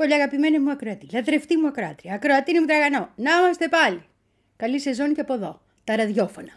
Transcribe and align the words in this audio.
Πολύ 0.00 0.14
αγαπημένη 0.14 0.58
μου 0.58 0.70
ακροατή, 0.70 1.06
λατρευτή 1.12 1.56
μου 1.56 1.66
ακροάτρια, 1.66 2.14
ακροατή 2.14 2.60
μου 2.60 2.66
τραγανό. 2.66 3.08
Να 3.16 3.30
είμαστε 3.30 3.68
πάλι. 3.68 4.02
Καλή 4.56 4.80
σεζόν 4.80 5.14
και 5.14 5.20
από 5.20 5.32
εδώ. 5.32 5.60
Τα 5.84 5.96
ραδιόφωνα. 5.96 6.48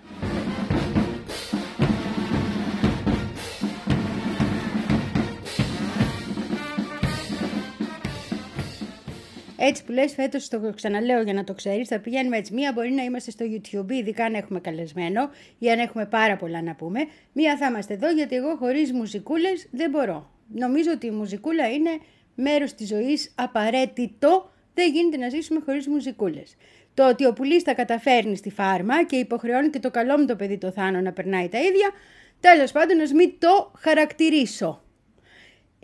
Έτσι 9.58 9.84
που 9.84 9.92
λες 9.92 10.14
φέτος, 10.14 10.48
το 10.48 10.74
ξαναλέω 10.76 11.22
για 11.22 11.34
να 11.34 11.44
το 11.44 11.54
ξέρεις, 11.54 11.88
θα 11.88 12.00
πηγαίνουμε 12.00 12.38
έτσι. 12.38 12.54
Μία 12.54 12.72
μπορεί 12.74 12.92
να 12.92 13.04
είμαστε 13.04 13.32
στο 13.32 13.46
YouTube, 13.46 13.92
ειδικά 13.92 14.26
αν 14.26 14.34
έχουμε 14.34 14.60
καλεσμένο 14.60 15.30
ή 15.60 15.72
αν 15.72 15.80
έχουμε 15.80 16.06
πάρα 16.06 16.36
πολλά 16.36 16.62
να 16.62 16.76
πούμε. 16.76 17.00
Μία 17.34 17.58
θα 17.58 17.68
είμαστε 17.68 17.94
εδώ 17.94 18.12
γιατί 18.12 18.36
εγώ 18.36 18.56
χωρίς 18.56 18.92
μουσικούλες 18.92 19.68
δεν 19.72 19.90
μπορώ. 19.90 20.32
Νομίζω 20.54 20.92
ότι 20.92 21.08
η 21.08 21.12
μουσικούλα 21.12 21.70
είναι 21.72 21.90
μέρος 22.36 22.74
της 22.74 22.88
ζωής 22.88 23.32
απαραίτητο. 23.36 24.52
Δεν 24.74 24.92
γίνεται 24.92 25.18
να 25.18 25.30
ζήσουμε 25.30 25.62
χωρίς 25.66 25.88
μουσικούλες. 25.88 26.56
Το 26.94 27.08
ότι 27.08 27.26
ο 27.26 27.34
πουλής 27.34 27.64
τα 27.64 27.74
καταφέρνει 27.74 28.36
στη 28.36 28.50
φάρμα 28.50 29.04
και 29.04 29.16
υποχρεώνει 29.16 29.70
και 29.70 29.80
το 29.80 29.92
καλό 29.92 30.18
μου 30.18 30.26
το 30.26 30.36
παιδί 30.36 30.58
το 30.58 30.72
Θάνο 30.72 31.02
να 31.02 31.12
περνάει 31.12 31.50
τα 31.50 31.60
ίδια, 31.60 31.92
τέλος 32.40 32.72
πάντων 32.72 32.98
να 32.98 33.16
μην 33.16 33.34
το 33.40 33.72
χαρακτηρίσω. 33.78 34.84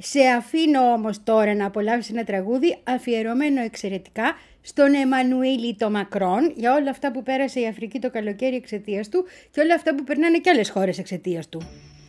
Σε 0.01 0.19
αφήνω 0.27 0.91
όμως 0.91 1.23
τώρα 1.23 1.53
να 1.53 1.65
απολαύσει 1.65 2.11
ένα 2.13 2.23
τραγούδι 2.23 2.77
αφιερωμένο 2.83 3.61
εξαιρετικά 3.61 4.35
στον 4.61 4.93
Εμμανουήλη 4.93 5.75
το 5.75 5.89
Μακρόν 5.89 6.53
για 6.55 6.73
όλα 6.73 6.89
αυτά 6.89 7.11
που 7.11 7.23
πέρασε 7.23 7.59
η 7.59 7.67
Αφρική 7.67 7.99
το 7.99 8.09
καλοκαίρι 8.09 8.55
εξαιτίας 8.55 9.09
του 9.09 9.25
και 9.51 9.61
όλα 9.61 9.73
αυτά 9.73 9.95
που 9.95 10.03
περνάνε 10.03 10.37
και 10.37 10.49
άλλες 10.49 10.69
χώρες 10.69 10.97
εξαιτίας 10.97 11.49
του. 11.49 11.59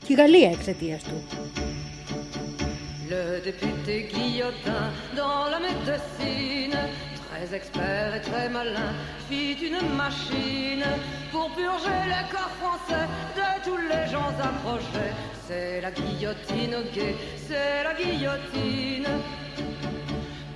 Και 0.06 0.12
η 0.12 0.14
Γαλλία 0.14 0.50
εξαιτίας 0.50 1.02
του. 1.02 1.22
Le 3.10 3.40
député 3.40 4.04
Guillotin 4.04 4.92
dans 5.16 5.50
la 5.50 5.58
médecine, 5.58 6.78
très 7.28 7.56
expert 7.56 8.14
et 8.14 8.20
très 8.20 8.48
malin, 8.48 8.94
fit 9.28 9.54
une 9.54 9.96
machine 9.96 10.84
pour 11.32 11.50
purger 11.56 12.00
le 12.06 12.30
corps 12.30 12.54
français 12.60 13.08
de 13.34 13.64
tous 13.64 13.78
les 13.78 14.08
gens 14.12 14.32
approchés. 14.40 15.12
C'est 15.48 15.80
la 15.80 15.90
guillotine 15.90 16.84
guet, 16.94 17.16
c'est 17.48 17.82
la 17.82 17.94
guillotine. 17.94 19.08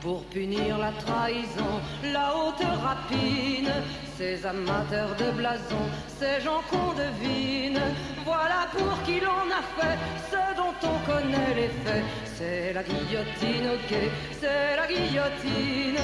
Pour 0.05 0.23
punir 0.25 0.77
la 0.77 0.93
trahison, 0.93 1.81
la 2.13 2.37
haute 2.37 2.67
rapine, 2.83 3.73
ces 4.19 4.45
amateurs 4.45 5.17
de 5.17 5.31
blason, 5.31 5.85
ces 6.07 6.43
gens 6.45 6.61
qu'on 6.71 6.93
devine, 6.93 7.81
voilà 8.23 8.69
pour 8.71 9.03
qui 9.05 9.19
l'on 9.21 9.49
a 9.61 9.63
fait 9.79 9.99
ce 10.31 10.57
dont 10.59 10.77
on 10.83 11.11
connaît 11.11 11.55
les 11.57 11.69
faits. 11.69 12.05
C'est 12.37 12.75
la 12.75 12.83
guillotine 12.83 13.79
quai, 13.89 14.11
c'est 14.39 14.77
la 14.77 14.87
guillotine. 14.87 16.03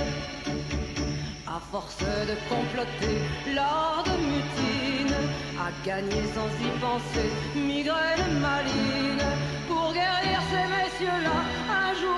À 1.46 1.60
force 1.70 1.98
de 1.98 2.36
comploter, 2.48 3.18
l'art 3.54 4.02
de 4.06 4.16
mutine 4.32 5.14
a 5.58 5.70
gagné 5.86 6.22
sans 6.34 6.50
y 6.66 6.70
penser, 6.80 7.28
migraine 7.54 8.40
maline. 8.40 9.26
Pour 9.68 9.92
guérir 9.92 10.40
ces 10.50 10.66
messieurs-là, 10.74 11.38
un 11.68 11.94
jour 12.00 12.09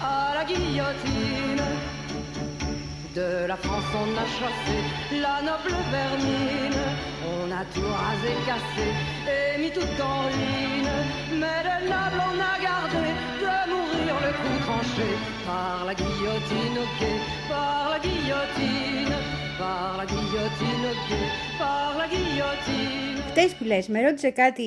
à 0.00 0.34
la 0.34 0.44
guillotine. 0.44 1.62
De 3.14 3.46
la 3.46 3.56
France 3.56 3.90
on 3.94 4.12
a 4.24 4.26
chassé 4.38 4.78
la 5.24 5.40
noble 5.40 5.74
vermine, 5.90 6.84
on 7.24 7.50
a 7.50 7.64
tout 7.74 7.90
rasé, 8.02 8.32
cassé 8.44 8.88
et 9.34 9.58
mis 9.58 9.70
tout 9.70 10.02
en 10.02 10.26
ruine. 10.26 10.94
Mais 11.40 11.60
de 11.68 11.76
noble 11.88 12.20
on 12.30 12.36
a 12.52 12.54
gardé 12.68 13.06
de 13.42 13.70
mourir 13.70 14.14
le 14.26 14.32
coup 14.40 14.58
tranché 14.66 15.08
par 15.46 15.86
la 15.86 15.94
guillotine 15.94 16.80
par 17.48 17.90
la 17.90 17.98
guillotine, 17.98 19.16
par 19.58 19.96
la 19.96 20.06
guillotine 20.06 20.88
quai, 21.08 21.58
par 21.58 21.94
la 21.98 22.06
guillotine. 22.08 23.25
Χτες 23.38 23.54
που 23.54 23.64
λες, 23.64 23.88
με 23.88 24.00
ρώτησε 24.00 24.30
κάτι 24.30 24.62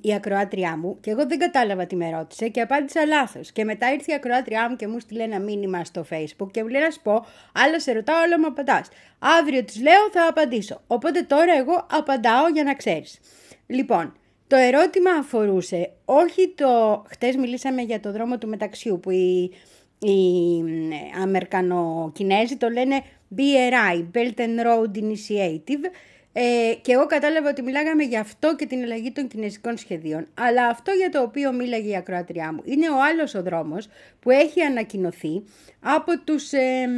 η 0.00 0.14
ακροάτριά 0.14 0.76
μου 0.76 1.00
και 1.00 1.10
εγώ 1.10 1.26
δεν 1.26 1.38
κατάλαβα 1.38 1.86
τι 1.86 1.96
με 1.96 2.10
ρώτησε 2.10 2.48
και 2.48 2.60
απάντησα 2.60 3.06
λάθος. 3.06 3.52
Και 3.52 3.64
μετά 3.64 3.92
ήρθε 3.92 4.12
η 4.12 4.14
ακροάτριά 4.14 4.70
μου 4.70 4.76
και 4.76 4.86
μου 4.86 4.98
στείλε 4.98 5.22
ένα 5.22 5.40
μήνυμα 5.40 5.84
στο 5.84 6.04
facebook 6.10 6.50
και 6.50 6.62
μου 6.62 6.68
λέει 6.68 6.80
να 6.80 6.90
σου 6.90 7.00
πω, 7.02 7.24
άλλα 7.52 7.80
σε 7.80 7.92
ρωτάω, 7.92 8.16
αλλά 8.24 8.38
μου 8.38 8.46
απαντάς. 8.46 8.88
Αύριο 9.18 9.64
της 9.64 9.80
λέω 9.80 10.10
θα 10.12 10.26
απαντήσω. 10.28 10.80
Οπότε 10.86 11.22
τώρα 11.22 11.56
εγώ 11.58 11.86
απαντάω 11.90 12.48
για 12.48 12.62
να 12.62 12.74
ξέρεις. 12.74 13.20
Λοιπόν, 13.66 14.16
το 14.46 14.56
ερώτημα 14.56 15.10
αφορούσε 15.10 15.90
όχι 16.04 16.48
το... 16.48 17.02
Χτες 17.08 17.36
μιλήσαμε 17.36 17.82
για 17.82 18.00
το 18.00 18.12
δρόμο 18.12 18.38
του 18.38 18.48
μεταξιού 18.48 19.00
που 19.00 19.10
οι, 19.10 19.50
οι 19.98 20.14
Αμερικανοκινέζοι 21.22 22.56
το 22.56 22.68
λένε 22.68 23.02
BRI, 23.36 24.06
Belt 24.14 24.38
and 24.38 24.66
Road 24.66 24.98
Initiative, 24.98 25.84
ε, 26.38 26.74
και 26.82 26.92
εγώ 26.92 27.06
κατάλαβα 27.06 27.48
ότι 27.48 27.62
μιλάγαμε 27.62 28.02
για 28.02 28.20
αυτό 28.20 28.56
και 28.56 28.66
την 28.66 28.82
αλλαγή 28.82 29.12
των 29.12 29.28
κινέζικων 29.28 29.76
σχεδίων. 29.76 30.26
Αλλά 30.34 30.66
αυτό 30.66 30.92
για 30.92 31.10
το 31.10 31.22
οποίο 31.22 31.52
μίλαγε 31.52 31.88
η 31.88 31.96
ακροάτριά 31.96 32.52
μου 32.52 32.62
είναι 32.64 32.90
ο 32.90 33.02
άλλος 33.10 33.34
ο 33.34 33.42
δρόμος 33.42 33.88
που 34.20 34.30
έχει 34.30 34.60
ανακοινωθεί 34.60 35.42
από 35.80 36.18
τους, 36.24 36.52
ε, 36.52 36.88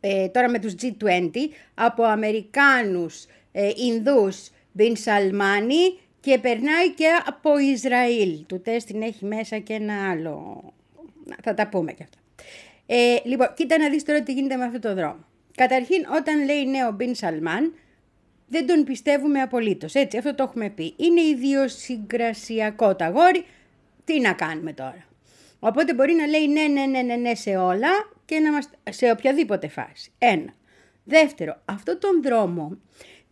ε, 0.00 0.28
τώρα 0.28 0.50
με 0.50 0.58
τους 0.58 0.74
G20, 0.82 1.30
από 1.74 2.02
Αμερικάνους, 2.02 3.26
ε, 3.52 3.70
Ινδούς, 3.76 4.50
Μπιν 4.72 4.96
Σαλμάνι 4.96 5.98
και 6.20 6.38
περνάει 6.38 6.90
και 6.94 7.06
από 7.26 7.58
Ισραήλ. 7.58 8.44
Του 8.46 8.60
τέστην 8.60 9.02
έχει 9.02 9.24
μέσα 9.24 9.58
και 9.58 9.72
ένα 9.72 10.10
άλλο. 10.10 10.62
Θα 11.42 11.54
τα 11.54 11.68
πούμε 11.68 11.92
και 11.92 12.02
αυτά. 12.02 12.18
Ε, 12.86 13.16
λοιπόν, 13.24 13.52
κοίτα 13.54 13.78
να 13.78 13.90
δεις 13.90 14.04
τώρα 14.04 14.22
τι 14.22 14.32
γίνεται 14.32 14.56
με 14.56 14.64
αυτό 14.64 14.78
το 14.78 14.94
δρόμο. 14.94 15.24
Καταρχήν, 15.54 16.06
όταν 16.16 16.44
λέει 16.44 16.64
ναι 16.64 16.86
ο 16.86 16.92
Μπιν 16.92 17.14
Σαλμάν, 17.14 17.72
δεν 18.48 18.66
τον 18.66 18.84
πιστεύουμε 18.84 19.40
απολύτως. 19.40 19.94
Έτσι, 19.94 20.18
αυτό 20.18 20.34
το 20.34 20.42
έχουμε 20.42 20.70
πει. 20.70 20.94
Είναι 20.96 21.20
ιδιοσυγκρασιακό 21.20 22.96
τα 22.96 23.08
γόρι. 23.08 23.44
Τι 24.04 24.20
να 24.20 24.32
κάνουμε 24.32 24.72
τώρα; 24.72 25.06
Οπότε 25.58 25.94
μπορεί 25.94 26.12
να 26.12 26.26
λέει 26.26 26.48
ναι, 26.48 26.62
ναι, 26.62 26.86
ναι, 26.86 27.02
ναι, 27.02 27.16
ναι 27.16 27.34
σε 27.34 27.56
όλα 27.56 27.88
και 28.24 28.38
να 28.38 28.52
μας... 28.52 28.70
σε 28.90 29.10
οποιαδήποτε 29.10 29.68
φάση. 29.68 30.10
Ένα. 30.18 30.54
Δεύτερο, 31.04 31.62
αυτό 31.64 31.98
τον 31.98 32.22
δρόμο 32.22 32.78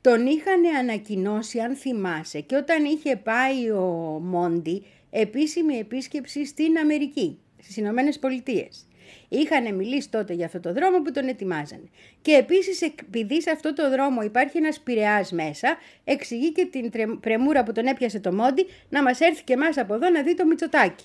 τον 0.00 0.26
είχαν 0.26 0.76
ανακοινώσει, 0.78 1.58
αν 1.58 1.74
θυμάσαι, 1.74 2.40
και 2.40 2.56
όταν 2.56 2.84
είχε 2.84 3.16
πάει 3.16 3.70
ο 3.70 3.82
Μόντι 4.22 4.86
επίσημη 5.10 5.74
επίσκεψη 5.76 6.46
στην 6.46 6.78
Αμερική, 6.78 7.38
στις 7.62 7.76
Ηνωμένες 7.76 8.18
Πολιτείες. 8.18 8.86
Είχαν 9.34 9.74
μιλήσει 9.74 10.10
τότε 10.10 10.32
για 10.32 10.46
αυτό 10.46 10.60
το 10.60 10.72
δρόμο 10.72 11.02
που 11.02 11.10
τον 11.10 11.28
ετοιμάζανε. 11.28 11.88
Και 12.22 12.32
επίσης, 12.32 12.82
επειδή 12.82 13.42
σε 13.42 13.50
αυτό 13.50 13.72
το 13.72 13.90
δρόμο 13.90 14.22
υπάρχει 14.22 14.58
ένας 14.58 14.80
πειραιάς 14.80 15.32
μέσα, 15.32 15.76
εξηγεί 16.04 16.52
και 16.52 16.64
την 16.64 16.90
πρεμούρα 17.20 17.62
που 17.62 17.72
τον 17.72 17.86
έπιασε 17.86 18.20
το 18.20 18.32
Μόντι 18.32 18.66
να 18.88 19.02
μας 19.02 19.20
έρθει 19.20 19.44
και 19.44 19.52
εμάς 19.52 19.78
από 19.78 19.94
εδώ 19.94 20.08
να 20.08 20.22
δει 20.22 20.34
το 20.34 20.46
Μητσοτάκι. 20.46 21.04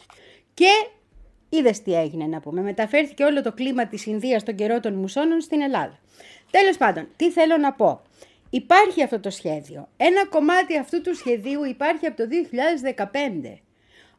Και 0.53 0.69
είδες 1.49 1.81
τι 1.81 1.93
έγινε 1.93 2.25
να 2.25 2.39
πούμε. 2.39 2.61
Μεταφέρθηκε 2.61 3.23
όλο 3.23 3.41
το 3.41 3.51
κλίμα 3.51 3.87
της 3.87 4.05
Ινδίας 4.05 4.43
τον 4.43 4.55
καιρό 4.55 4.79
των 4.79 4.93
μουσώνων 4.93 5.41
στην 5.41 5.61
Ελλάδα. 5.61 5.99
Τέλος 6.51 6.77
πάντων, 6.77 7.07
τι 7.15 7.31
θέλω 7.31 7.57
να 7.57 7.73
πω. 7.73 8.01
Υπάρχει 8.49 9.03
αυτό 9.03 9.19
το 9.19 9.29
σχέδιο. 9.29 9.87
Ένα 9.97 10.25
κομμάτι 10.25 10.77
αυτού 10.77 11.01
του 11.01 11.15
σχεδίου 11.15 11.63
υπάρχει 11.63 12.05
από 12.05 12.17
το 12.17 12.27
2015. 13.51 13.61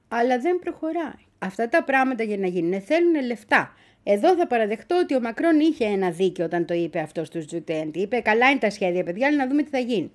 Αλλά 0.09 0.39
δεν 0.39 0.59
προχωράει. 0.59 1.29
Αυτά 1.39 1.69
τα 1.69 1.85
πράγματα 1.85 2.23
για 2.23 2.37
να 2.37 2.47
γίνουν 2.47 2.81
θέλουν 2.81 3.27
λεφτά. 3.27 3.75
Εδώ 4.03 4.37
θα 4.37 4.47
παραδεχτώ 4.47 4.99
ότι 5.03 5.15
ο 5.15 5.21
Μακρόν 5.21 5.61
είχε 5.61 5.85
ένα 5.85 6.11
δίκιο 6.11 6.45
όταν 6.45 6.65
το 6.65 6.75
είπε 6.75 6.99
αυτό 6.99 7.25
στους 7.25 7.47
Τζουτέντι. 7.47 8.01
Είπε 8.01 8.21
καλά 8.21 8.51
είναι 8.51 8.59
τα 8.59 8.71
σχέδια 8.71 9.05
παιδιά, 9.05 9.27
αλλά 9.27 9.37
να 9.37 9.47
δούμε 9.49 9.63
τι 9.63 9.71
θα 9.71 9.79
γίνει. 9.79 10.11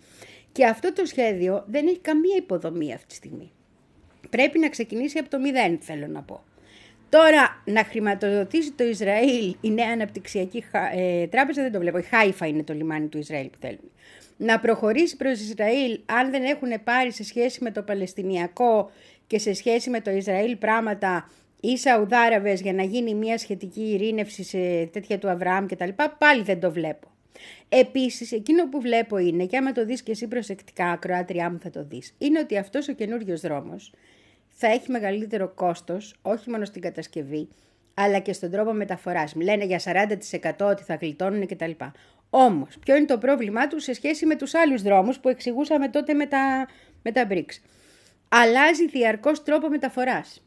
Και 0.51 0.65
αυτό 0.65 0.94
το 0.94 1.06
σχέδιο 1.06 1.63
δεν 1.68 1.88
έχει 1.88 2.00
καμία 2.00 2.36
υποδομή 2.38 2.94
αυτή 2.94 3.07
τη 3.07 3.13
στιγμή. 3.13 3.51
Πρέπει 4.30 4.60
να 4.60 4.69
ξεκινήσει 4.69 5.18
από 5.18 5.30
το 5.30 5.39
μηδέν, 5.39 5.77
θέλω 5.81 6.07
να 6.07 6.21
πω. 6.21 6.44
Τώρα 7.10 7.63
να 7.65 7.83
χρηματοδοτήσει 7.83 8.71
το 8.71 8.83
Ισραήλ 8.83 9.56
η 9.62 9.69
νέα 9.69 9.89
αναπτυξιακή 9.92 10.63
ε, 10.95 11.27
τράπεζα 11.27 11.62
δεν 11.62 11.71
το 11.71 11.80
βλέπω. 11.80 11.98
Η 11.98 12.01
Χάιφα 12.01 12.48
είναι 12.48 12.63
το 12.63 12.74
λιμάνι 12.74 13.07
του 13.07 13.18
Ισραήλ 13.18 13.48
που 13.50 13.57
θέλουν. 13.60 13.92
Να 14.38 14.60
προχωρήσει 14.60 15.18
προς 15.18 15.39
Ισραήλ 15.39 16.00
αν 16.06 16.31
δεν 16.31 16.44
έχουν 16.44 16.69
πάρει 16.83 17.12
σε 17.12 17.24
σχέση 17.24 17.63
με 17.63 17.71
το 17.71 17.81
Παλαιστινιακό 17.81 18.92
και 19.27 19.39
σε 19.39 19.54
σχέση 19.54 19.89
με 19.89 20.01
το 20.01 20.12
Ισραήλ 20.12 20.56
πράγματα 20.56 21.30
ή 21.71 21.77
Σαουδάραβες 21.77 22.62
για 22.62 22.73
να 22.73 22.83
γίνει 22.83 23.13
μια 23.13 23.38
σχετική 23.38 23.81
ειρήνευση 23.81 24.44
σε 24.44 24.85
τέτοια 24.85 25.19
του 25.19 25.29
Αβραάμ 25.29 25.65
κτλ. 25.65 25.89
Πάλι 26.17 26.44
δεν 26.44 26.59
το 26.59 26.71
βλέπω. 26.71 27.07
Επίσης, 27.69 28.31
εκείνο 28.31 28.69
που 28.69 28.81
βλέπω 28.81 29.17
είναι, 29.17 29.45
και 29.45 29.57
άμα 29.57 29.71
το 29.71 29.85
δεις 29.85 30.03
και 30.03 30.12
εσύ 30.12 30.27
προσεκτικά, 30.27 30.85
ακροάτριά 30.85 31.51
μου 31.51 31.59
θα 31.59 31.69
το 31.69 31.83
δεις, 31.83 32.15
είναι 32.17 32.39
ότι 32.39 32.57
αυτός 32.57 32.88
ο 32.88 32.94
καινούριος 32.94 33.41
δρόμος 33.41 33.94
θα 34.47 34.67
έχει 34.67 34.91
μεγαλύτερο 34.91 35.53
κόστος, 35.56 36.15
όχι 36.21 36.50
μόνο 36.50 36.65
στην 36.65 36.81
κατασκευή, 36.81 37.47
αλλά 37.94 38.19
και 38.19 38.33
στον 38.33 38.51
τρόπο 38.51 38.73
μεταφοράς. 38.73 39.35
Λένε 39.35 39.65
για 39.65 39.79
40% 39.79 40.69
ότι 40.69 40.83
θα 40.83 40.95
γλιτώνουν 40.95 41.47
κτλ. 41.47 41.71
Όμως, 42.29 42.77
ποιο 42.85 42.95
είναι 42.95 43.06
το 43.06 43.17
πρόβλημά 43.17 43.67
του 43.67 43.79
σε 43.79 43.94
σχέση 43.94 44.25
με 44.25 44.35
τους 44.35 44.53
άλλους 44.53 44.81
δρόμους 44.81 45.19
που 45.19 45.29
εξηγούσαμε 45.29 45.89
τότε 45.89 46.13
με 46.13 46.25
τα, 46.25 46.67
με 47.03 47.12
τα 47.12 47.27
BRICS. 47.29 47.62
Αλλάζει 48.29 48.88
διαρκώς 48.88 49.44
τρόπο 49.44 49.69
μεταφοράς. 49.69 50.44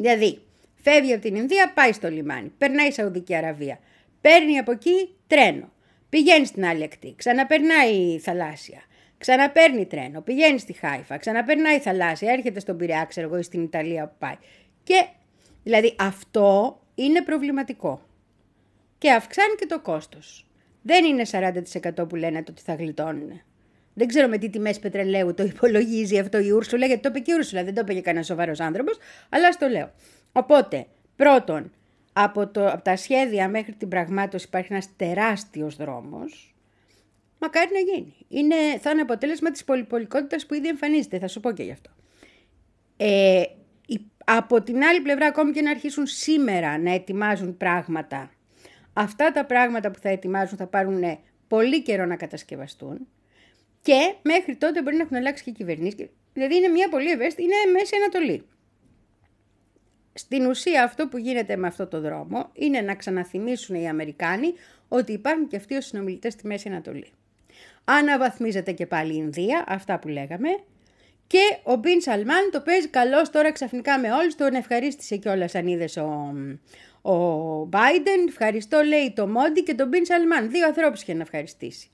Δηλαδή, 0.00 0.38
φεύγει 0.74 1.12
από 1.12 1.22
την 1.22 1.34
Ινδία, 1.34 1.72
πάει 1.72 1.92
στο 1.92 2.08
λιμάνι, 2.08 2.52
περνάει 2.58 2.88
η 2.88 2.92
Σαουδική 2.92 3.34
Αραβία, 3.34 3.78
παίρνει 4.20 4.58
από 4.58 4.70
εκεί 4.70 5.14
τρένο, 5.26 5.72
πηγαίνει 6.08 6.46
στην 6.46 6.64
άλλη 6.64 6.84
ακτή, 6.84 7.14
ξαναπερνάει 7.16 8.18
θαλάσσια, 8.18 8.82
ξαναπέρνει 9.18 9.86
τρένο, 9.86 10.20
πηγαίνει 10.20 10.58
στη 10.58 10.72
Χάιφα, 10.72 11.16
ξαναπερνάει 11.16 11.78
θαλάσσια, 11.78 12.32
έρχεται 12.32 12.60
στον 12.60 12.76
Πειραιά, 12.76 13.04
ξέρω 13.04 13.32
εγώ, 13.32 13.42
στην 13.42 13.62
Ιταλία 13.62 14.06
που 14.08 14.14
πάει. 14.18 14.36
Και 14.82 15.06
δηλαδή 15.62 15.94
αυτό 15.98 16.80
είναι 16.94 17.22
προβληματικό. 17.22 18.02
Και 18.98 19.10
αυξάνει 19.10 19.54
και 19.58 19.66
το 19.66 19.80
κόστος. 19.80 20.46
Δεν 20.82 21.04
είναι 21.04 21.22
40% 21.30 22.08
που 22.08 22.16
λένε 22.16 22.38
ότι 22.48 22.62
θα 22.62 22.74
γλιτώνουν. 22.74 23.42
Δεν 24.00 24.08
ξέρω 24.08 24.28
με 24.28 24.38
τι 24.38 24.50
τιμές 24.50 24.78
πετρελαίου 24.78 25.34
το 25.34 25.42
υπολογίζει 25.42 26.18
αυτό 26.18 26.38
η 26.38 26.50
Ούρσουλα, 26.50 26.86
γιατί 26.86 27.02
το 27.02 27.08
είπε 27.08 27.18
και 27.18 27.32
η 27.32 27.34
Ούρσουλα, 27.34 27.64
δεν 27.64 27.74
το 27.74 27.80
είπε 27.80 27.94
και 27.94 28.00
κανένας 28.00 28.26
σοβαρός 28.26 28.60
άνθρωπος, 28.60 28.98
αλλά 29.28 29.52
στο 29.52 29.68
λέω. 29.68 29.90
Οπότε, 30.32 30.86
πρώτον, 31.16 31.72
από, 32.12 32.48
το, 32.48 32.68
από 32.68 32.82
τα 32.82 32.96
σχέδια 32.96 33.48
μέχρι 33.48 33.72
την 33.72 33.88
πραγμάτωση 33.88 34.46
υπάρχει 34.46 34.72
ένας 34.72 34.96
τεράστιος 34.96 35.76
δρόμος. 35.76 36.54
Μακάρι 37.38 37.68
να 37.72 37.78
γίνει. 37.78 38.14
Είναι, 38.28 38.54
θα 38.80 38.90
είναι 38.90 39.00
αποτέλεσμα 39.00 39.50
της 39.50 39.64
πολυπολικότητας 39.64 40.46
που 40.46 40.54
ήδη 40.54 40.68
εμφανίζεται. 40.68 41.18
Θα 41.18 41.28
σου 41.28 41.40
πω 41.40 41.52
και 41.52 41.62
γι' 41.62 41.72
αυτό. 41.72 41.90
Ε, 42.96 43.42
από 44.24 44.62
την 44.62 44.82
άλλη 44.82 45.00
πλευρά, 45.00 45.26
ακόμη 45.26 45.52
και 45.52 45.62
να 45.62 45.70
αρχίσουν 45.70 46.06
σήμερα 46.06 46.78
να 46.78 46.92
ετοιμάζουν 46.92 47.56
πράγματα, 47.56 48.30
αυτά 48.92 49.32
τα 49.32 49.44
πράγματα 49.44 49.90
που 49.90 49.98
θα 49.98 50.08
ετοιμάζουν 50.08 50.58
θα 50.58 50.66
πάρουν 50.66 51.18
πολύ 51.48 51.82
καιρό 51.82 52.04
να 52.04 52.16
κατασκευαστούν. 52.16 53.06
Και 53.82 54.14
μέχρι 54.22 54.56
τότε 54.56 54.82
μπορεί 54.82 54.96
να 54.96 55.02
έχουν 55.02 55.16
αλλάξει 55.16 55.44
και 55.44 55.50
κυβερνήσεις. 55.50 56.08
Δηλαδή 56.32 56.56
είναι 56.56 56.68
μια 56.68 56.88
πολύ 56.88 57.10
ευαίσθητη, 57.10 57.42
είναι 57.42 57.72
Μέση 57.72 57.96
Ανατολή. 57.96 58.44
Στην 60.12 60.46
ουσία 60.46 60.84
αυτό 60.84 61.08
που 61.08 61.18
γίνεται 61.18 61.56
με 61.56 61.66
αυτό 61.66 61.86
το 61.86 62.00
δρόμο 62.00 62.50
είναι 62.52 62.80
να 62.80 62.94
ξαναθυμίσουν 62.94 63.76
οι 63.76 63.88
Αμερικάνοι 63.88 64.52
ότι 64.88 65.12
υπάρχουν 65.12 65.48
και 65.48 65.56
αυτοί 65.56 65.74
οι 65.74 65.80
συνομιλητές 65.80 66.32
στη 66.32 66.46
Μέση 66.46 66.68
Ανατολή. 66.68 67.06
Αναβαθμίζεται 67.84 68.72
και 68.72 68.86
πάλι 68.86 69.12
η 69.12 69.16
Ινδία, 69.18 69.64
αυτά 69.68 69.98
που 69.98 70.08
λέγαμε, 70.08 70.48
και 71.26 71.58
ο 71.62 71.76
Μπιν 71.76 72.00
Σαλμάν 72.00 72.50
το 72.52 72.60
παίζει 72.60 72.88
καλό 72.88 73.30
τώρα 73.30 73.52
ξαφνικά 73.52 73.98
με 73.98 74.12
όλους, 74.12 74.34
τον 74.34 74.54
ευχαρίστησε 74.54 75.16
κιόλας 75.16 75.54
αν 75.54 75.66
είδες 75.66 75.96
ο, 75.96 76.34
ο 77.10 77.68
Biden, 77.72 78.28
ευχαριστώ 78.28 78.80
λέει 78.82 79.12
το 79.16 79.28
Μόντι 79.28 79.62
και 79.62 79.74
τον 79.74 79.88
Μπιν 79.88 80.04
Σαλμάν, 80.04 80.50
δύο 80.50 80.66
ανθρώπους 80.66 81.02
είχε 81.02 81.14
να 81.14 81.20
ευχαριστήσει. 81.20 81.90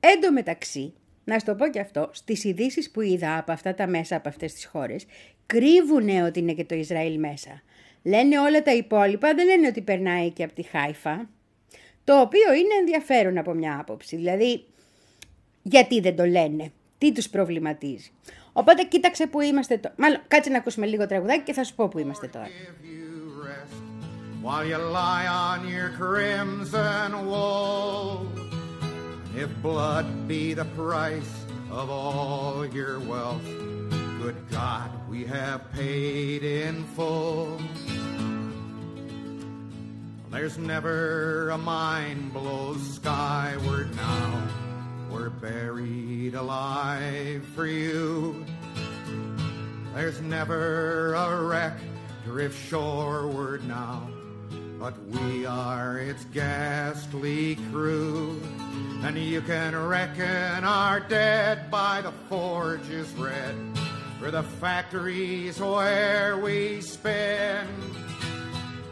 Εν 0.00 0.20
τω 0.20 0.32
μεταξύ, 0.32 0.94
να 1.28 1.38
σου 1.38 1.44
το 1.44 1.54
πω 1.54 1.68
και 1.68 1.80
αυτό, 1.80 2.10
στις 2.12 2.44
ειδήσεις 2.44 2.90
που 2.90 3.00
είδα 3.00 3.38
από 3.38 3.52
αυτά 3.52 3.74
τα 3.74 3.86
μέσα, 3.86 4.16
από 4.16 4.28
αυτές 4.28 4.52
τις 4.52 4.64
χώρες, 4.64 5.06
κρύβουνε 5.46 6.22
ότι 6.22 6.38
είναι 6.38 6.52
και 6.52 6.64
το 6.64 6.74
Ισραήλ 6.74 7.18
μέσα. 7.18 7.62
Λένε 8.02 8.38
όλα 8.38 8.62
τα 8.62 8.74
υπόλοιπα, 8.74 9.34
δεν 9.34 9.46
λένε 9.46 9.66
ότι 9.66 9.80
περνάει 9.80 10.30
και 10.30 10.44
από 10.44 10.52
τη 10.52 10.62
Χάιφα. 10.62 11.28
Το 12.04 12.20
οποίο 12.20 12.52
είναι 12.52 12.74
ενδιαφέρον 12.80 13.38
από 13.38 13.52
μια 13.52 13.78
άποψη. 13.80 14.16
Δηλαδή, 14.16 14.64
γιατί 15.62 16.00
δεν 16.00 16.16
το 16.16 16.24
λένε, 16.24 16.72
τι 16.98 17.12
τους 17.12 17.28
προβληματίζει. 17.28 18.10
Οπότε 18.52 18.82
κοίταξε 18.82 19.26
που 19.26 19.40
είμαστε 19.40 19.76
τώρα. 19.76 19.94
Μάλλον, 19.98 20.20
κάτσε 20.28 20.50
να 20.50 20.58
ακούσουμε 20.58 20.86
λίγο 20.86 21.06
τραγουδάκι 21.06 21.42
και 21.42 21.52
θα 21.52 21.64
σου 21.64 21.74
πω 21.74 21.88
που 21.88 21.98
είμαστε 21.98 22.26
τώρα. 22.26 22.48
While 24.44 24.66
you 24.72 24.78
lie 24.78 25.26
on 25.46 25.60
your 25.76 25.90
crimson 26.00 27.10
If 29.38 29.62
blood 29.62 30.26
be 30.26 30.52
the 30.52 30.64
price 30.64 31.44
of 31.70 31.90
all 31.90 32.66
your 32.66 32.98
wealth, 32.98 33.44
good 34.18 34.34
God, 34.50 34.90
we 35.08 35.26
have 35.26 35.70
paid 35.70 36.42
in 36.42 36.82
full. 36.96 37.60
There's 40.32 40.58
never 40.58 41.50
a 41.50 41.56
mind 41.56 42.32
below 42.32 42.76
skyward 42.78 43.94
now. 43.94 44.48
We're 45.08 45.30
buried 45.30 46.34
alive 46.34 47.46
for 47.54 47.66
you. 47.66 48.44
There's 49.94 50.20
never 50.20 51.14
a 51.14 51.44
wreck 51.44 51.78
drift 52.24 52.58
shoreward 52.68 53.68
now 53.68 54.10
but 54.78 54.94
we 55.06 55.44
are 55.44 55.98
its 55.98 56.24
ghastly 56.26 57.56
crew. 57.72 58.40
And 59.02 59.18
you 59.18 59.40
can 59.40 59.74
reckon 59.76 60.64
our 60.64 61.00
dead 61.00 61.70
by 61.70 62.00
the 62.00 62.12
forges 62.28 63.10
red, 63.14 63.54
for 64.18 64.30
the 64.30 64.42
factories 64.42 65.60
where 65.60 66.38
we 66.38 66.80
spend. 66.80 67.68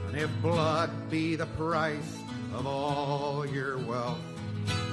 And 0.09 0.17
if 0.17 0.31
blood 0.43 0.91
be 1.11 1.37
the 1.37 1.47
price 1.47 2.19
of 2.55 2.67
all 2.67 3.47
your 3.47 3.79
wealth, 3.79 4.19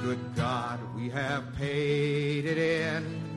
good 0.04 0.20
God, 0.36 0.80
we 0.96 1.10
have 1.10 1.44
paid 1.56 2.46
it 2.46 2.58
in. 2.58 3.33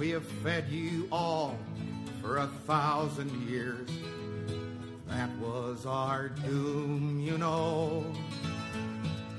We 0.00 0.10
have 0.10 0.26
fed 0.44 0.68
you 0.68 1.08
all 1.10 1.56
for 2.20 2.38
a 2.38 2.48
thousand 2.66 3.30
years. 3.48 3.88
That 5.08 5.30
was 5.38 5.86
our 5.86 6.28
doom, 6.28 7.20
you 7.28 7.38
know. 7.38 8.04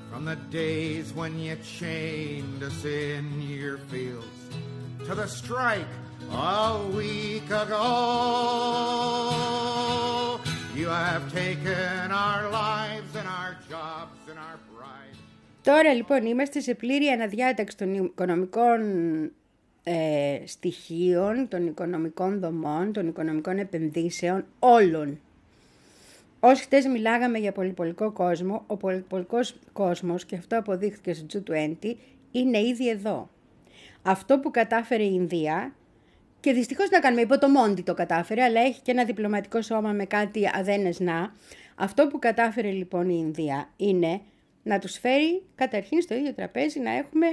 From 0.09 0.23
the 0.25 0.37
days 0.49 1.13
when 1.13 1.33
you 1.39 1.55
chained 1.79 2.63
us 2.63 2.85
in 2.85 3.25
your 3.41 3.77
fields 3.91 4.41
to 5.05 5.13
the 5.13 5.27
strike 5.27 5.93
a 6.31 6.79
week 6.95 7.47
ago. 7.47 7.83
You 10.75 10.87
have 10.87 11.31
taken 11.33 12.11
our 12.11 12.49
lives 12.49 13.15
and 13.15 13.27
our 13.27 13.57
jobs 13.69 14.19
and 14.29 14.39
our 14.39 14.57
pride. 14.73 15.15
Τώρα 15.63 15.93
λοιπόν 15.93 16.25
είμαστε 16.25 16.59
σε 16.59 16.73
πλήρη 16.73 17.07
αναδιάταξη 17.07 17.77
των 17.77 17.93
οικονομικών 17.93 18.81
ε, 19.84 20.40
στοιχείων, 20.44 21.48
των 21.48 21.66
οικονομικών 21.66 22.40
δομών, 22.40 22.92
των 22.92 23.08
οικονομικών 23.08 23.58
επενδύσεων, 23.58 24.44
όλων. 24.58 25.20
Όσοι 26.40 26.62
χτες 26.62 26.86
μιλάγαμε 26.86 27.38
για 27.38 27.52
πολυπολικό 27.52 28.12
κόσμο, 28.12 28.64
ο 28.66 28.76
πολυπολικός 28.76 29.54
κόσμος, 29.72 30.24
και 30.24 30.36
αυτό 30.36 30.58
αποδείχθηκε 30.58 31.14
στο 31.14 31.26
G20, 31.32 31.94
είναι 32.30 32.58
ήδη 32.58 32.88
εδώ. 32.88 33.30
Αυτό 34.02 34.38
που 34.38 34.50
κατάφερε 34.50 35.02
η 35.02 35.10
Ινδία, 35.14 35.74
και 36.42 36.52
δυστυχώς 36.52 36.90
να 36.90 36.98
κάνουμε 36.98 37.22
υπό 37.22 37.38
το 37.38 37.48
Μόντι 37.48 37.82
το 37.82 37.94
κατάφερε, 37.94 38.42
αλλά 38.42 38.60
έχει 38.60 38.80
και 38.82 38.90
ένα 38.90 39.04
διπλωματικό 39.04 39.62
σώμα 39.62 39.92
με 39.92 40.04
κάτι 40.04 40.50
αδένες 40.54 41.00
να. 41.00 41.32
Αυτό 41.74 42.06
που 42.06 42.18
κατάφερε 42.18 42.70
λοιπόν 42.70 43.08
η 43.08 43.16
Ινδία 43.18 43.68
είναι 43.76 44.20
να 44.62 44.78
τους 44.78 44.98
φέρει 44.98 45.42
καταρχήν 45.54 46.02
στο 46.02 46.14
ίδιο 46.14 46.32
τραπέζι 46.34 46.80
να 46.80 46.90
έχουμε 46.90 47.26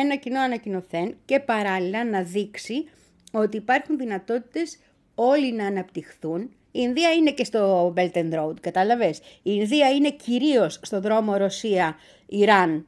ένα 0.00 0.16
κοινό 0.16 0.40
ανακοινωθέν 0.40 1.16
και 1.24 1.40
παράλληλα 1.40 2.04
να 2.04 2.22
δείξει 2.22 2.88
ότι 3.32 3.56
υπάρχουν 3.56 3.96
δυνατότητες 3.98 4.78
όλοι 5.14 5.52
να 5.52 5.66
αναπτυχθούν. 5.66 6.40
Η 6.70 6.80
Ινδία 6.82 7.12
είναι 7.12 7.32
και 7.32 7.44
στο 7.44 7.94
Belt 7.96 8.12
and 8.12 8.34
Road, 8.34 8.60
κατάλαβες; 8.60 9.18
Η 9.18 9.22
Ινδία 9.42 9.90
είναι 9.90 10.10
κυρίως 10.10 10.78
στο 10.82 11.00
δρόμο 11.00 11.36
Ρωσία, 11.36 11.96
Ιράν 12.26 12.86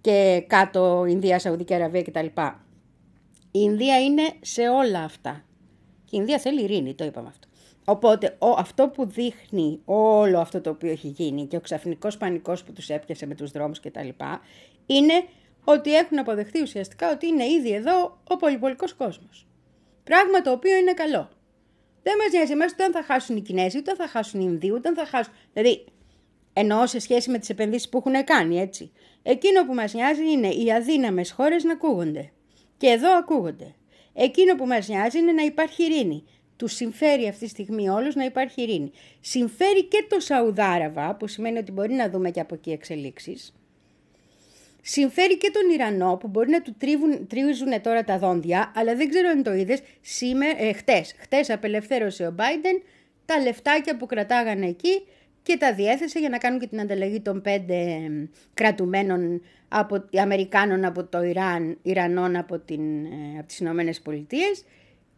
και 0.00 0.44
κάτω 0.46 1.04
Ινδία, 1.08 1.38
Σαουδική 1.38 1.74
Αραβία 1.74 2.02
κτλ. 2.02 2.26
Η 2.26 3.60
Ινδία 3.62 4.00
είναι 4.00 4.22
σε 4.40 4.68
όλα 4.68 5.02
αυτά. 5.02 5.44
Και 6.04 6.16
η 6.16 6.18
Ινδία 6.20 6.38
θέλει 6.38 6.62
ειρήνη, 6.62 6.94
το 6.94 7.04
είπαμε 7.04 7.28
αυτό. 7.28 7.48
Οπότε 7.84 8.36
ο, 8.38 8.48
αυτό 8.48 8.88
που 8.88 9.06
δείχνει 9.06 9.80
όλο 9.84 10.38
αυτό 10.38 10.60
το 10.60 10.70
οποίο 10.70 10.90
έχει 10.90 11.08
γίνει 11.08 11.46
και 11.46 11.56
ο 11.56 11.60
ξαφνικός 11.60 12.16
πανικός 12.16 12.64
που 12.64 12.72
τους 12.72 12.88
έπιασε 12.88 13.26
με 13.26 13.34
τους 13.34 13.50
δρόμους 13.50 13.80
κτλ. 13.80 14.08
είναι 14.86 15.24
ότι 15.64 15.94
έχουν 15.94 16.18
αποδεχτεί 16.18 16.62
ουσιαστικά 16.62 17.10
ότι 17.10 17.26
είναι 17.26 17.46
ήδη 17.46 17.72
εδώ 17.72 18.20
ο 18.28 18.36
πολυπολικός 18.36 18.94
κόσμος. 18.94 19.46
Πράγμα 20.04 20.42
το 20.42 20.50
οποίο 20.50 20.76
είναι 20.76 20.92
καλό. 20.92 21.28
Δεν 22.02 22.14
μας 22.18 22.32
νοιάζει 22.32 22.52
εμάς 22.52 22.72
ούτε 22.72 22.84
αν 22.84 22.92
θα 22.92 23.02
χάσουν 23.02 23.36
οι 23.36 23.40
Κινέζοι, 23.40 23.78
ούτε 23.78 23.90
αν 23.90 23.96
θα 23.96 24.08
χάσουν 24.08 24.40
οι 24.40 24.46
Ινδοί, 24.48 24.72
ούτε 24.72 24.88
αν 24.88 24.94
θα 24.94 25.06
χάσουν... 25.06 25.32
Δηλαδή, 25.52 25.84
εννοώ 26.52 26.86
σε 26.86 26.98
σχέση 26.98 27.30
με 27.30 27.38
τις 27.38 27.48
επενδύσεις 27.48 27.88
που 27.88 27.98
έχουν 27.98 28.24
κάνει, 28.24 28.60
έτσι. 28.60 28.92
Εκείνο 29.22 29.66
που 29.66 29.74
μας 29.74 29.94
νοιάζει 29.94 30.30
είναι 30.30 30.48
οι 30.48 30.72
αδύναμες 30.72 31.30
χώρες 31.30 31.64
να 31.64 31.72
ακούγονται. 31.72 32.32
Και 32.76 32.86
εδώ 32.86 33.16
ακούγονται. 33.16 33.74
Εκείνο 34.12 34.54
που 34.54 34.66
μας 34.66 34.88
νοιάζει 34.88 35.18
είναι 35.18 35.32
να 35.32 35.42
υπάρχει 35.42 35.82
ειρήνη. 35.82 36.24
Τους 36.56 36.72
συμφέρει 36.72 37.28
αυτή 37.28 37.44
τη 37.44 37.50
στιγμή 37.50 37.88
όλους 37.88 38.14
να 38.14 38.24
υπάρχει 38.24 38.62
ειρήνη. 38.62 38.92
Συμφέρει 39.20 39.84
και 39.84 40.06
το 40.08 40.20
Σαουδάραβα, 40.20 41.14
που 41.14 41.26
σημαίνει 41.26 41.58
ότι 41.58 41.72
μπορεί 41.72 41.92
να 41.92 42.10
δούμε 42.10 42.30
και 42.30 42.40
από 42.40 42.54
εκεί 42.54 42.70
εξελίξεις. 42.70 43.54
Συμφέρει 44.82 45.38
και 45.38 45.50
τον 45.52 45.70
Ιρανό 45.70 46.16
που 46.16 46.28
μπορεί 46.28 46.50
να 46.50 46.62
του 46.62 46.74
τρίβουν, 46.78 47.26
τρίβουν 47.26 47.80
τώρα 47.82 48.04
τα 48.04 48.18
δόντια, 48.18 48.72
αλλά 48.74 48.94
δεν 48.94 49.08
ξέρω 49.08 49.28
αν 49.28 49.42
το 49.42 49.54
είδες 49.54 49.82
σήμερα, 50.00 50.62
ε, 50.62 50.72
χτες. 50.72 51.14
Χτες 51.18 51.50
απελευθέρωσε 51.50 52.26
ο 52.26 52.34
Biden 52.38 52.82
τα 53.26 53.40
λεφτάκια 53.40 53.96
που 53.96 54.06
κρατάγανε 54.06 54.66
εκεί 54.66 55.02
και 55.42 55.56
τα 55.56 55.74
διέθεσε 55.74 56.18
για 56.18 56.28
να 56.28 56.38
κάνουν 56.38 56.58
και 56.60 56.66
την 56.66 56.80
ανταλλαγή 56.80 57.20
των 57.20 57.40
πέντε 57.40 58.10
κρατουμένων 58.54 59.42
από, 59.68 60.04
Αμερικάνων 60.20 60.84
από 60.84 61.04
το 61.04 61.22
Ιράν, 61.22 61.78
Ιρανών 61.82 62.36
από, 62.36 62.58
την, 62.58 63.04
ε, 63.04 63.38
από 63.38 63.46
τις 63.46 63.58
Ηνωμένες 63.58 64.00
Πολιτείες 64.00 64.64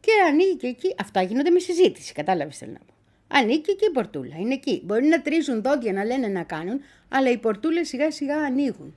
και 0.00 0.10
ανοίγει 0.28 0.56
και 0.56 0.66
εκεί, 0.66 0.94
αυτά 0.98 1.22
γίνονται 1.22 1.50
με 1.50 1.58
συζήτηση, 1.58 2.12
κατάλαβες 2.12 2.58
θέλω 2.58 2.72
να 2.72 2.78
πω. 2.78 2.94
Ανήκει 3.28 3.76
και 3.76 3.86
η 3.86 3.90
πορτούλα, 3.90 4.36
είναι 4.38 4.54
εκεί. 4.54 4.82
Μπορεί 4.84 5.06
να 5.06 5.22
τρίζουν 5.22 5.62
δόντια 5.62 5.92
να 5.92 6.04
λένε 6.04 6.28
να 6.28 6.42
κάνουν, 6.42 6.80
αλλά 7.08 7.30
οι 7.30 7.38
πορτούλες 7.38 7.88
σιγά 7.88 8.10
σιγά 8.10 8.36
ανοίγουν. 8.36 8.96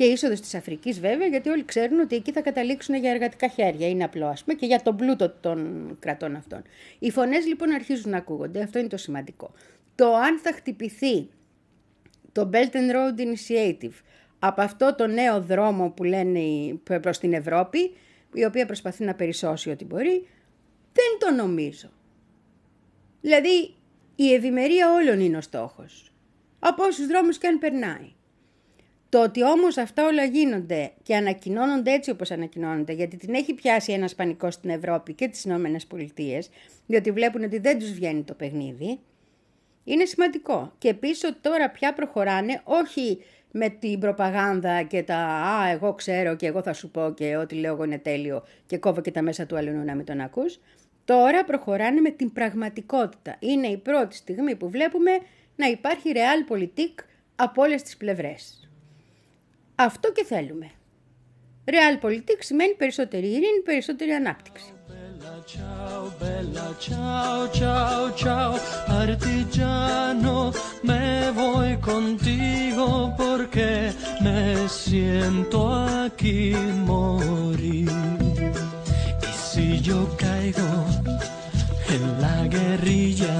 Και 0.00 0.06
είσοδος 0.06 0.40
της 0.40 0.54
Αφρικής 0.54 1.00
βέβαια, 1.00 1.26
γιατί 1.26 1.48
όλοι 1.48 1.64
ξέρουν 1.64 2.00
ότι 2.00 2.16
εκεί 2.16 2.32
θα 2.32 2.40
καταλήξουν 2.40 2.94
για 2.94 3.10
εργατικά 3.10 3.48
χέρια. 3.48 3.88
Είναι 3.88 4.04
απλό, 4.04 4.26
ας 4.26 4.44
πούμε, 4.44 4.56
και 4.56 4.66
για 4.66 4.82
τον 4.82 4.96
πλούτο 4.96 5.30
των 5.30 5.96
κρατών 6.00 6.36
αυτών. 6.36 6.62
Οι 6.98 7.10
φωνές 7.10 7.46
λοιπόν 7.46 7.70
αρχίζουν 7.70 8.10
να 8.10 8.16
ακούγονται, 8.16 8.62
αυτό 8.62 8.78
είναι 8.78 8.88
το 8.88 8.96
σημαντικό. 8.96 9.52
Το 9.94 10.14
αν 10.14 10.38
θα 10.38 10.52
χτυπηθεί 10.52 11.28
το 12.32 12.50
Belt 12.52 12.72
and 12.72 12.90
Road 12.94 13.20
Initiative 13.20 13.92
από 14.38 14.60
αυτό 14.60 14.94
το 14.94 15.06
νέο 15.06 15.40
δρόμο 15.40 15.90
που 15.90 16.04
λένε 16.04 16.40
προς 17.00 17.18
την 17.18 17.32
Ευρώπη, 17.32 17.78
η 18.32 18.44
οποία 18.44 18.66
προσπαθεί 18.66 19.04
να 19.04 19.14
περισσώσει 19.14 19.70
ό,τι 19.70 19.84
μπορεί, 19.84 20.28
δεν 20.92 21.18
το 21.18 21.42
νομίζω. 21.42 21.88
Δηλαδή, 23.20 23.74
η 24.14 24.34
ευημερία 24.34 24.92
όλων 24.92 25.20
είναι 25.20 25.36
ο 25.36 25.40
στόχος. 25.40 26.12
Από 26.58 26.84
όσους 26.84 27.06
δρόμους 27.06 27.38
και 27.38 27.46
αν 27.46 27.58
περνάει. 27.58 28.12
Το 29.10 29.22
ότι 29.22 29.44
όμως 29.44 29.76
αυτά 29.76 30.06
όλα 30.06 30.24
γίνονται 30.24 30.92
και 31.02 31.16
ανακοινώνονται 31.16 31.92
έτσι 31.92 32.10
όπως 32.10 32.30
ανακοινώνονται, 32.30 32.92
γιατί 32.92 33.16
την 33.16 33.34
έχει 33.34 33.54
πιάσει 33.54 33.92
ένας 33.92 34.14
πανικός 34.14 34.54
στην 34.54 34.70
Ευρώπη 34.70 35.12
και 35.14 35.28
τις 35.28 35.44
Ηνωμένες 35.44 35.86
Πολιτείες, 35.86 36.48
διότι 36.86 37.10
βλέπουν 37.10 37.44
ότι 37.44 37.58
δεν 37.58 37.78
τους 37.78 37.92
βγαίνει 37.92 38.22
το 38.22 38.34
παιχνίδι, 38.34 38.98
είναι 39.84 40.04
σημαντικό. 40.04 40.72
Και 40.78 40.94
πίσω 40.94 41.34
τώρα 41.40 41.70
πια 41.70 41.92
προχωράνε 41.92 42.60
όχι 42.64 43.18
με 43.50 43.68
την 43.68 43.98
προπαγάνδα 43.98 44.82
και 44.82 45.02
τα 45.02 45.16
«Α, 45.16 45.68
εγώ 45.68 45.94
ξέρω 45.94 46.36
και 46.36 46.46
εγώ 46.46 46.62
θα 46.62 46.72
σου 46.72 46.90
πω 46.90 47.12
και 47.16 47.36
ό,τι 47.36 47.54
λέω 47.54 47.72
εγώ 47.72 47.84
είναι 47.84 47.98
τέλειο 47.98 48.44
και 48.66 48.78
κόβω 48.78 49.00
και 49.00 49.10
τα 49.10 49.22
μέσα 49.22 49.46
του 49.46 49.56
αλλού 49.56 49.84
να 49.84 49.94
μην 49.94 50.04
τον 50.04 50.20
ακούς». 50.20 50.60
Τώρα 51.04 51.44
προχωράνε 51.44 52.00
με 52.00 52.10
την 52.10 52.32
πραγματικότητα. 52.32 53.36
Είναι 53.38 53.66
η 53.66 53.76
πρώτη 53.76 54.16
στιγμή 54.16 54.56
που 54.56 54.70
βλέπουμε 54.70 55.10
να 55.56 55.66
υπάρχει 55.66 56.12
realpolitik 56.14 57.04
από 57.36 57.62
όλες 57.62 57.82
τις 57.82 57.96
πλευρές. 57.96 58.59
Αυτό 59.82 60.12
και 60.12 60.24
θέλουμε. 60.24 60.70
Realpolitik 61.64 62.38
σημαίνει 62.38 62.74
περισσότερη 62.74 63.26
ειρήνη, 63.26 63.60
περισσότερη 63.64 64.10
ανάπτυξη. 64.10 64.72
Ciao, 65.54 66.04
bella, 66.20 66.68
ciao, 66.86 67.40
ciao, 67.58 68.02
ciao, 68.22 68.52
artigiano, 69.02 70.36
me 70.88 71.06
voy 71.40 71.70
contigo 71.90 72.86
porque 73.22 73.70
me 74.24 74.40
siento 74.82 75.58
aquí 76.04 76.40
morir. 76.90 77.90
Y 79.28 79.32
si 79.48 79.66
yo 79.88 79.98
caigo 80.24 80.70
en 81.94 82.02
la 82.24 82.38
guerrilla, 82.54 83.36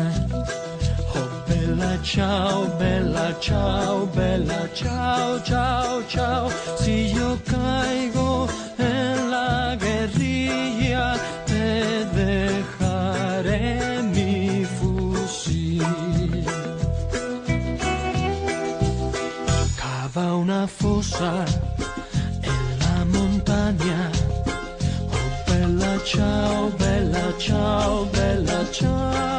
bella 1.71 1.99
ciao, 2.03 2.67
bella 2.79 3.39
ciao, 3.39 4.07
bella 4.07 4.69
ciao, 4.75 5.41
ciao, 5.43 6.03
ciao. 6.09 6.51
Si 6.79 7.13
yo 7.13 7.39
caigo 7.45 8.49
en 8.79 9.31
la 9.31 9.77
guerrilla, 9.77 11.17
te 11.47 12.05
dejaré 12.15 14.03
mi 14.03 14.65
fusil. 14.65 15.85
Cava 19.77 20.35
una 20.35 20.67
fosa 20.67 21.45
en 22.43 22.79
la 22.81 23.05
montaña. 23.05 24.11
Oh, 25.13 25.29
bella 25.47 25.99
ciao, 26.05 26.71
bella 26.79 27.33
ciao, 27.39 28.07
bella 28.13 28.65
ciao. 28.73 29.30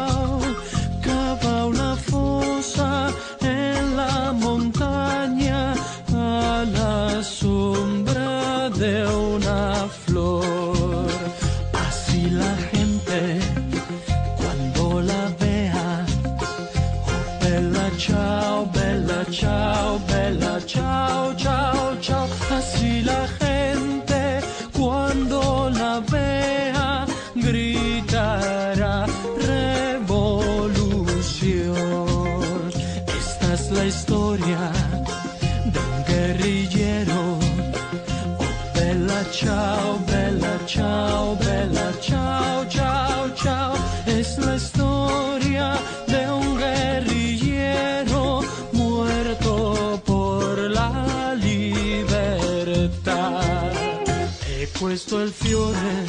Questo 54.81 55.21
il 55.21 55.29
fiore 55.29 56.05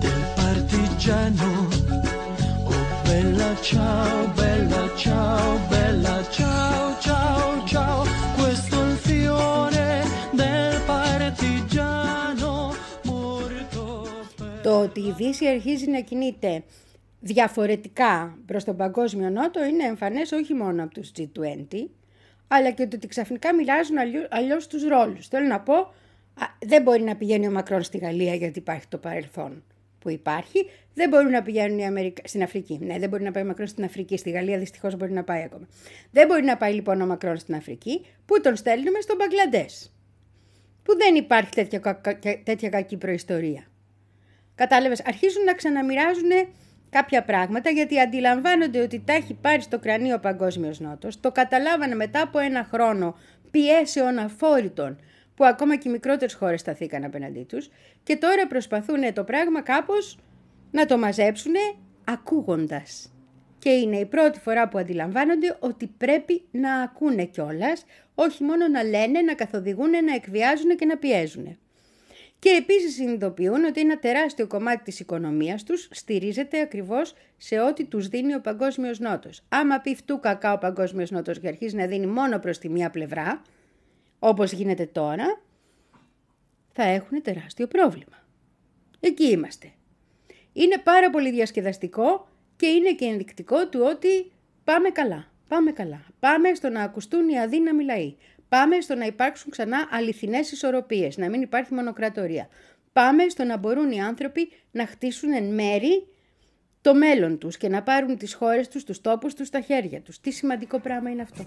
del 0.00 0.22
partigiano. 0.34 1.68
Oh 2.64 3.02
bella 3.04 3.54
ciao, 3.60 4.32
bella 4.34 4.94
ciao, 4.96 5.58
bella 5.68 6.28
ciao, 6.28 6.98
ciao, 7.00 7.64
ciao. 7.66 8.04
Questo 8.36 8.76
il 8.84 8.96
fiore 8.96 10.02
del 10.32 10.80
partigiano 10.86 12.74
morto. 13.04 14.08
Το 14.62 14.80
ότι 14.80 15.00
η 15.00 15.12
Δύση 15.12 15.46
αρχίζει 15.46 15.90
να 15.90 16.00
κινείται 16.00 16.64
διαφορετικά 17.20 18.38
προς 18.46 18.64
τον 18.64 18.76
παγκόσμιο 18.76 19.30
νότο 19.30 19.64
είναι 19.64 19.84
εμφανές 19.84 20.32
όχι 20.32 20.54
μόνο 20.54 20.82
από 20.82 20.94
τους 20.94 21.10
G20, 21.16 21.84
αλλά 22.48 22.70
και 22.70 22.86
το 22.86 22.96
ότι 22.96 23.06
ξαφνικά 23.06 23.54
μοιράζουν 23.54 23.96
αλλιώς 24.28 24.66
τους 24.66 24.84
ρόλους. 24.84 25.28
Θέλω 25.28 25.46
να 25.46 25.60
πω 25.60 25.92
δεν 26.58 26.82
μπορεί 26.82 27.02
να 27.02 27.16
πηγαίνει 27.16 27.46
ο 27.46 27.50
Μακρόν 27.50 27.82
στη 27.82 27.98
Γαλλία 27.98 28.34
γιατί 28.34 28.58
υπάρχει 28.58 28.88
το 28.88 28.98
παρελθόν 28.98 29.62
που 29.98 30.10
υπάρχει. 30.10 30.70
Δεν 30.94 31.08
μπορεί 31.08 31.30
να 31.30 31.42
πηγαίνουν 31.42 31.78
οι 31.78 31.86
Αμερικα... 31.86 32.22
στην 32.24 32.42
Αφρική. 32.42 32.78
Ναι, 32.82 32.98
δεν 32.98 33.08
μπορεί 33.08 33.22
να 33.22 33.30
πάει 33.30 33.42
ο 33.42 33.46
Μακρόν 33.46 33.66
στην 33.66 33.84
Αφρική. 33.84 34.16
Στη 34.16 34.30
Γαλλία 34.30 34.58
δυστυχώς 34.58 34.96
μπορεί 34.96 35.12
να 35.12 35.24
πάει 35.24 35.42
ακόμα. 35.42 35.68
Δεν 36.10 36.26
μπορεί 36.26 36.44
να 36.44 36.56
πάει 36.56 36.72
λοιπόν 36.72 37.00
ο 37.00 37.06
Μακρόν 37.06 37.36
στην 37.36 37.54
Αφρική. 37.54 38.06
Πού 38.26 38.40
τον 38.40 38.56
στέλνουμε 38.56 39.00
στον 39.00 39.16
Μπαγκλαντές. 39.16 39.92
Που 40.82 40.96
δεν 40.96 41.14
υπάρχει 41.14 41.50
τέτοια, 41.50 42.00
τέτοια 42.44 42.68
κακή 42.68 42.96
προϊστορία. 42.96 43.66
Κατάλαβες, 44.54 45.02
αρχίζουν 45.04 45.44
να 45.44 45.54
ξαναμοιράζουν 45.54 46.30
κάποια 46.90 47.22
πράγματα 47.22 47.70
γιατί 47.70 48.00
αντιλαμβάνονται 48.00 48.80
ότι 48.80 49.02
τα 49.06 49.12
έχει 49.12 49.34
πάρει 49.34 49.62
στο 49.62 49.78
κρανίο 49.78 50.14
ο 50.14 50.18
Παγκόσμιος 50.18 50.80
Νότος. 50.80 51.20
Το 51.20 51.32
καταλάβανε 51.32 51.94
μετά 51.94 52.22
από 52.22 52.38
ένα 52.38 52.68
χρόνο 52.72 53.16
πιέσεων 53.50 54.18
αφόρητων 54.18 54.98
που 55.34 55.44
ακόμα 55.44 55.76
και 55.76 55.88
οι 55.88 55.92
μικρότερες 55.92 56.34
χώρες 56.34 56.60
σταθήκαν 56.60 57.04
απέναντί 57.04 57.42
τους 57.42 57.70
και 58.02 58.16
τώρα 58.16 58.46
προσπαθούν 58.46 59.12
το 59.12 59.24
πράγμα 59.24 59.62
κάπως 59.62 60.18
να 60.70 60.86
το 60.86 60.98
μαζέψουν 60.98 61.52
ακούγοντας. 62.04 63.12
Και 63.58 63.70
είναι 63.70 63.96
η 63.96 64.06
πρώτη 64.06 64.38
φορά 64.38 64.68
που 64.68 64.78
αντιλαμβάνονται 64.78 65.56
ότι 65.60 65.86
πρέπει 65.86 66.42
να 66.50 66.74
ακούνε 66.74 67.24
κιόλας, 67.24 67.84
όχι 68.14 68.44
μόνο 68.44 68.68
να 68.68 68.82
λένε, 68.82 69.20
να 69.20 69.34
καθοδηγούν, 69.34 69.90
να 69.90 70.14
εκβιάζουν 70.14 70.76
και 70.76 70.86
να 70.86 70.96
πιέζουν. 70.96 71.58
Και 72.38 72.48
επίσης 72.48 72.94
συνειδητοποιούν 72.94 73.64
ότι 73.64 73.80
ένα 73.80 73.98
τεράστιο 73.98 74.46
κομμάτι 74.46 74.82
της 74.82 75.00
οικονομίας 75.00 75.62
τους 75.62 75.88
στηρίζεται 75.90 76.60
ακριβώς 76.60 77.14
σε 77.36 77.60
ό,τι 77.60 77.84
τους 77.84 78.08
δίνει 78.08 78.34
ο 78.34 78.40
Παγκόσμιος 78.40 78.98
Νότος. 78.98 79.44
Άμα 79.48 79.78
πει 79.78 79.94
φτού 79.94 80.20
κακά 80.20 80.52
ο 80.52 80.58
Παγκόσμιος 80.58 81.10
Νότος 81.10 81.38
και 81.38 81.48
αρχίζει 81.48 81.76
να 81.76 81.86
δίνει 81.86 82.06
μόνο 82.06 82.38
προς 82.38 82.58
τη 82.58 82.68
μία 82.68 82.90
πλευρά, 82.90 83.42
όπως 84.18 84.52
γίνεται 84.52 84.86
τώρα, 84.86 85.40
θα 86.72 86.82
έχουν 86.82 87.22
τεράστιο 87.22 87.66
πρόβλημα. 87.66 88.26
Εκεί 89.00 89.24
είμαστε. 89.30 89.72
Είναι 90.52 90.78
πάρα 90.78 91.10
πολύ 91.10 91.30
διασκεδαστικό 91.30 92.28
και 92.56 92.66
είναι 92.66 92.92
και 92.92 93.04
ενδεικτικό 93.04 93.68
του 93.68 93.80
ότι 93.82 94.32
πάμε 94.64 94.90
καλά. 94.90 95.30
Πάμε 95.48 95.72
καλά. 95.72 96.04
Πάμε 96.20 96.54
στο 96.54 96.68
να 96.68 96.82
ακουστούν 96.82 97.28
οι 97.28 97.40
αδύναμοι 97.40 97.84
λαοί. 97.84 98.16
Πάμε 98.48 98.80
στο 98.80 98.94
να 98.94 99.06
υπάρξουν 99.06 99.50
ξανά 99.50 99.88
αληθινές 99.90 100.52
ισορροπίες, 100.52 101.16
να 101.16 101.28
μην 101.28 101.42
υπάρχει 101.42 101.74
μονοκρατορία. 101.74 102.48
Πάμε 102.92 103.28
στο 103.28 103.44
να 103.44 103.56
μπορούν 103.56 103.90
οι 103.90 104.00
άνθρωποι 104.00 104.48
να 104.70 104.86
χτίσουν 104.86 105.32
εν 105.32 105.54
μέρη 105.54 106.06
το 106.80 106.94
μέλλον 106.94 107.38
τους 107.38 107.56
και 107.56 107.68
να 107.68 107.82
πάρουν 107.82 108.16
τις 108.16 108.34
χώρες 108.34 108.68
τους, 108.68 108.84
τους 108.84 109.00
τόπους 109.00 109.34
τους 109.34 109.46
στα 109.46 109.60
χέρια 109.60 110.00
τους. 110.00 110.20
Τι 110.20 110.30
σημαντικό 110.30 110.78
πράγμα 110.78 111.10
είναι 111.10 111.22
αυτό. 111.22 111.46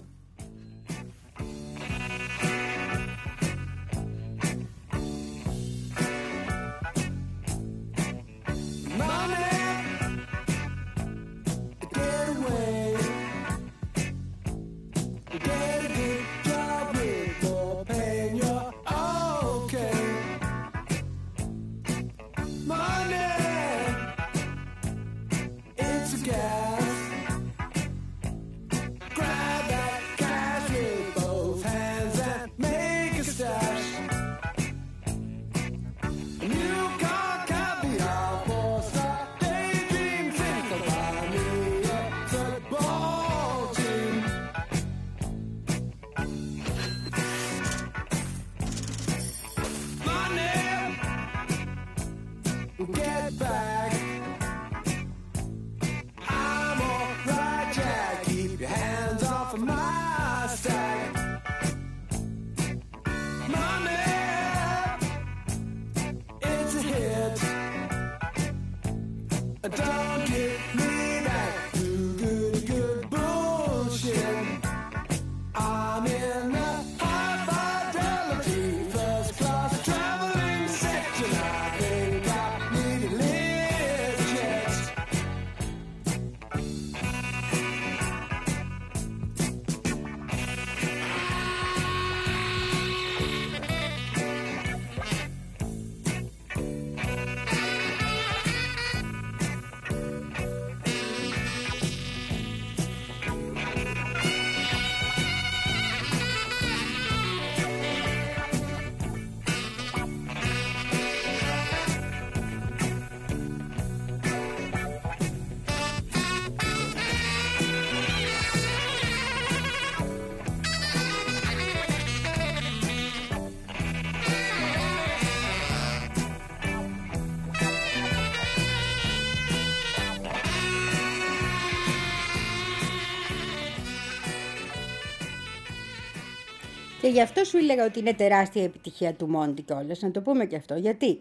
Και 137.02 137.08
γι' 137.08 137.20
αυτό 137.20 137.44
σου 137.44 137.56
έλεγα 137.56 137.84
ότι 137.84 137.98
είναι 137.98 138.14
τεράστια 138.14 138.62
επιτυχία 138.62 139.14
του 139.14 139.28
Μόντι 139.28 139.62
κιόλας, 139.62 140.00
να 140.00 140.10
το 140.10 140.20
πούμε 140.20 140.46
και 140.46 140.56
αυτό. 140.56 140.74
Γιατί 140.74 141.20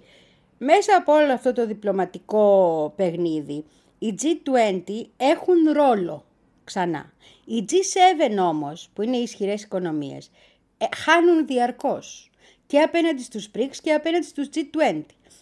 μέσα 0.58 0.96
από 0.98 1.13
όλο 1.13 1.34
αυτό 1.34 1.54
το 1.54 1.65
διπλωματικό 1.65 2.94
παιχνίδι, 2.96 3.65
οι 4.00 4.13
G20 4.22 5.06
έχουν 5.17 5.72
ρόλο 5.74 6.26
ξανά. 6.63 7.12
Οι 7.46 7.65
G7 7.70 8.38
όμως, 8.39 8.89
που 8.94 9.02
είναι 9.02 9.17
οι 9.17 9.22
ισχυρές 9.22 9.63
οικονομίες, 9.63 10.32
ε, 10.78 10.86
χάνουν 10.96 11.46
διαρκώς 11.46 12.30
και 12.67 12.80
απέναντι 12.80 13.22
στους 13.22 13.52
BRICS 13.56 13.76
και 13.82 13.94
απέναντι 13.94 14.26
στους 14.26 14.50
G20. 14.54 15.02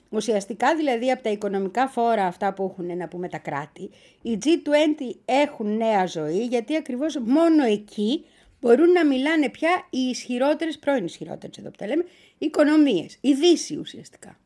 Ουσιαστικά 0.09 0.75
δηλαδή 0.75 1.11
από 1.11 1.23
τα 1.23 1.29
οικονομικά 1.29 1.87
φόρα 1.87 2.25
αυτά 2.25 2.53
που 2.53 2.63
έχουν 2.63 2.97
να 2.97 3.07
πούμε 3.07 3.29
τα 3.29 3.37
κράτη, 3.37 3.89
οι 4.21 4.37
G20 4.43 5.15
έχουν 5.25 5.77
νέα 5.77 6.05
ζωή 6.05 6.45
γιατί 6.45 6.75
ακριβώς 6.75 7.17
μόνο 7.17 7.63
εκεί 7.63 8.23
μπορούν 8.59 8.91
να 8.91 9.05
μιλάνε 9.05 9.49
πια 9.49 9.87
οι 9.89 9.99
ισχυρότερες, 9.99 10.79
πρώην 10.79 11.05
ισχυρότερες 11.05 11.57
εδώ 11.57 11.69
που 11.69 11.77
τα 11.77 11.87
λέμε, 11.87 12.05
οικονομίες, 12.37 13.17
η 13.21 13.33
Δύση 13.33 13.77
ουσιαστικά. 13.77 14.39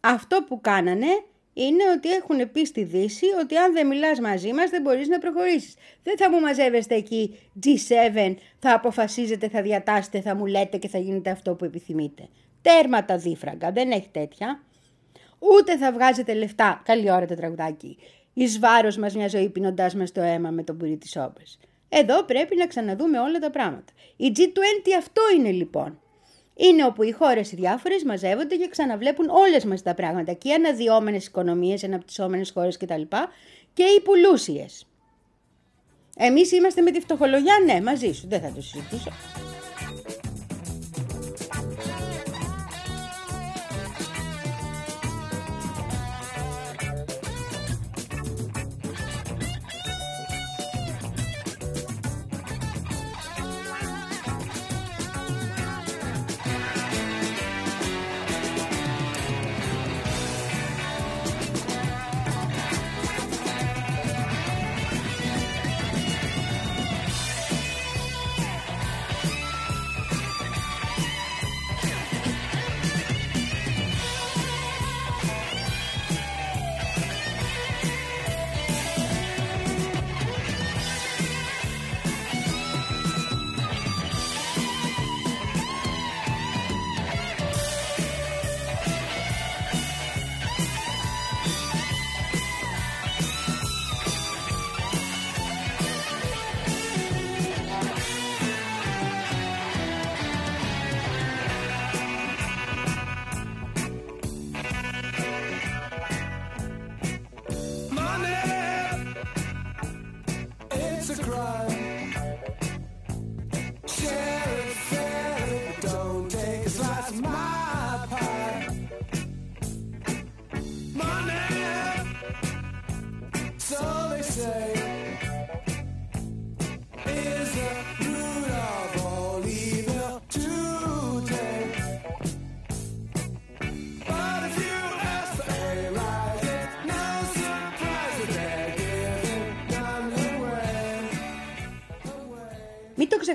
Αυτό 0.00 0.44
που 0.48 0.60
κάνανε 0.60 1.06
είναι 1.52 1.82
ότι 1.96 2.10
έχουν 2.10 2.50
πει 2.52 2.64
στη 2.64 2.84
Δύση 2.84 3.26
ότι 3.40 3.56
αν 3.56 3.72
δεν 3.72 3.86
μιλάς 3.86 4.20
μαζί 4.20 4.52
μας 4.52 4.70
δεν 4.70 4.82
μπορείς 4.82 5.08
να 5.08 5.18
προχωρήσεις. 5.18 5.74
Δεν 6.02 6.16
θα 6.16 6.30
μου 6.30 6.40
μαζεύεστε 6.40 6.94
εκεί 6.94 7.38
G7, 7.64 8.34
θα 8.58 8.74
αποφασίζετε, 8.74 9.48
θα 9.48 9.62
διατάσσετε, 9.62 10.20
θα 10.20 10.34
μου 10.34 10.46
λέτε 10.46 10.76
και 10.76 10.88
θα 10.88 10.98
γίνετε 10.98 11.30
αυτό 11.30 11.54
που 11.54 11.64
επιθυμείτε. 11.64 12.28
Τέρμα 12.62 13.04
τα 13.04 13.16
δίφραγκα, 13.16 13.72
δεν 13.72 13.90
έχει 13.90 14.08
τέτοια. 14.08 14.62
Ούτε 15.38 15.76
θα 15.76 15.92
βγάζετε 15.92 16.34
λεφτά, 16.34 16.82
καλή 16.84 17.10
ώρα 17.10 17.26
το 17.26 17.34
τραγουδάκι, 17.34 17.98
εις 18.32 18.58
βάρος 18.58 18.96
μας 18.96 19.14
μια 19.14 19.28
ζωή 19.28 19.48
πίνοντάς 19.48 19.94
μας 19.94 20.12
το 20.12 20.20
αίμα 20.20 20.50
με 20.50 20.62
τον 20.62 20.76
πουρί 20.76 20.96
της 20.96 21.16
όπες. 21.16 21.58
Εδώ 21.88 22.24
πρέπει 22.24 22.56
να 22.56 22.66
ξαναδούμε 22.66 23.18
όλα 23.18 23.38
τα 23.38 23.50
πράγματα. 23.50 23.92
Η 24.16 24.32
G20 24.36 24.90
αυτό 24.98 25.22
είναι 25.36 25.50
λοιπόν. 25.50 26.00
Είναι 26.54 26.84
όπου 26.84 27.02
οι 27.02 27.10
χώρες 27.10 27.52
οι 27.52 27.56
διάφορες 27.56 28.04
μαζεύονται 28.04 28.56
και 28.56 28.68
ξαναβλέπουν 28.68 29.28
όλες 29.28 29.64
μας 29.64 29.82
τα 29.82 29.94
πράγματα. 29.94 30.32
Και 30.32 30.48
οι 30.48 30.52
αναδυόμενες 30.52 31.26
οικονομίες, 31.26 31.84
αναπτυσσόμενες 31.84 32.50
χώρες 32.50 32.76
κτλ. 32.76 33.02
Και 33.72 33.82
οι 33.82 34.00
πουλούσιες. 34.00 34.86
Εμείς 36.16 36.52
είμαστε 36.52 36.80
με 36.80 36.90
τη 36.90 37.00
φτωχολογιά, 37.00 37.54
ναι, 37.64 37.80
μαζί 37.80 38.12
σου, 38.12 38.28
δεν 38.28 38.40
θα 38.40 38.52
το 38.54 38.60
συζητήσω. 38.60 39.10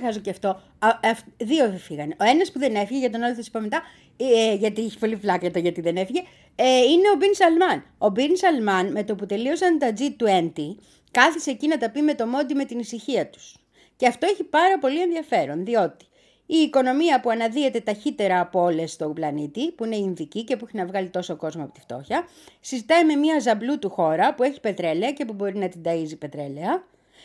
Ξεχάσω 0.02 0.20
και 0.20 0.30
αυτό. 0.30 0.48
Α, 0.80 0.90
αυ- 1.04 1.26
δύο 1.38 1.72
φύγανε. 1.78 2.16
Ο 2.20 2.24
ένας 2.24 2.52
που 2.52 2.60
δεν 2.60 2.76
έφυγε, 2.76 3.00
για 3.00 3.10
τον 3.10 3.24
άλλο 3.24 3.36
θα 3.36 3.42
σου 3.44 3.52
πω 3.52 3.60
μετά, 3.60 3.82
ε, 4.18 4.54
γιατί 4.54 4.84
έχει 4.84 4.98
πολύ 5.00 5.16
φλάκα 5.16 5.52
το 5.52 5.60
γιατί 5.60 5.82
δεν 5.82 5.96
έφυγε, 5.98 6.22
ε, 6.56 6.78
είναι 6.78 7.10
ο 7.14 7.18
Μπιν 7.18 7.34
Σαλμάν. 7.34 7.84
Ο 7.98 8.10
Μπιν 8.10 8.36
Σαλμάν 8.36 8.92
με 8.92 9.04
το 9.04 9.16
που 9.16 9.26
τελείωσαν 9.26 9.78
τα 9.80 9.94
G20, 9.98 10.76
κάθισε 11.12 11.50
εκεί 11.50 11.68
να 11.68 11.78
τα 11.78 11.90
πει 11.90 12.02
με 12.02 12.14
το 12.16 12.26
μόντι 12.28 12.54
με 12.54 12.66
την 12.66 12.80
ησυχία 12.80 13.28
τους. 13.28 13.56
Και 13.96 14.08
αυτό 14.08 14.28
έχει 14.32 14.44
πάρα 14.44 14.80
πολύ 14.80 15.02
ενδιαφέρον, 15.02 15.66
διότι 15.66 16.06
η 16.46 16.56
οικονομία 16.58 17.20
που 17.20 17.30
αναδύεται 17.30 17.80
ταχύτερα 17.80 18.40
από 18.40 18.62
όλες 18.62 18.92
στον 18.92 19.14
πλανήτη, 19.14 19.72
που 19.72 19.86
είναι 19.86 19.96
η 19.96 20.02
Ινδική 20.04 20.44
και 20.44 20.56
που 20.58 20.66
έχει 20.68 20.78
να 20.78 20.86
βγάλει 20.86 21.10
τόσο 21.10 21.36
κόσμο 21.36 21.64
από 21.64 21.74
τη 21.74 21.80
φτώχεια, 21.80 22.28
συζητάει 22.60 23.06
με 23.06 23.16
μια 23.16 23.40
ζαμπλού 23.40 23.80
του 23.80 23.90
χώρα 23.90 24.36
που 24.36 24.44
έχει 24.44 24.60
πετρέλαια 24.60 25.12
και 25.12 25.26
που 25.26 25.34
μπορεί 25.34 25.58
να 25.58 25.68
την 25.70 25.82
ταΐζει 25.86 26.18
πετρέλαια, 26.20 26.84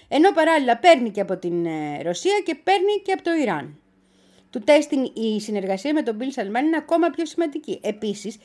ενώ 0.09 0.32
παράλληλα 0.32 0.76
παίρνει 0.76 1.11
και 1.11 1.20
από 1.20 1.37
την 1.37 1.66
ε, 1.66 2.02
Ρωσία 2.02 2.40
και 2.44 2.54
παίρνει 2.54 3.02
και 3.04 3.12
από 3.12 3.22
το 3.22 3.32
Ιράν. 3.32 3.78
Του 4.50 4.61
τέστην 4.61 5.11
η 5.14 5.40
συνεργασία 5.40 5.92
με 5.92 6.02
τον 6.02 6.14
Μπιλ 6.14 6.30
Σαλμάν 6.30 6.66
είναι 6.66 6.76
ακόμα 6.76 7.11
πιο 7.11 7.26
σημαντική. 7.26 7.80
Επίσης, 7.82 8.38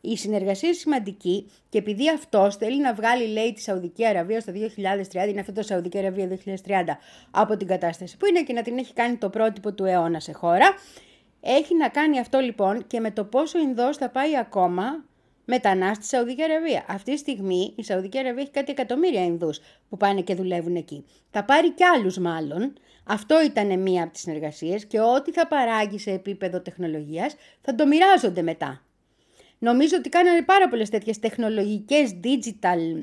η 0.00 0.16
συνεργασία 0.16 0.68
είναι 0.68 0.78
σημαντική 0.78 1.50
και 1.68 1.78
επειδή 1.78 2.10
αυτός 2.10 2.56
θέλει 2.56 2.80
να 2.80 2.94
βγάλει, 2.94 3.26
λέει, 3.26 3.52
τη 3.52 3.60
Σαουδική 3.60 4.06
Αραβία 4.06 4.40
στο 4.40 4.52
2030, 4.52 5.28
είναι 5.28 5.40
αυτό 5.40 5.52
το 5.52 5.62
Σαουδική 5.62 5.98
Αραβία 5.98 6.28
2030, 6.28 6.72
από 7.30 7.56
την 7.56 7.66
κατάσταση 7.66 8.16
που 8.16 8.26
είναι 8.26 8.42
και 8.42 8.52
να 8.52 8.62
την 8.62 8.78
έχει 8.78 8.92
κάνει 8.92 9.16
το 9.16 9.28
πρότυπο 9.28 9.72
του 9.72 9.84
αιώνα 9.84 10.20
σε 10.20 10.32
χώρα, 10.32 10.74
έχει 11.40 11.76
να 11.76 11.88
κάνει 11.88 12.18
αυτό 12.18 12.38
λοιπόν 12.38 12.86
και 12.86 13.00
με 13.00 13.10
το 13.10 13.24
πόσο 13.24 13.58
ο 13.58 13.62
Ινδός 13.62 13.96
θα 13.96 14.08
πάει 14.08 14.36
ακόμα 14.38 15.04
μετανάστη 15.46 16.04
στη 16.04 16.16
Σαουδική 16.16 16.42
Αραβία. 16.42 16.84
Αυτή 16.88 17.12
τη 17.12 17.18
στιγμή 17.18 17.72
η 17.76 17.82
Σαουδική 17.82 18.18
Αραβία 18.18 18.42
έχει 18.42 18.50
κάτι 18.50 18.70
εκατομμύρια 18.70 19.24
Ινδούς 19.24 19.60
που 19.88 19.96
πάνε 19.96 20.20
και 20.20 20.34
δουλεύουν 20.34 20.76
εκεί. 20.76 21.04
Θα 21.30 21.44
πάρει 21.44 21.72
κι 21.72 21.84
άλλους 21.84 22.18
μάλλον. 22.18 22.72
Αυτό 23.04 23.42
ήταν 23.42 23.78
μία 23.78 24.02
από 24.02 24.12
τις 24.12 24.20
συνεργασίες 24.20 24.86
και 24.86 25.00
ό,τι 25.00 25.32
θα 25.32 25.46
παράγει 25.46 25.98
σε 25.98 26.10
επίπεδο 26.10 26.60
τεχνολογίας 26.60 27.34
θα 27.60 27.74
το 27.74 27.86
μοιράζονται 27.86 28.42
μετά. 28.42 28.80
Νομίζω 29.58 29.96
ότι 29.96 30.08
κάνανε 30.08 30.42
πάρα 30.42 30.68
πολλές 30.68 30.90
τέτοιες 30.90 31.18
τεχνολογικές, 31.18 32.16
digital 32.24 33.00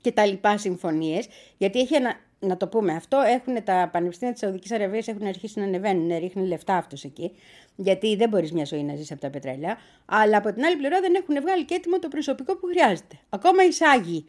και 0.00 0.12
τα 0.12 0.26
λοιπά 0.26 0.58
συμφωνίες, 0.58 1.28
γιατί 1.58 1.80
έχει 1.80 1.94
ένα, 1.94 2.14
να 2.38 2.56
το 2.56 2.68
πούμε 2.68 2.92
αυτό, 2.92 3.20
έχουν 3.20 3.64
τα 3.64 3.88
πανεπιστήμια 3.92 4.32
της 4.32 4.42
Σαουδικής 4.42 4.72
Αραβίας 4.72 5.08
έχουν 5.08 5.26
αρχίσει 5.26 5.58
να 5.58 5.64
ανεβαίνουν, 5.64 6.18
ρίχνουν 6.18 6.46
λεφτά 6.46 6.76
αυτούς 6.76 7.04
εκεί, 7.04 7.32
γιατί 7.76 8.16
δεν 8.16 8.28
μπορείς 8.28 8.52
μια 8.52 8.64
ζωή 8.64 8.82
να 8.82 8.94
ζεις 8.94 9.12
από 9.12 9.20
τα 9.20 9.30
πετρέλαια, 9.30 9.78
αλλά 10.06 10.36
από 10.36 10.52
την 10.52 10.64
άλλη 10.64 10.76
πλευρά 10.76 11.00
δεν 11.00 11.14
έχουν 11.14 11.40
βγάλει 11.40 11.64
και 11.64 11.74
έτοιμο 11.74 11.98
το 11.98 12.08
προσωπικό 12.08 12.56
που 12.56 12.66
χρειάζεται. 12.66 13.18
Ακόμα 13.28 13.64
εισάγει 13.64 14.24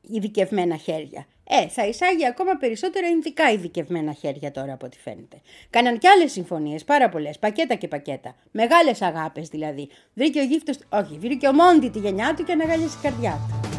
ειδικευμένα 0.00 0.76
χέρια. 0.76 1.26
Ε, 1.48 1.68
θα 1.68 1.86
εισάγει 1.86 2.26
ακόμα 2.26 2.56
περισσότερα 2.56 3.08
ειδικά 3.08 3.50
ειδικευμένα 3.50 4.12
χέρια 4.12 4.50
τώρα 4.50 4.72
από 4.72 4.86
ό,τι 4.86 4.98
φαίνεται. 4.98 5.40
Κάναν 5.70 5.98
και 5.98 6.08
άλλες 6.08 6.32
συμφωνίες, 6.32 6.84
πάρα 6.84 7.08
πολλές, 7.08 7.38
πακέτα 7.38 7.74
και 7.74 7.88
πακέτα. 7.88 8.34
Μεγάλες 8.50 9.02
αγάπες 9.02 9.48
δηλαδή. 9.48 9.88
Βρήκε 10.14 10.40
ο 10.40 10.44
γύφτος, 10.44 10.78
όχι, 10.88 11.18
βρήκε 11.18 11.48
ο 11.48 11.52
Μόντι 11.52 11.88
τη 11.88 11.98
γενιά 11.98 12.34
του 12.36 12.44
και 12.44 12.52
αναγάλιασε 12.52 12.96
η 12.98 13.02
καρδιά 13.02 13.38
του. 13.48 13.73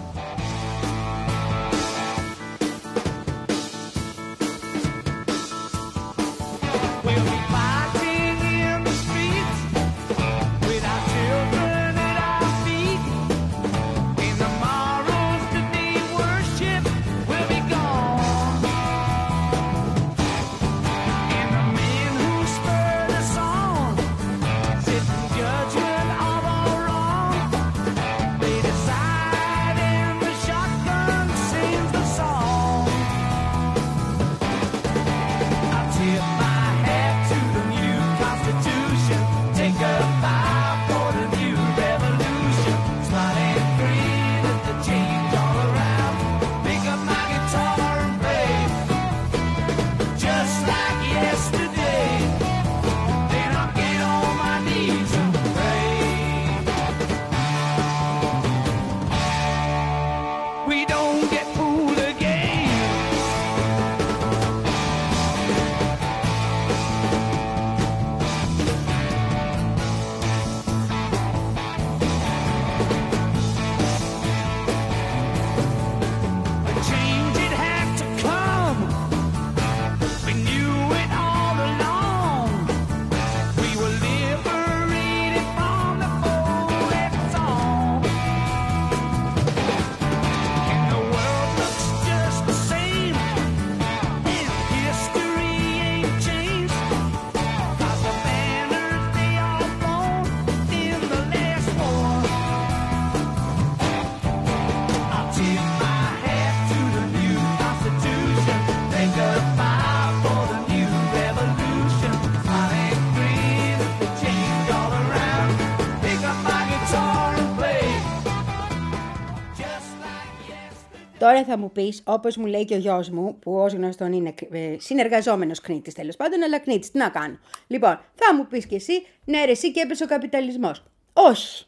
Τώρα 121.26 121.44
θα 121.44 121.58
μου 121.58 121.72
πεις, 121.72 122.02
όπως 122.06 122.38
μου 122.38 122.46
λέει 122.46 122.66
και 122.66 122.74
ο 122.74 122.78
γιος 122.78 123.10
μου, 123.10 123.40
που 123.40 123.56
ως 123.56 123.74
γνωστόν 123.74 124.14
είναι 124.14 124.34
ε, 124.52 124.76
συνεργαζόμενος 124.80 125.62
κνήτη 125.62 125.94
τέλος 125.94 126.16
πάντων, 126.16 126.44
αλλά 126.44 126.60
κνήτη, 126.60 126.92
τι 126.92 126.98
να 126.98 127.10
κάνω. 127.10 127.40
Λοιπόν, 127.68 128.00
θα 128.16 128.36
μου 128.36 128.48
πεις 128.48 128.66
κι 128.66 128.76
εσύ, 128.76 129.06
ναι, 129.26 129.46
ρε, 129.46 129.52
εσύ 129.52 129.72
και 129.72 129.80
έπεσε 129.80 130.04
ο 130.04 130.08
καπιταλισμός. 130.08 130.84
Όχι. 131.14 131.66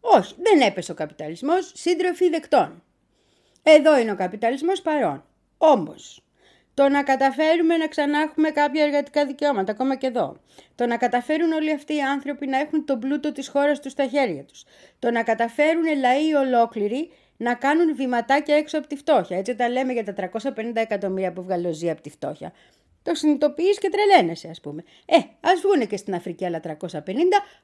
Όχι, 0.00 0.34
δεν 0.38 0.60
έπεσε 0.60 0.92
ο 0.92 0.94
καπιταλισμός, 0.94 1.72
σύντροφοι 1.74 2.28
δεκτών. 2.28 2.82
Εδώ 3.62 3.98
είναι 3.98 4.12
ο 4.12 4.16
καπιταλισμός 4.16 4.82
παρόν. 4.82 5.24
Όμως, 5.58 6.22
το 6.74 6.88
να 6.88 7.02
καταφέρουμε 7.02 7.76
να 7.76 7.86
ξανά 7.86 8.18
έχουμε 8.18 8.50
κάποια 8.50 8.84
εργατικά 8.84 9.26
δικαιώματα, 9.26 9.72
ακόμα 9.72 9.96
και 9.96 10.06
εδώ. 10.06 10.36
Το 10.74 10.86
να 10.86 10.96
καταφέρουν 10.96 11.52
όλοι 11.52 11.72
αυτοί 11.72 11.94
οι 11.94 12.02
άνθρωποι 12.02 12.46
να 12.46 12.58
έχουν 12.58 12.84
τον 12.84 12.98
πλούτο 12.98 13.32
της 13.32 13.48
χώρας 13.48 13.80
τους 13.80 13.92
στα 13.92 14.06
χέρια 14.06 14.44
τους. 14.44 14.64
Το 14.98 15.10
να 15.10 15.22
καταφέρουν 15.22 15.98
λαοί 15.98 16.34
ολόκληροι 16.34 17.10
να 17.36 17.54
κάνουν 17.54 17.96
βηματάκια 17.96 18.56
έξω 18.56 18.78
από 18.78 18.86
τη 18.86 18.96
φτώχεια. 18.96 19.38
Έτσι 19.38 19.54
τα 19.54 19.68
λέμε 19.68 19.92
για 19.92 20.04
τα 20.04 20.30
350 20.32 20.72
εκατομμύρια 20.74 21.32
που 21.32 21.42
βγαλωζεί 21.42 21.90
από 21.90 22.00
τη 22.00 22.10
φτώχεια. 22.10 22.52
Το 23.06 23.14
συνειδητοποιείς 23.14 23.78
και 23.78 23.90
τρελαίνεσαι, 23.90 24.48
ας 24.48 24.60
πούμε. 24.60 24.84
Ε, 25.04 25.16
ας 25.40 25.60
βγούνε 25.60 25.84
και 25.84 25.96
στην 25.96 26.14
Αφρική 26.14 26.44
άλλα 26.44 26.60
350, 26.60 26.68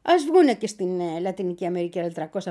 ας 0.03 0.25
βγούνε 0.25 0.55
και 0.55 0.67
στην 0.67 1.01
ε, 1.01 1.21
Λατινική 1.21 1.67
Αμερική 1.67 2.01
άλλα 2.01 2.13
350, 2.15 2.51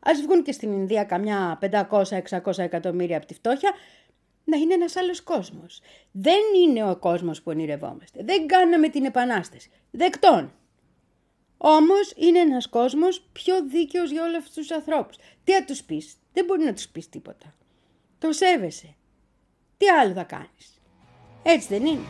ας 0.00 0.20
βγουν 0.20 0.42
και 0.42 0.52
στην 0.52 0.72
Ινδία 0.72 1.04
καμιά 1.04 1.58
500-600 1.90 2.58
εκατομμύρια 2.58 3.16
από 3.16 3.26
τη 3.26 3.34
φτώχεια. 3.34 3.72
Να 4.44 4.56
είναι 4.56 4.74
ένας 4.74 4.96
άλλος 4.96 5.22
κόσμος. 5.22 5.80
Δεν 6.10 6.40
είναι 6.64 6.90
ο 6.90 6.96
κόσμος 6.96 7.38
που 7.38 7.50
ονειρευόμαστε. 7.50 8.22
Δεν 8.24 8.46
κάναμε 8.46 8.88
την 8.88 9.04
επανάσταση. 9.04 9.70
Δεκτών. 9.90 10.52
Όμως 11.56 12.12
είναι 12.16 12.38
ένας 12.38 12.68
κόσμος 12.68 13.28
πιο 13.32 13.64
δίκαιος 13.66 14.10
για 14.10 14.22
όλους 14.22 14.36
αυτούς 14.36 14.54
τους 14.54 14.70
ανθρώπους. 14.70 15.16
Τι 15.44 15.52
θα 15.52 15.64
τους 15.64 15.82
πεις, 15.82 16.16
δεν 16.34 16.44
μπορεί 16.44 16.64
να 16.64 16.72
τους 16.74 16.88
πεις 16.88 17.08
τίποτα. 17.08 17.54
Το 18.18 18.32
σέβεσαι. 18.32 18.94
Τι 19.76 19.88
άλλο 19.88 20.14
θα 20.14 20.24
κάνεις. 20.24 20.80
Έτσι 21.42 21.68
δεν 21.68 21.86
είναι. 21.86 22.06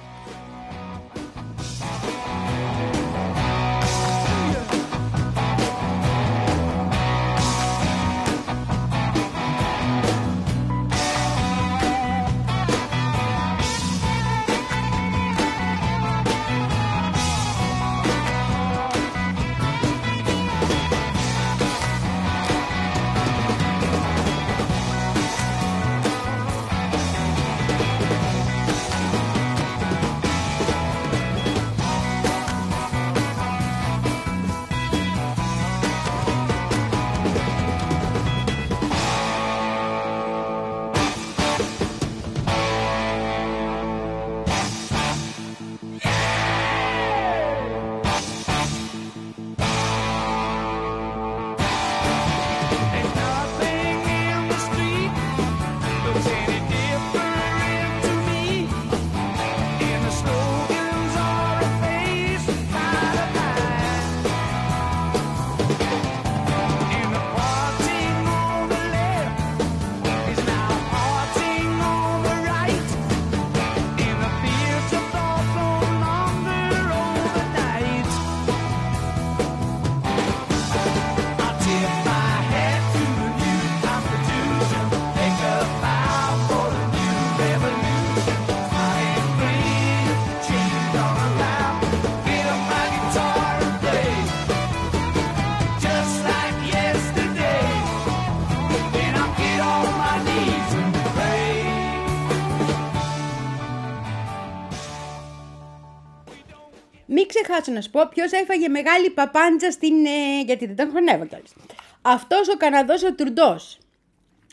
Ξεχάσω 107.64 107.72
να 107.72 107.80
σου 107.80 107.90
πω 107.90 108.08
ποιος 108.14 108.32
έφαγε 108.32 108.68
μεγάλη 108.68 109.10
παπάντζα 109.10 109.70
στην. 109.70 110.06
Ε, 110.06 110.40
γιατί 110.44 110.66
δεν 110.66 110.76
τον 110.76 110.90
χωνεύω 110.90 111.26
κιόλας. 111.26 111.54
Αυτός 112.02 112.48
ο 112.48 112.56
Καναδός 112.56 113.02
ο 113.02 113.14
Τουρντός. 113.14 113.78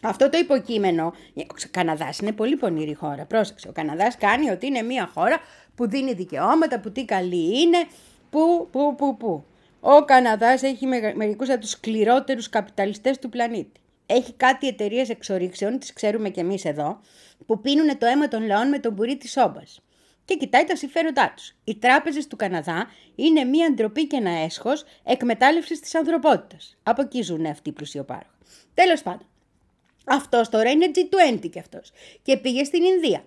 Αυτό 0.03 0.29
το 0.29 0.37
υποκείμενο. 0.37 1.13
Ο 1.35 1.43
Καναδάς 1.71 2.17
είναι 2.17 2.31
πολύ 2.31 2.55
πονηρή 2.55 2.93
χώρα. 2.93 3.25
Πρόσεξε. 3.25 3.67
Ο 3.67 3.71
Καναδάς 3.71 4.17
κάνει 4.17 4.49
ότι 4.49 4.65
είναι 4.65 4.81
μια 4.81 5.09
χώρα 5.13 5.39
που 5.75 5.89
δίνει 5.89 6.13
δικαιώματα, 6.13 6.79
που 6.79 6.91
τι 6.91 7.05
καλή 7.05 7.61
είναι. 7.61 7.77
Που, 8.29 8.67
που, 8.71 8.95
που, 8.95 9.17
που. 9.17 9.43
Ο 9.79 10.05
Καναδάς 10.05 10.63
έχει 10.63 10.85
μερικούς 11.15 11.49
από 11.49 11.59
τους 11.59 11.69
σκληρότερους 11.69 12.49
καπιταλιστές 12.49 13.19
του 13.19 13.29
πλανήτη. 13.29 13.79
Έχει 14.05 14.33
κάτι 14.33 14.67
εταιρείες 14.67 15.09
εξορίξεων, 15.09 15.79
τις 15.79 15.93
ξέρουμε 15.93 16.29
κι 16.29 16.39
εμείς 16.39 16.65
εδώ, 16.65 16.99
που 17.45 17.61
πίνουν 17.61 17.97
το 17.97 18.05
αίμα 18.05 18.27
των 18.27 18.45
λαών 18.45 18.67
με 18.67 18.79
τον 18.79 18.95
πουρί 18.95 19.17
της 19.17 19.37
όμπα. 19.37 19.61
Και 20.25 20.35
κοιτάει 20.35 20.63
τα 20.63 20.75
συμφέροντά 20.75 21.33
τους. 21.35 21.53
Οι 21.63 21.75
τράπεζες 21.75 22.27
του 22.27 22.35
Καναδά 22.35 22.87
είναι 23.15 23.43
μία 23.43 23.71
ντροπή 23.73 24.07
και 24.07 24.15
ένα 24.15 24.29
έσχος 24.29 24.83
εκμετάλλευσης 25.03 25.79
της 25.79 25.95
ανθρωπότητας. 25.95 26.77
Από 26.83 27.01
εκεί 27.01 27.21
ζουν 27.21 27.45
αυτοί 27.45 27.69
οι 27.69 27.71
πλουσιοπάροχοι. 27.71 28.27
Τέλος 28.73 29.01
πάντων. 29.01 29.25
Αυτός 30.05 30.49
τώρα 30.49 30.69
είναι 30.69 30.91
G20 30.95 31.49
κι 31.51 31.59
αυτός. 31.59 31.91
Και 32.21 32.37
πήγε 32.37 32.63
στην 32.63 32.83
Ινδία. 32.83 33.25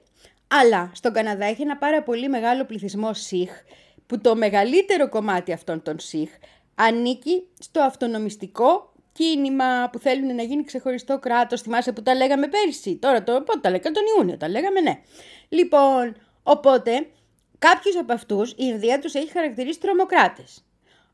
Αλλά 0.49 0.91
στον 0.95 1.13
Καναδά 1.13 1.45
έχει 1.45 1.63
ένα 1.63 1.77
πάρα 1.77 2.03
πολύ 2.03 2.29
μεγάλο 2.29 2.65
πληθυσμό 2.65 3.15
ΣΥΧ, 3.15 3.51
που 4.07 4.21
το 4.21 4.37
μεγαλύτερο 4.37 5.09
κομμάτι 5.09 5.53
αυτών 5.53 5.83
των 5.83 5.99
ΣΥΧ 5.99 6.31
ανήκει 6.75 7.43
στο 7.59 7.83
αυτονομιστικό 7.83 8.93
κίνημα 9.13 9.89
που 9.93 9.99
θέλουν 9.99 10.35
να 10.35 10.43
γίνει 10.43 10.65
ξεχωριστό 10.65 11.19
κράτος. 11.19 11.61
Θυμάσαι 11.61 11.93
που 11.93 12.03
τα 12.03 12.15
λέγαμε 12.15 12.49
πέρυσι. 12.49 12.97
Τώρα 12.97 13.23
το, 13.23 13.33
πότε 13.33 13.59
τα 13.61 13.71
λέγαμε, 13.71 13.95
τον 13.95 14.03
Ιούνιο 14.17 14.37
τα 14.37 14.49
λέγαμε, 14.49 14.81
ναι. 14.81 14.99
Λοιπόν, 15.49 16.17
οπότε 16.45 17.07
κάποιους 17.59 17.97
από 17.97 18.13
αυτούς 18.13 18.51
η 18.51 18.55
Ινδία 18.59 18.99
τους 18.99 19.15
έχει 19.15 19.31
χαρακτηρίσει 19.31 19.81
τρομοκράτες. 19.81 20.65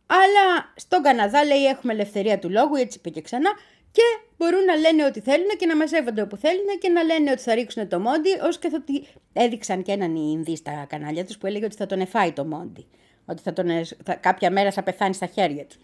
Αλλά 0.07 0.73
στον 0.77 1.03
Καναδά 1.03 1.45
λέει 1.45 1.65
έχουμε 1.65 1.93
ελευθερία 1.93 2.39
του 2.39 2.51
λόγου, 2.51 2.75
έτσι 2.75 2.99
είπε 2.99 3.11
και 3.11 3.21
ξανά, 3.21 3.51
και 3.93 4.03
μπορούν 4.37 4.65
να 4.65 4.77
λένε 4.77 5.05
ό,τι 5.05 5.21
θέλουν 5.21 5.49
και 5.59 5.67
να 5.67 5.77
μαζεύονται 5.77 6.23
όπου 6.23 6.37
θέλουν 6.37 6.67
και 6.81 6.89
να 6.89 7.03
λένε 7.03 7.31
ότι 7.31 7.43
θα 7.43 7.55
ρίξουν 7.55 7.89
το 7.89 8.01
Μόντι, 8.01 8.31
ως 8.43 8.59
και 8.59 8.71
ότι 8.75 9.07
έδειξαν 9.33 9.83
και 9.83 9.93
έναν 9.93 10.15
Ινδί 10.15 10.57
στα 10.57 10.87
κανάλια 10.89 11.25
τους 11.25 11.39
που 11.39 11.47
έλεγε 11.47 11.65
ότι 11.65 11.77
θα 11.77 11.87
τον 11.87 12.01
εφάει 12.01 12.33
το 12.33 12.45
Μόντι. 12.45 12.87
Ότι 13.25 13.43
θα 13.43 13.53
τον, 13.53 13.67
θα, 14.05 14.15
κάποια 14.15 14.51
μέρα 14.51 14.73
θα 14.73 14.83
πεθάνει 14.83 15.15
στα 15.15 15.27
χέρια 15.27 15.65
του. 15.65 15.77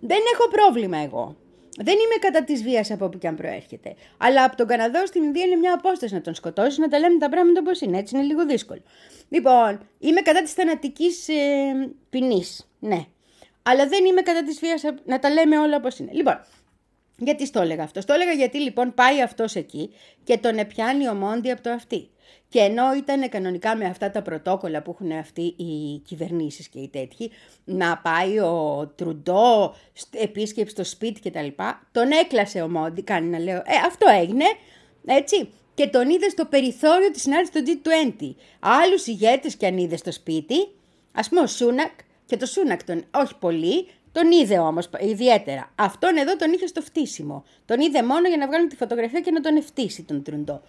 Δεν 0.00 0.20
έχω 0.32 0.48
πρόβλημα 0.48 0.96
εγώ. 0.98 1.36
Δεν 1.76 1.94
είμαι 1.94 2.16
κατά 2.20 2.44
της 2.44 2.62
βίας 2.62 2.90
από 2.90 3.04
όπου 3.04 3.18
και 3.18 3.26
αν 3.26 3.36
προέρχεται. 3.36 3.94
Αλλά 4.16 4.44
από 4.44 4.56
τον 4.56 4.66
Καναδό 4.66 5.06
στην 5.06 5.22
Ινδία 5.22 5.44
είναι 5.44 5.56
μια 5.56 5.74
απόσταση 5.74 6.14
να 6.14 6.20
τον 6.20 6.34
σκοτώσεις, 6.34 6.78
να 6.78 6.88
τα 6.88 6.98
λέμε 6.98 7.18
τα 7.18 7.28
πράγματα 7.28 7.60
όπως 7.60 7.80
είναι. 7.80 7.98
Έτσι 7.98 8.16
είναι 8.16 8.24
λίγο 8.24 8.46
δύσκολο. 8.46 8.82
Λοιπόν, 9.28 9.88
είμαι 9.98 10.20
κατά 10.20 10.42
της 10.42 10.52
θανατικής 10.52 11.28
ε, 11.28 11.34
ποινής. 12.10 12.68
Ναι. 12.78 13.04
Αλλά 13.62 13.86
δεν 13.88 14.04
είμαι 14.04 14.22
κατά 14.22 14.42
της 14.42 14.58
βίας 14.58 14.82
να 15.04 15.18
τα 15.18 15.30
λέμε 15.30 15.58
όλα 15.58 15.76
όπως 15.76 15.98
είναι. 15.98 16.12
Λοιπόν, 16.12 16.40
γιατί 17.16 17.46
στο 17.46 17.60
έλεγα 17.60 17.82
αυτό. 17.82 18.00
Στο 18.00 18.12
έλεγα 18.12 18.32
γιατί 18.32 18.60
λοιπόν 18.60 18.94
πάει 18.94 19.22
αυτός 19.22 19.54
εκεί 19.54 19.90
και 20.24 20.38
τον 20.38 20.58
επιάνει 20.58 21.08
ο 21.08 21.14
Μόντι 21.14 21.50
από 21.50 21.62
το 21.62 21.70
αυτή. 21.70 22.08
Και 22.48 22.60
ενώ 22.60 22.94
ήταν 22.94 23.28
κανονικά 23.28 23.76
με 23.76 23.84
αυτά 23.84 24.10
τα 24.10 24.22
πρωτόκολλα 24.22 24.82
που 24.82 24.90
έχουν 24.90 25.12
αυτοί 25.12 25.42
οι 25.42 25.98
κυβερνήσεις 26.06 26.68
και 26.68 26.78
οι 26.78 26.88
τέτοιοι, 26.88 27.30
να 27.64 27.98
πάει 27.98 28.38
ο 28.38 28.86
Τρουντό 28.96 29.74
επίσκεψη 30.10 30.72
στο 30.72 30.84
σπίτι 30.84 31.30
κτλ. 31.30 31.46
Τον 31.92 32.10
έκλασε 32.10 32.62
ο 32.62 32.68
Μόντι, 32.68 33.02
κάνει 33.02 33.28
να 33.28 33.38
λέω, 33.38 33.56
ε 33.56 33.76
αυτό 33.86 34.06
έγινε, 34.20 34.44
έτσι. 35.06 35.48
Και 35.74 35.86
τον 35.86 36.10
είδε 36.10 36.28
στο 36.28 36.44
περιθώριο 36.44 37.10
της 37.10 37.22
συνάντησης 37.22 37.54
του 37.54 37.62
G20. 37.66 38.34
Άλλους 38.60 39.06
ηγέτες 39.06 39.56
και 39.56 39.66
αν 39.66 39.78
είδε 39.78 39.96
στο 39.96 40.12
σπίτι, 40.12 40.68
ας 41.12 41.28
πούμε 41.28 41.40
ο 41.40 41.46
Σούνακ, 41.46 41.90
και 42.26 42.36
το 42.36 42.46
Σούνακ 42.46 42.84
τον, 42.84 43.04
όχι 43.10 43.34
πολύ, 43.38 43.88
τον 44.14 44.30
είδε 44.30 44.58
όμως 44.58 44.88
ιδιαίτερα. 45.00 45.70
Αυτόν 45.74 46.16
εδώ 46.16 46.36
τον 46.36 46.52
είχε 46.52 46.66
στο 46.66 46.80
φτύσιμο. 46.80 47.44
Τον 47.66 47.80
είδε 47.80 48.02
μόνο 48.02 48.28
για 48.28 48.36
να 48.36 48.46
βγάλουν 48.46 48.68
τη 48.68 48.76
φωτογραφία 48.76 49.20
και 49.20 49.30
να 49.30 49.40
τον 49.40 49.56
ευτύσει 49.56 50.02
τον 50.02 50.22
Τρουντό. 50.22 50.62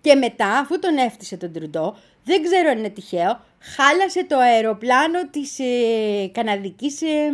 Και 0.00 0.14
μετά, 0.14 0.58
αφού 0.58 0.78
τον 0.78 0.96
έφτιασε 0.96 1.36
τον 1.36 1.52
Τρουντό, 1.52 1.96
δεν 2.24 2.42
ξέρω 2.42 2.70
αν 2.70 2.78
είναι 2.78 2.88
τυχαίο, 2.88 3.40
χάλασε 3.60 4.24
το 4.24 4.38
αεροπλάνο 4.38 5.28
της 5.30 5.58
ε, 5.58 6.30
καναδικής 6.32 7.02
ε, 7.02 7.30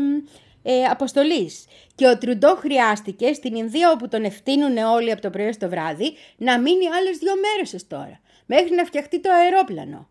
ε, 0.62 0.85
αποστολής. 0.85 1.64
Και 1.94 2.07
ο 2.07 2.18
Τρουντό 2.18 2.57
χρειάστηκε 2.57 3.33
στην 3.33 3.55
Ινδία 3.55 3.90
όπου 3.90 4.09
τον 4.09 4.24
ευθύνουν 4.24 4.76
όλοι 4.76 5.12
από 5.12 5.20
το 5.20 5.31
πρωί 5.31 5.52
στο 5.52 5.68
βράδυ 5.68 6.14
να 6.37 6.61
μείνει 6.61 6.87
άλλες 6.88 7.18
δύο 7.18 7.33
μέρες 7.37 7.87
τώρα, 7.87 8.20
μέχρι 8.46 8.74
να 8.74 8.85
φτιαχτεί 8.85 9.20
το 9.20 9.31
αερόπλανο. 9.33 10.09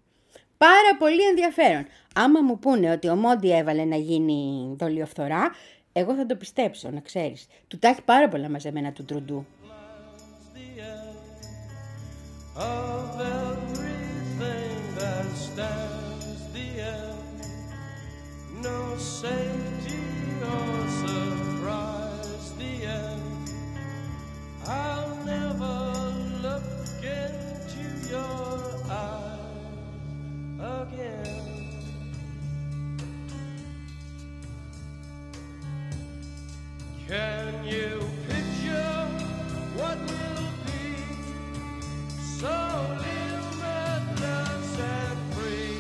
Πάρα 0.66 0.98
πολύ 1.00 1.28
ενδιαφέρον. 1.28 1.86
Άμα 2.16 2.42
μου 2.42 2.60
πούνε 2.60 2.92
ότι 2.92 3.08
ο 3.10 3.16
Μόντι 3.16 3.52
έβαλε 3.52 3.86
να 3.86 3.96
γίνει 3.96 4.76
δολιοφθορά, 4.78 5.52
εγώ 5.94 6.14
θα 6.14 6.26
το 6.26 6.36
πιστέψω, 6.36 6.90
να 6.90 7.00
ξέρεις. 7.00 7.48
Του 7.68 7.80
τα 7.80 7.88
έχει 7.88 8.02
πάρα 8.02 8.30
πολλά 8.30 8.50
μαζεμένα 8.50 8.92
του 8.92 9.06
Τρουντού. 9.06 9.46
of 24.68 25.15
Can 37.08 37.64
you 37.64 38.00
picture 38.28 39.08
what 39.76 40.00
will 40.00 40.50
be? 40.66 41.06
So 42.40 42.98
limitless 43.06 44.80
and 44.80 45.34
free, 45.36 45.78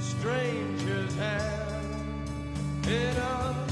stranger's 0.00 1.14
hand 1.16 2.06
in 2.86 3.16
a 3.16 3.65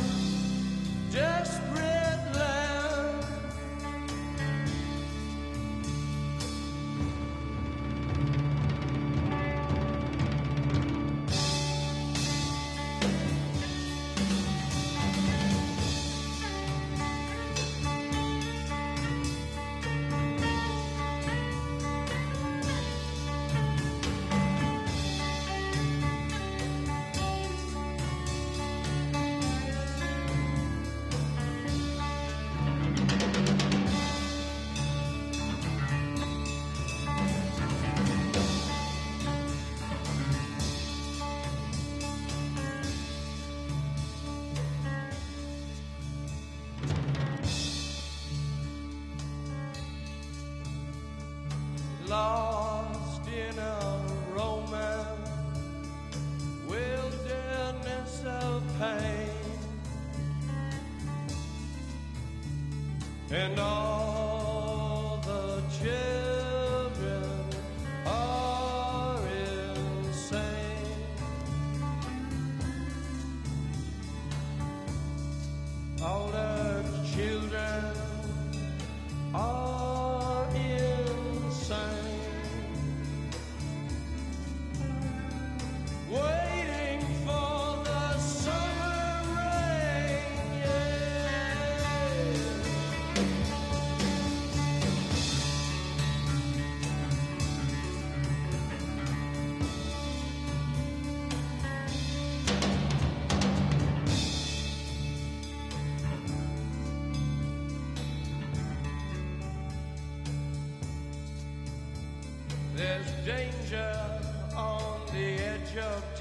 danger 113.25 114.21
on 114.55 115.01
the 115.15 115.39
edge 115.43 115.77
of 115.79 116.14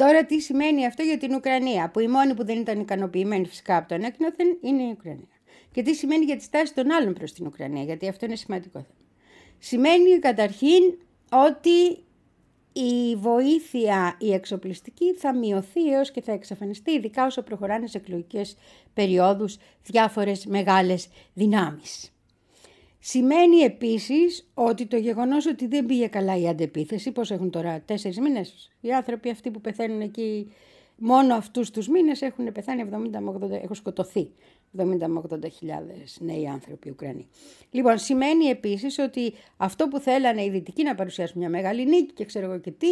Τώρα 0.00 0.24
τι 0.24 0.40
σημαίνει 0.40 0.86
αυτό 0.86 1.02
για 1.02 1.18
την 1.18 1.34
Ουκρανία, 1.34 1.90
που 1.90 2.00
η 2.00 2.08
μόνη 2.08 2.34
που 2.34 2.44
δεν 2.44 2.58
ήταν 2.58 2.80
ικανοποιημένη 2.80 3.46
φυσικά 3.46 3.76
από 3.76 3.88
το 3.88 3.94
ανέκνωθεν 3.94 4.58
είναι 4.60 4.82
η 4.82 4.90
Ουκρανία. 4.90 5.38
Και 5.72 5.82
τι 5.82 5.94
σημαίνει 5.94 6.24
για 6.24 6.36
τη 6.36 6.42
στάση 6.42 6.74
των 6.74 6.90
άλλων 6.90 7.12
προς 7.12 7.32
την 7.32 7.46
Ουκρανία, 7.46 7.82
γιατί 7.82 8.08
αυτό 8.08 8.26
είναι 8.26 8.36
σημαντικό 8.36 8.78
θέμα. 8.78 9.08
Σημαίνει 9.58 10.18
καταρχήν 10.18 10.98
ότι 11.30 12.04
η 12.72 13.16
βοήθεια 13.16 14.16
η 14.18 14.32
εξοπλιστική 14.32 15.14
θα 15.14 15.34
μειωθεί 15.34 15.92
έως 15.92 16.10
και 16.10 16.20
θα 16.20 16.32
εξαφανιστεί, 16.32 16.90
ειδικά 16.90 17.26
όσο 17.26 17.42
προχωράνε 17.42 17.86
σε 17.86 17.98
εκλογικές 17.98 18.56
περιόδους 18.94 19.56
διάφορες 19.82 20.46
μεγάλες 20.46 21.08
δυνάμεις. 21.34 22.12
Σημαίνει 23.02 23.56
επίσης 23.56 24.50
ότι 24.54 24.86
το 24.86 24.96
γεγονός 24.96 25.46
ότι 25.46 25.66
δεν 25.66 25.86
πήγε 25.86 26.06
καλά 26.06 26.36
η 26.36 26.48
αντεπίθεση, 26.48 27.12
πώς 27.12 27.30
έχουν 27.30 27.50
τώρα 27.50 27.80
τέσσερις 27.80 28.18
μήνες, 28.18 28.70
οι 28.80 28.92
άνθρωποι 28.92 29.30
αυτοί 29.30 29.50
που 29.50 29.60
πεθαίνουν 29.60 30.00
εκεί 30.00 30.52
μόνο 30.96 31.34
αυτούς 31.34 31.70
τους 31.70 31.88
μήνες 31.88 32.22
έχουν 32.22 32.52
πεθάνει 32.52 32.88
70 32.92 33.18
με 33.18 33.38
80, 33.40 33.50
έχουν 33.50 33.74
σκοτωθεί 33.74 34.30
70 34.78 35.06
με 35.06 35.22
80 35.30 35.50
χιλιάδες 35.50 36.18
νέοι 36.20 36.48
άνθρωποι 36.48 36.90
Ουκρανοί. 36.90 37.28
Λοιπόν, 37.70 37.98
σημαίνει 37.98 38.44
επίσης 38.44 38.98
ότι 38.98 39.32
αυτό 39.56 39.88
που 39.88 39.98
θέλανε 39.98 40.44
οι 40.44 40.50
Δυτικοί 40.50 40.82
να 40.82 40.94
παρουσιάσουν 40.94 41.38
μια 41.38 41.48
μεγάλη 41.48 41.86
νίκη 41.86 42.12
και 42.12 42.24
ξέρω 42.24 42.46
εγώ 42.46 42.58
και 42.58 42.70
τι, 42.70 42.88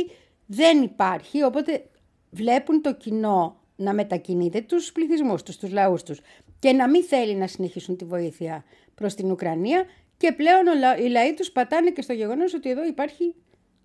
δεν 0.47 0.83
υπάρχει, 0.83 1.43
οπότε 1.43 1.85
βλέπουν 2.31 2.83
το 2.83 2.95
κοινό 2.95 3.61
να 3.77 3.93
μετακινείται 3.95 4.61
τους 4.61 4.93
πληθυσμούς 4.93 5.43
τους, 5.43 5.57
τους 5.57 5.71
λαούς 5.71 6.03
τους 6.03 6.21
και 6.59 6.73
να 6.73 6.89
μην 6.89 7.05
θέλει 7.05 7.35
να 7.35 7.47
συνεχίσουν 7.47 7.97
τη 7.97 8.05
βοήθεια 8.05 8.65
προς 8.95 9.15
την 9.15 9.31
Ουκρανία 9.31 9.85
και 10.17 10.33
πλέον 10.33 10.67
ο 10.67 10.75
λα- 10.75 10.99
οι 10.99 11.09
λαοί 11.09 11.35
τους 11.35 11.51
πατάνε 11.51 11.91
και 11.91 12.03
στο 12.03 12.13
γεγονός 12.13 12.55
ότι 12.55 12.71
εδώ 12.71 12.85
υπάρχει 12.87 13.35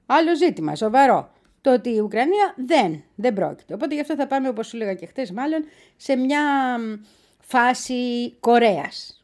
άλλο 0.06 0.36
ζήτημα, 0.36 0.76
σοβαρό. 0.76 1.32
Το 1.62 1.74
ότι 1.74 1.90
η 1.90 2.00
Ουκρανία 2.00 2.54
δεν, 2.58 3.04
δεν 3.16 3.34
πρόκειται. 3.34 3.74
Οπότε 3.74 3.94
γι' 3.96 4.02
αυτό 4.02 4.16
θα 4.16 4.28
πάμε, 4.28 4.48
όπως 4.48 4.68
σου 4.68 4.76
έλεγα 4.76 4.94
και 4.94 5.06
χτες 5.06 5.32
μάλλον, 5.32 5.66
σε 5.96 6.16
μια 6.16 6.42
μ, 6.80 6.94
φάση 7.40 8.34
Κορέας. 8.40 9.24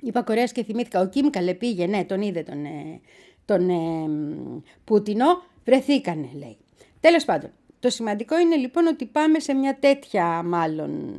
Είπα 0.00 0.22
Κορέας 0.22 0.52
και 0.52 0.64
θυμήθηκα, 0.64 1.00
ο 1.00 1.06
Κιμ 1.08 1.30
Καλέ 1.30 1.54
πήγε, 1.54 1.86
ναι, 1.86 2.04
τον 2.04 2.22
είδε 2.22 2.42
τον, 2.42 2.64
ε, 2.64 3.00
τον 3.44 3.68
ε, 3.70 4.08
μ, 4.08 4.60
Πούτινο, 4.84 5.26
βρεθήκανε 5.64 6.28
λέει. 6.34 6.56
Τέλος 7.00 7.24
πάντων, 7.24 7.50
το 7.80 7.90
σημαντικό 7.90 8.38
είναι 8.38 8.56
λοιπόν 8.56 8.86
ότι 8.86 9.06
πάμε 9.06 9.38
σε 9.38 9.54
μια 9.54 9.76
τέτοια 9.80 10.42
μάλλον 10.42 11.16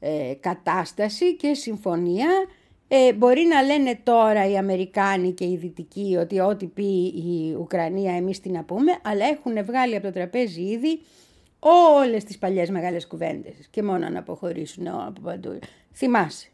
ε, 0.00 0.34
κατάσταση 0.40 1.36
και 1.36 1.54
συμφωνία. 1.54 2.28
Ε, 2.88 3.12
μπορεί 3.12 3.42
να 3.42 3.62
λένε 3.62 4.00
τώρα 4.02 4.50
οι 4.50 4.56
Αμερικάνοι 4.56 5.32
και 5.32 5.44
οι 5.44 5.56
Δυτικοί 5.56 6.16
ότι 6.20 6.40
ό,τι 6.40 6.66
πει 6.66 7.06
η 7.06 7.54
Ουκρανία 7.60 8.14
εμείς 8.14 8.40
τι 8.40 8.50
να 8.50 8.64
πούμε, 8.64 8.92
αλλά 9.02 9.24
έχουν 9.26 9.64
βγάλει 9.64 9.96
από 9.96 10.06
το 10.06 10.12
τραπέζι 10.12 10.62
ήδη 10.62 11.00
όλες 12.00 12.24
τις 12.24 12.38
παλιές 12.38 12.70
μεγάλες 12.70 13.06
κουβέντες 13.06 13.54
και 13.70 13.82
μόνο 13.82 14.08
να 14.08 14.18
αποχωρήσουν 14.18 14.86
από 14.88 15.20
παντού. 15.20 15.58
Θυμάσαι. 15.94 16.48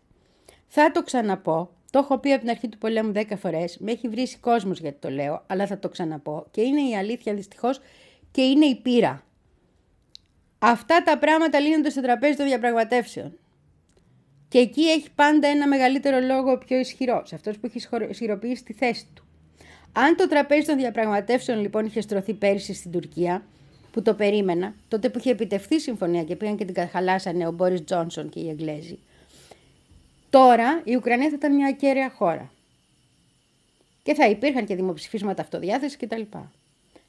Θα 0.66 0.90
το 0.90 1.03
ξαναπώ. 1.03 1.70
Το 1.90 1.99
έχω 1.99 2.18
πει 2.18 2.32
από 2.32 2.40
την 2.40 2.51
αρχή 2.51 2.68
του 2.68 2.78
πολέμου 2.78 3.12
10 3.14 3.22
φορές. 3.36 3.78
Με 3.78 3.92
έχει 3.92 4.09
βρει 4.09 4.36
κόσμος 4.40 4.80
γιατί 4.80 4.99
το 5.01 5.11
λέω, 5.11 5.42
αλλά 5.47 5.66
θα 5.66 5.78
το 5.78 5.88
ξαναπώ. 5.88 6.47
Και 6.51 6.61
είναι 6.61 6.80
η 6.80 6.97
αλήθεια 6.97 7.34
δυστυχώς 7.34 7.80
και 8.30 8.42
είναι 8.42 8.64
η 8.64 8.74
πείρα. 8.74 9.22
Αυτά 10.59 11.02
τα 11.02 11.18
πράγματα 11.18 11.61
λύνονται 11.61 11.90
στο 11.90 12.00
τραπέζι 12.00 12.36
των 12.36 12.46
διαπραγματεύσεων. 12.46 13.38
Και 14.48 14.59
εκεί 14.59 14.82
έχει 14.82 15.11
πάντα 15.14 15.48
ένα 15.48 15.68
μεγαλύτερο 15.68 16.20
λόγο 16.20 16.59
πιο 16.59 16.78
ισχυρός, 16.78 17.28
σε 17.28 17.34
αυτός 17.34 17.59
που 17.59 17.66
έχει 17.66 17.76
ισχυρο- 17.76 18.11
ισχυροποιήσει 18.11 18.64
τη 18.64 18.72
θέση 18.72 19.07
του. 19.14 19.24
Αν 19.92 20.16
το 20.16 20.28
τραπέζι 20.28 20.66
των 20.66 20.76
διαπραγματεύσεων 20.76 21.61
λοιπόν 21.61 21.86
είχε 21.86 22.00
στρωθεί 22.00 22.34
πέρυσι 22.34 22.74
στην 22.74 22.90
Τουρκία, 22.90 23.42
που 23.90 24.02
το 24.02 24.14
περίμενα, 24.14 24.74
τότε 24.88 25.09
που 25.09 25.18
είχε 25.18 25.30
επιτευχθεί 25.30 25.74
η 25.74 25.78
συμφωνία 25.78 26.24
και 26.24 26.36
πήγαν 26.36 26.57
και 26.57 26.64
την 26.64 26.88
χαλάσανε 26.88 27.46
ο 27.46 27.52
Μπόρις 27.52 27.84
Τζόνσον 27.84 28.28
και 28.28 28.40
οι 28.40 28.48
Εγγλέζοι, 28.48 28.98
τώρα 30.30 30.80
η 30.84 30.96
Ουκρανία 30.96 31.28
θα 31.28 31.34
ήταν 31.34 31.54
μια 31.54 31.66
ακέραια 31.66 32.11
χώρα. 32.11 32.52
Και 34.02 34.14
θα 34.14 34.28
υπήρχαν 34.28 34.66
και 34.66 34.74
δημοψηφίσματα 34.74 35.42
αυτοδιάθεσης 35.42 35.96
κτλ. 35.96 36.22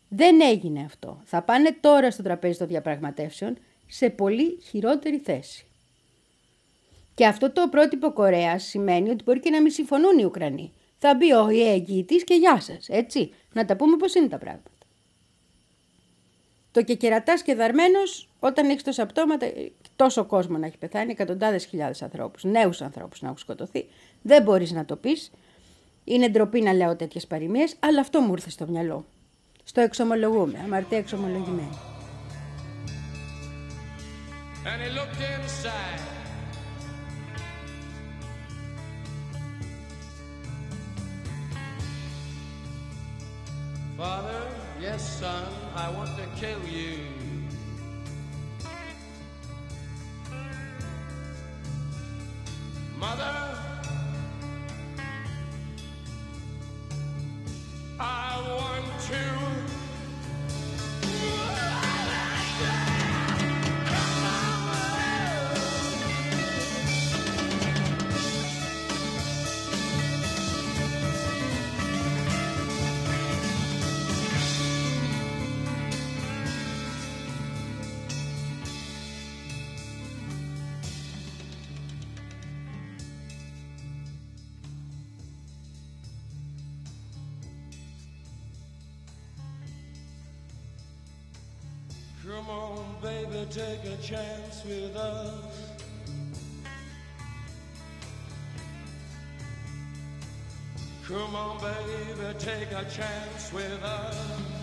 Δεν 0.10 0.42
έγινε 0.42 0.84
αυτό. 0.84 1.22
Θα 1.24 1.42
πάνε 1.42 1.78
τώρα 1.82 2.12
στο 2.12 2.24
τραπέζι 2.24 2.58
των 2.58 2.68
διαπραγματεύσεων 2.68 3.58
σε 3.88 4.10
πολύ 4.10 4.60
χειρότερη 4.64 5.18
θέση. 5.18 5.66
Και 7.16 7.26
αυτό 7.26 7.52
το 7.52 7.68
πρότυπο 7.72 8.14
Κορέας 8.14 8.64
σημαίνει 8.64 9.10
ότι 9.10 9.24
μπορεί 9.24 9.40
και 9.40 9.50
να 9.50 9.62
μην 9.62 9.72
συμφωνούν 9.72 10.18
οι 10.20 10.26
Ουκρανοί. 10.26 10.74
Θα 10.98 11.16
μπει 11.16 11.34
ο 11.34 11.50
ΙΕ 11.50 11.72
εγγυητής 11.72 12.24
και 12.24 12.34
γεια 12.34 12.62
σας, 12.62 12.90
έτσι. 12.90 13.34
Να 13.54 13.66
τα 13.66 13.76
πούμε 13.76 13.98
πώς 13.98 14.16
είναι 14.16 14.28
τα 14.28 14.38
πράγματα. 14.38 14.70
Το 16.72 16.84
και 16.84 16.96
κερατάς 16.96 17.42
και 17.42 17.56
δαρμένος, 17.56 18.30
όταν 18.40 18.70
έχεις 18.70 18.84
τόσα 18.84 19.06
πτώματα, 19.06 19.48
τόσο 19.96 20.26
κόσμο 20.26 20.58
να 20.58 20.66
έχει 20.66 20.78
πεθάνει, 20.78 21.12
εκατοντάδες 21.12 21.66
χιλιάδες 21.66 22.02
ανθρώπους, 22.02 22.44
νέους 22.44 22.82
ανθρώπους 22.82 23.22
να 23.22 23.28
έχουν 23.28 23.40
σκοτωθεί, 23.40 23.86
δεν 24.22 24.44
μπορείς 24.44 24.72
να 24.72 24.86
το 24.86 24.96
πεις. 24.96 25.32
Είναι 26.04 26.30
ντροπή 26.30 26.62
να 26.62 26.74
λέω 26.74 26.96
τέτοιες 26.96 27.28
παροιμίες, 27.28 27.76
αλλά 27.80 28.00
αυτό 28.00 28.22
μου 28.22 28.32
ήρθε 28.32 28.50
στο 28.50 28.68
μυαλό. 28.68 29.06
Στο 29.70 29.82
εξομολογούμε, 29.82 30.60
αμαρτία 30.66 30.98
εξομολογημένη. 30.98 31.78
and 34.70 34.82
he 34.82 34.90
looked 35.00 35.22
inside. 35.36 36.02
Father, 43.98 44.42
yes, 44.80 45.02
son, 45.20 45.48
I 45.76 45.90
want 45.90 46.12
to 46.18 46.26
kill 46.40 46.60
you. 46.70 47.00
Mother, 53.00 53.57
baby, 93.30 93.46
take 93.50 93.86
a 93.86 93.98
chance 94.02 94.64
with 94.66 94.96
us. 94.96 95.34
Come 101.08 101.36
on, 101.36 101.58
baby, 101.60 102.38
take 102.40 102.72
a 102.72 102.86
chance 102.90 103.54
with 103.54 103.84
us. 103.84 104.57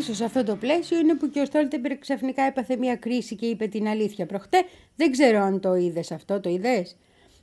Ίσως 0.00 0.16
σε 0.16 0.24
αυτό 0.24 0.44
το 0.44 0.56
πλαίσιο 0.56 0.98
είναι 0.98 1.14
που 1.14 1.28
και 1.28 1.40
ο 1.40 1.44
Στόλτεμπεργκ 1.44 1.98
ξαφνικά 1.98 2.42
έπαθε 2.42 2.76
μια 2.76 2.96
κρίση 2.96 3.34
και 3.34 3.46
είπε 3.46 3.66
την 3.66 3.88
αλήθεια 3.88 4.26
προχτέ. 4.26 4.64
Δεν 4.96 5.10
ξέρω 5.10 5.38
αν 5.38 5.60
το 5.60 5.74
είδες 5.74 6.12
αυτό, 6.12 6.40
το 6.40 6.48
είδες; 6.48 6.96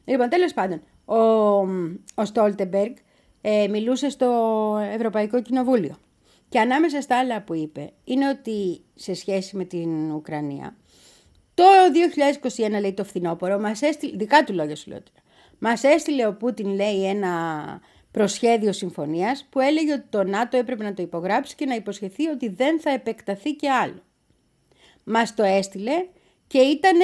Λοιπόν, 0.05 0.29
τέλος 0.29 0.53
πάντων, 0.53 0.81
ο, 1.05 1.15
ο 2.15 2.25
Στόλτεμπεργκ 2.25 2.95
ε, 3.41 3.67
μιλούσε 3.67 4.09
στο 4.09 4.29
Ευρωπαϊκό 4.93 5.41
Κοινοβούλιο. 5.41 5.97
Και 6.49 6.59
ανάμεσα 6.59 7.01
στα 7.01 7.19
άλλα 7.19 7.41
που 7.41 7.53
είπε 7.53 7.91
είναι 8.03 8.29
ότι 8.29 8.81
σε 8.95 9.13
σχέση 9.13 9.55
με 9.55 9.63
την 9.63 10.11
Ουκρανία 10.11 10.75
το 11.53 11.63
2021 12.57 12.79
λέει 12.79 12.93
το 12.93 13.03
φθινόπωρο 13.03 13.59
μας 13.59 13.81
έστειλε, 13.81 14.17
δικά 14.17 14.43
του 14.43 14.53
λόγια 14.53 14.75
σου 14.75 14.89
λέω 14.89 14.97
τώρα, 14.97 15.21
μας 15.59 15.83
έστειλε 15.83 16.27
ο 16.27 16.33
Πούτιν 16.33 16.67
λέει 16.67 17.07
ένα 17.07 17.29
προσχέδιο 18.17 18.71
συμφωνίας 18.71 19.47
που 19.49 19.59
έλεγε 19.59 19.93
ότι 19.93 20.05
το 20.09 20.23
ΝΑΤΟ 20.23 20.57
έπρεπε 20.57 20.83
να 20.83 20.93
το 20.93 21.01
υπογράψει 21.01 21.55
και 21.55 21.65
να 21.65 21.75
υποσχεθεί 21.75 22.27
ότι 22.27 22.49
δεν 22.49 22.79
θα 22.79 22.89
επεκταθεί 22.89 23.55
και 23.55 23.69
άλλο. 23.69 24.01
Μας 25.03 25.33
το 25.35 25.43
έστειλε 25.43 26.07
και 26.47 26.57
ήταν 26.57 26.99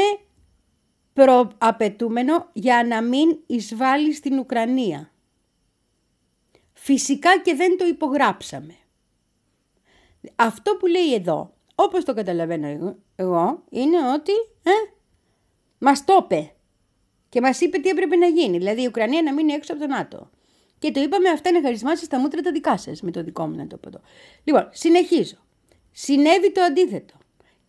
προαπαιτούμενο 1.13 2.49
για 2.53 2.85
να 2.87 3.01
μην 3.01 3.37
εισβάλλει 3.45 4.13
στην 4.13 4.39
Ουκρανία. 4.39 5.11
Φυσικά 6.73 7.39
και 7.39 7.55
δεν 7.55 7.77
το 7.77 7.85
υπογράψαμε. 7.85 8.75
Αυτό 10.35 10.75
που 10.75 10.85
λέει 10.85 11.13
εδώ, 11.13 11.53
όπως 11.75 12.05
το 12.05 12.13
καταλαβαίνω 12.13 12.97
εγώ, 13.15 13.63
είναι 13.69 14.11
ότι 14.13 14.31
ε, 14.63 14.71
μας 15.77 16.05
το 16.05 16.19
είπε. 16.23 16.53
Και 17.29 17.41
μας 17.41 17.61
είπε 17.61 17.77
τι 17.77 17.89
έπρεπε 17.89 18.15
να 18.15 18.27
γίνει. 18.27 18.57
Δηλαδή 18.57 18.81
η 18.81 18.87
Ουκρανία 18.87 19.21
να 19.21 19.33
μείνει 19.33 19.53
έξω 19.53 19.73
από 19.73 19.81
το 19.81 19.87
ΝΑΤΟ. 19.87 20.29
Και 20.83 20.91
το 20.91 20.99
είπαμε 20.99 21.29
αυτά 21.29 21.49
είναι 21.49 21.61
χαρισμάσεις 21.61 22.05
στα 22.05 22.19
μούτρα 22.19 22.41
τα 22.41 22.51
δικά 22.51 22.77
σας, 22.77 23.01
με 23.01 23.11
το 23.11 23.23
δικό 23.23 23.47
μου 23.47 23.55
να 23.55 23.67
το 23.67 23.77
πω 23.77 23.87
εδώ. 23.87 24.01
Λοιπόν, 24.43 24.69
συνεχίζω. 24.71 25.37
Συνέβη 25.91 26.51
το 26.51 26.61
αντίθετο. 26.61 27.13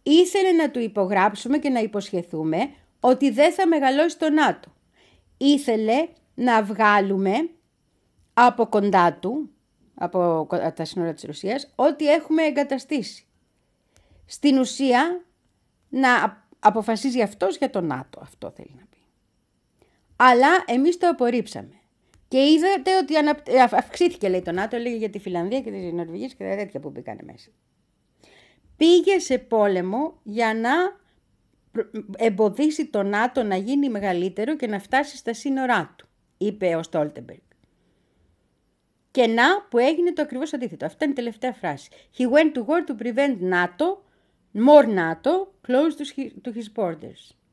Ήθελε 0.02 0.52
να 0.52 0.70
του 0.70 0.78
υπογράψουμε 0.78 1.58
και 1.58 1.68
να 1.68 1.80
υποσχεθούμε 1.80 2.74
ότι 3.00 3.30
δεν 3.30 3.52
θα 3.52 3.66
μεγαλώσει 3.66 4.18
το 4.18 4.30
ΝΑΤΟ. 4.30 4.72
Ήθελε 5.36 6.08
να 6.34 6.62
βγάλουμε 6.62 7.50
από 8.34 8.66
κοντά 8.66 9.12
του, 9.14 9.50
από 9.94 10.46
τα 10.74 10.84
σύνορα 10.84 11.12
της 11.12 11.24
Ρωσίας, 11.24 11.72
ό,τι 11.74 12.10
έχουμε 12.10 12.42
εγκαταστήσει. 12.42 13.26
Στην 14.26 14.58
ουσία, 14.58 15.24
να 15.88 16.44
αποφασίζει 16.58 17.22
αυτός 17.22 17.56
για 17.56 17.70
το 17.70 17.80
ΝΑΤΟ, 17.80 18.20
αυτό 18.22 18.50
θέλει 18.50 18.74
να 18.78 18.84
πει. 18.90 18.98
Αλλά 20.16 20.48
εμείς 20.66 20.98
το 20.98 21.08
απορρίψαμε. 21.08 21.78
Και 22.28 22.38
είδατε 22.38 22.96
ότι 22.96 23.14
ε, 23.52 23.60
αυξήθηκε, 23.70 24.28
λέει 24.28 24.42
το 24.42 24.52
ΝΑΤΟ, 24.52 24.76
λέγει 24.76 24.96
για 24.96 25.10
τη 25.10 25.18
Φιλανδία 25.18 25.60
και 25.60 25.70
της 25.70 25.92
Νορβηγίας 25.92 26.34
και 26.34 26.44
τα 26.44 26.56
τέτοια 26.56 26.80
που 26.80 26.90
μπήκανε 26.90 27.20
μέσα. 27.24 27.50
Πήγε 28.76 29.18
σε 29.18 29.38
πόλεμο 29.38 30.20
για 30.22 30.54
να 30.54 30.70
εμποδίσει 32.16 32.86
το 32.86 33.02
ΝΑΤΟ 33.02 33.42
να 33.42 33.56
γίνει 33.56 33.90
μεγαλύτερο 33.90 34.56
και 34.56 34.66
να 34.66 34.78
φτάσει 34.78 35.16
στα 35.16 35.34
σύνορά 35.34 35.94
του, 35.98 36.08
είπε 36.38 36.74
ο 36.74 36.82
Στόλτεμπεργκ. 36.82 37.40
Και 39.10 39.26
να 39.26 39.62
που 39.70 39.78
έγινε 39.78 40.12
το 40.12 40.22
ακριβώς 40.22 40.52
αντίθετο. 40.52 40.86
Αυτή 40.86 41.04
είναι 41.04 41.12
η 41.12 41.16
τελευταία 41.16 41.52
φράση. 41.52 41.90
He 42.18 42.22
went 42.22 42.52
to 42.54 42.64
war 42.64 42.84
to 42.88 43.02
prevent 43.02 43.40
NATO, 43.40 44.02
more 44.52 44.86
NATO, 44.86 45.48
close 45.66 45.94
to 46.44 46.52
his 46.52 46.68
borders. 46.76 47.43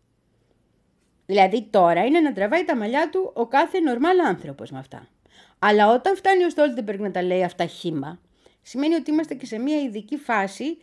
Δηλαδή 1.32 1.68
τώρα 1.70 2.06
είναι 2.06 2.20
να 2.20 2.34
τραβάει 2.34 2.64
τα 2.64 2.76
μαλλιά 2.76 3.10
του 3.10 3.32
ο 3.36 3.48
κάθε 3.48 3.80
νορμάλ 3.80 4.20
άνθρωπος 4.20 4.72
με 4.72 4.80
αυτά. 4.80 5.08
Αλλά 5.60 5.94
όταν 5.94 6.16
φτάνει 6.16 6.44
ο 6.44 6.50
Στόλτεμπεργκ 6.50 7.00
να 7.00 7.12
τα 7.12 7.24
λέει 7.24 7.44
αυτά 7.44 7.66
χήμα, 7.66 8.20
σημαίνει 8.62 8.96
ότι 8.96 9.12
είμαστε 9.12 9.34
και 9.36 9.46
σε 9.46 9.58
μια 9.58 9.82
ειδική 9.82 10.18
φάση 10.18 10.78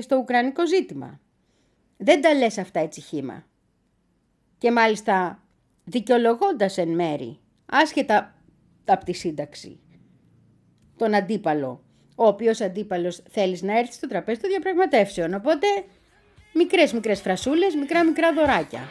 στο 0.00 0.16
ουκρανικό 0.16 0.66
ζήτημα. 0.66 1.20
Δεν 1.96 2.20
τα 2.20 2.34
λες 2.34 2.58
αυτά 2.58 2.80
έτσι 2.80 3.00
χήμα. 3.00 3.44
Και 4.58 4.70
μάλιστα 4.70 5.42
δικαιολογώντας 5.84 6.78
εν 6.78 6.88
μέρη, 6.88 7.38
άσχετα 7.66 8.34
από 8.84 9.04
τη 9.04 9.12
σύνταξη, 9.12 9.80
τον 10.96 11.14
αντίπαλο, 11.14 11.84
ο 12.16 12.26
οποίος 12.26 12.60
αντίπαλος 12.60 13.22
θέλεις 13.30 13.62
να 13.62 13.78
έρθει 13.78 13.92
στο 13.92 14.06
τραπέζι 14.06 14.40
των 14.40 14.50
διαπραγματεύσεων. 14.50 15.34
Οπότε 15.34 15.66
μικρές 16.54 16.92
μικρές 16.92 17.20
φρασούλες, 17.20 17.74
μικρά 17.74 18.04
μικρά 18.04 18.32
δωράκια. 18.32 18.88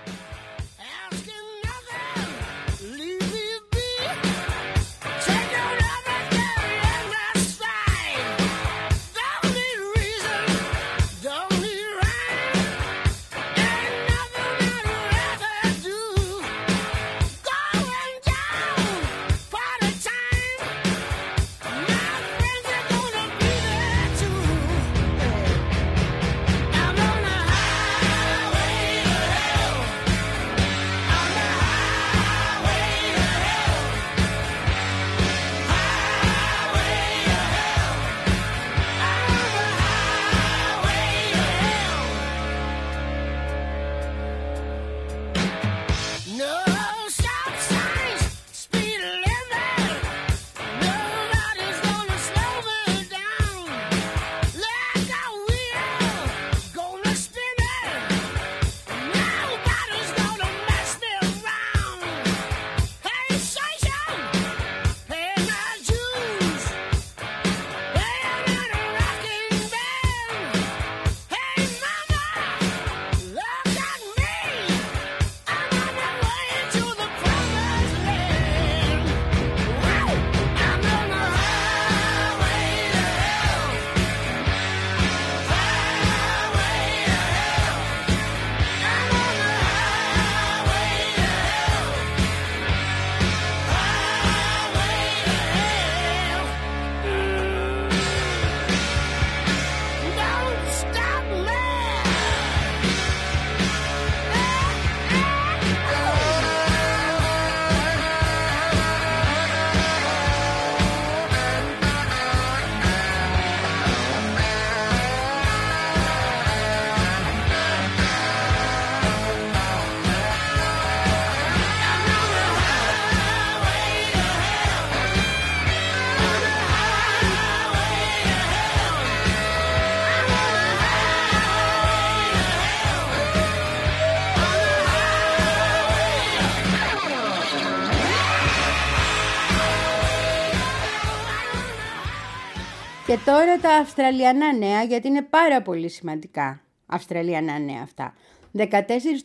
Και 143.13 143.19
τώρα 143.25 143.59
τα 143.59 143.75
Αυστραλιανά 143.75 144.53
νέα, 144.53 144.83
γιατί 144.83 145.07
είναι 145.07 145.21
πάρα 145.21 145.61
πολύ 145.61 145.89
σημαντικά. 145.89 146.61
Αυστραλιανά 146.85 147.59
νέα 147.59 147.81
αυτά. 147.83 148.13
14 148.57 148.61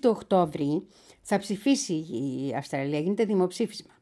του 0.00 0.10
Οκτώβρη 0.10 0.86
θα 1.22 1.38
ψηφίσει 1.38 1.94
η 1.94 2.54
Αυστραλία, 2.56 2.98
γίνεται 2.98 3.24
δημοψήφισμα. 3.24 3.92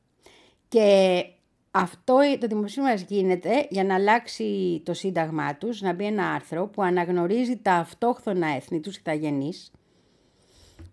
Και 0.69 1.25
Αυτό 1.71 2.19
το 2.41 2.47
δημοσίευμα 2.47 2.95
γίνεται 2.95 3.67
για 3.71 3.85
να 3.85 3.95
αλλάξει 3.95 4.81
το 4.85 4.95
σύνταγμά 4.95 5.57
τους, 5.57 5.81
να 5.81 5.93
μπει 5.93 6.05
ένα 6.05 6.33
άρθρο 6.33 6.67
που 6.67 6.83
αναγνωρίζει 6.83 7.57
τα 7.57 7.73
αυτόχθονα 7.73 8.47
έθνη 8.47 8.81
τους 8.81 8.97
ηθαγενείς 8.97 9.71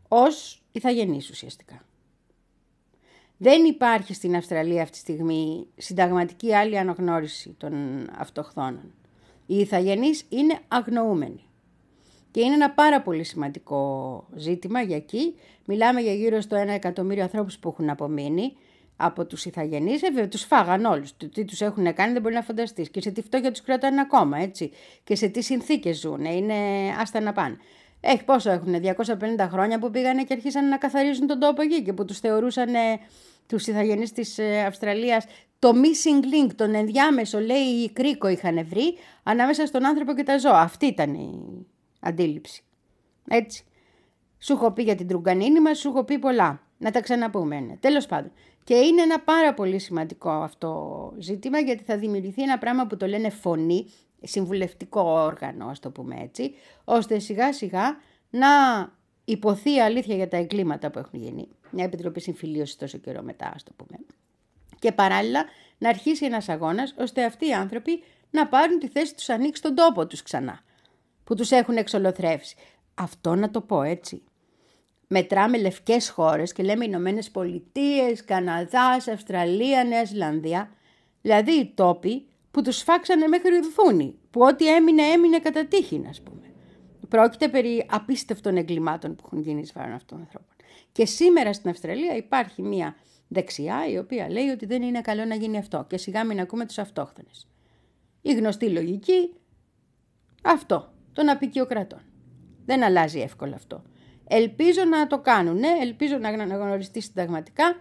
ως 0.07 0.63
ηθαγενείς 0.71 1.29
ουσιαστικά. 1.29 1.85
Δεν 3.43 3.65
υπάρχει 3.65 4.13
στην 4.13 4.35
Αυστραλία 4.35 4.81
αυτή 4.81 4.93
τη 4.93 4.97
στιγμή 4.97 5.67
συνταγματική 5.77 6.55
άλλη 6.55 6.77
αναγνώριση 6.77 7.55
των 7.57 7.73
αυτοχθόνων. 8.17 8.93
Οι 9.45 9.55
ηθαγενείς 9.55 10.25
είναι 10.29 10.59
αγνοούμενοι. 10.67 11.43
Και 12.31 12.41
είναι 12.41 12.53
ένα 12.53 12.71
πάρα 12.71 13.01
πολύ 13.01 13.23
σημαντικό 13.23 14.23
ζήτημα 14.35 14.81
για 14.81 14.95
εκεί. 14.95 15.35
Μιλάμε 15.65 16.01
για 16.01 16.13
γύρω 16.13 16.41
στο 16.41 16.55
ένα 16.55 16.73
εκατομμύριο 16.73 17.23
ανθρώπους 17.23 17.57
που 17.57 17.69
έχουν 17.69 17.89
απομείνει 17.89 18.53
από 18.95 19.25
τους 19.25 19.45
ηθαγενείς. 19.45 20.01
Ε, 20.01 20.09
βέβαια, 20.09 20.27
τους 20.27 20.43
φάγαν 20.43 20.85
όλους. 20.85 21.17
Το 21.17 21.29
Τι 21.29 21.45
τους 21.45 21.61
έχουν 21.61 21.93
κάνει 21.93 22.13
δεν 22.13 22.21
μπορεί 22.21 22.33
να 22.33 22.41
φανταστείς. 22.41 22.89
Και 22.89 23.01
σε 23.01 23.11
τι 23.11 23.21
φτώχεια 23.21 23.51
τους 23.51 23.61
κρατάνε 23.61 24.01
ακόμα, 24.01 24.37
έτσι. 24.37 24.71
Και 25.03 25.15
σε 25.15 25.27
τι 25.27 25.41
συνθήκες 25.41 25.99
ζουν. 25.99 26.25
Είναι 26.25 26.53
άστα 26.99 27.19
να 27.19 27.33
πάνε. 27.33 27.57
Έχει 28.05 28.23
πόσο 28.23 28.51
έχουν, 28.51 28.75
250 29.37 29.47
χρόνια 29.51 29.79
που 29.79 29.89
πήγανε 29.89 30.23
και 30.23 30.33
αρχίσαν 30.33 30.67
να 30.67 30.77
καθαρίζουν 30.77 31.27
τον 31.27 31.39
τόπο 31.39 31.61
εκεί 31.61 31.83
και 31.83 31.93
που 31.93 32.05
τους 32.05 32.19
θεωρούσαν 32.19 32.75
ε, 32.75 32.99
τους 33.47 33.67
ηθαγενείς 33.67 34.11
της 34.11 34.37
ε, 34.37 34.63
Αυστραλίας 34.67 35.25
το 35.59 35.71
missing 35.71 36.23
link, 36.23 36.51
τον 36.55 36.75
ενδιάμεσο, 36.75 37.39
λέει 37.39 37.57
η 37.57 37.91
κρίκο 37.91 38.27
είχαν 38.27 38.65
βρει 38.67 38.97
ανάμεσα 39.23 39.65
στον 39.65 39.85
άνθρωπο 39.85 40.13
και 40.13 40.23
τα 40.23 40.37
ζώα. 40.37 40.59
Αυτή 40.59 40.85
ήταν 40.85 41.13
η 41.13 41.65
αντίληψη. 41.99 42.63
Έτσι. 43.27 43.63
Σου 44.39 44.53
έχω 44.53 44.71
πει 44.71 44.83
για 44.83 44.95
την 44.95 45.07
τρουγκανίνη 45.07 45.59
μας, 45.59 45.79
σου 45.79 45.89
έχω 45.89 46.03
πει 46.03 46.19
πολλά. 46.19 46.61
Να 46.77 46.91
τα 46.91 47.01
ξαναπούμε. 47.01 47.59
Ναι. 47.59 47.75
Τέλος 47.77 48.05
πάντων. 48.05 48.31
Και 48.63 48.75
είναι 48.75 49.01
ένα 49.01 49.19
πάρα 49.19 49.53
πολύ 49.53 49.79
σημαντικό 49.79 50.29
αυτό 50.29 51.11
ζήτημα 51.17 51.59
γιατί 51.59 51.83
θα 51.83 51.97
δημιουργηθεί 51.97 52.41
ένα 52.41 52.57
πράγμα 52.57 52.87
που 52.87 52.97
το 52.97 53.07
λένε 53.07 53.29
φωνή, 53.29 53.85
συμβουλευτικό 54.23 55.01
όργανο, 55.01 55.67
ας 55.67 55.79
το 55.79 55.89
πούμε 55.89 56.19
έτσι, 56.21 56.53
ώστε 56.83 57.19
σιγά 57.19 57.53
σιγά 57.53 57.97
να 58.29 58.47
υποθεί 59.25 59.73
η 59.75 59.81
αλήθεια 59.81 60.15
για 60.15 60.27
τα 60.27 60.37
εγκλήματα 60.37 60.91
που 60.91 60.99
έχουν 60.99 61.19
γίνει. 61.19 61.47
Μια 61.69 61.85
επιτροπή 61.85 62.21
συμφιλίωσης 62.21 62.75
τόσο 62.75 62.97
καιρό 62.97 63.21
μετά, 63.21 63.51
ας 63.55 63.63
το 63.63 63.71
πούμε. 63.75 63.97
Και 64.79 64.91
παράλληλα 64.91 65.45
να 65.77 65.89
αρχίσει 65.89 66.25
ένας 66.25 66.49
αγώνας 66.49 66.95
ώστε 66.97 67.23
αυτοί 67.23 67.47
οι 67.47 67.53
άνθρωποι 67.53 68.03
να 68.31 68.47
πάρουν 68.47 68.79
τη 68.79 68.87
θέση 68.87 69.15
τους 69.15 69.29
ανοίξει 69.29 69.61
στον 69.61 69.75
τόπο 69.75 70.07
τους 70.07 70.21
ξανά, 70.21 70.59
που 71.23 71.35
τους 71.35 71.51
έχουν 71.51 71.77
εξολοθρεύσει. 71.77 72.55
Αυτό 72.95 73.35
να 73.35 73.49
το 73.49 73.61
πω 73.61 73.81
έτσι. 73.81 74.23
Μετράμε 75.07 75.57
λευκές 75.57 76.09
χώρες 76.09 76.53
και 76.53 76.63
λέμε 76.63 76.85
Ηνωμένες 76.85 77.31
Πολιτείες, 77.31 78.25
Καναδάς, 78.25 79.07
Αυστραλία, 79.07 79.83
Νέα 79.83 80.03
Ζηλανδία. 80.03 80.69
Δηλαδή 81.21 81.51
οι 81.51 81.71
τόποι 81.75 82.25
που 82.53 82.61
τους 82.61 82.81
φάξανε 82.81 83.27
μέχρι 83.27 83.57
ρουθούνη, 83.57 84.15
που 84.31 84.41
ό,τι 84.41 84.75
έμεινε 84.75 85.01
έμεινε 85.01 85.39
κατά 85.39 85.65
τύχη, 85.65 86.05
ας 86.09 86.21
πούμε. 86.21 86.53
Πρόκειται 87.09 87.49
περί 87.49 87.85
απίστευτων 87.89 88.57
εγκλημάτων 88.57 89.15
που 89.15 89.23
έχουν 89.25 89.39
γίνει 89.41 89.61
εις 89.61 89.73
βάρον 89.73 89.93
αυτών 89.93 90.17
των 90.17 90.19
ανθρώπων. 90.19 90.55
Και 90.91 91.05
σήμερα 91.05 91.53
στην 91.53 91.69
Αυστραλία 91.69 92.15
υπάρχει 92.15 92.61
μια 92.61 92.95
δεξιά 93.27 93.87
η 93.89 93.97
οποία 93.97 94.29
λέει 94.29 94.47
ότι 94.47 94.65
δεν 94.65 94.81
είναι 94.81 95.01
καλό 95.01 95.25
να 95.25 95.35
γίνει 95.35 95.57
αυτό 95.57 95.85
και 95.89 95.97
σιγά 95.97 96.23
μην 96.23 96.39
ακούμε 96.39 96.65
τους 96.65 96.77
αυτόχθονες. 96.77 97.47
Η 98.21 98.33
γνωστή 98.33 98.69
λογική 98.69 99.33
αυτό, 100.43 100.93
των 101.13 101.29
απεικιοκρατών. 101.29 102.01
Δεν 102.65 102.83
αλλάζει 102.83 103.19
εύκολα 103.19 103.55
αυτό. 103.55 103.83
Ελπίζω 104.27 104.83
να 104.83 105.07
το 105.07 105.19
κάνουν, 105.19 105.59
ναι, 105.59 105.77
ελπίζω 105.81 106.17
να 106.17 106.29
αναγνωριστεί 106.29 107.01
συνταγματικά, 107.01 107.75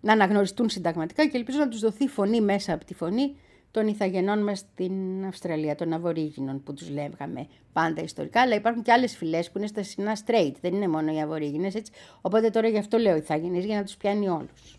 να 0.00 0.12
αναγνωριστούν 0.12 0.68
συνταγματικά 0.68 1.26
και 1.26 1.36
ελπίζω 1.36 1.58
να 1.58 1.68
τους 1.68 1.80
δοθεί 1.80 2.08
φωνή 2.08 2.40
μέσα 2.40 2.72
από 2.72 2.84
τη 2.84 2.94
φωνή 2.94 3.36
των 3.74 3.86
ηθαγενών 3.88 4.42
μας 4.42 4.58
στην 4.58 5.24
Αυστραλία, 5.26 5.74
των 5.74 5.92
Αβορήγινων 5.92 6.62
που 6.62 6.74
τους 6.74 6.90
λέγαμε 6.90 7.46
πάντα 7.72 8.02
ιστορικά, 8.02 8.40
αλλά 8.40 8.54
υπάρχουν 8.54 8.82
και 8.82 8.92
άλλες 8.92 9.16
φυλές 9.16 9.50
που 9.50 9.58
είναι 9.58 9.66
στα 9.66 9.82
συνά 9.82 10.16
straight, 10.26 10.52
δεν 10.60 10.74
είναι 10.74 10.88
μόνο 10.88 11.14
οι 11.14 11.20
Αβορήγινες, 11.20 11.74
έτσι. 11.74 11.92
Οπότε 12.20 12.50
τώρα 12.50 12.68
γι' 12.68 12.78
αυτό 12.78 12.98
λέω 12.98 13.16
ηθαγενείς 13.16 13.64
για 13.64 13.76
να 13.76 13.84
τους 13.84 13.96
πιάνει 13.96 14.28
όλους. 14.28 14.76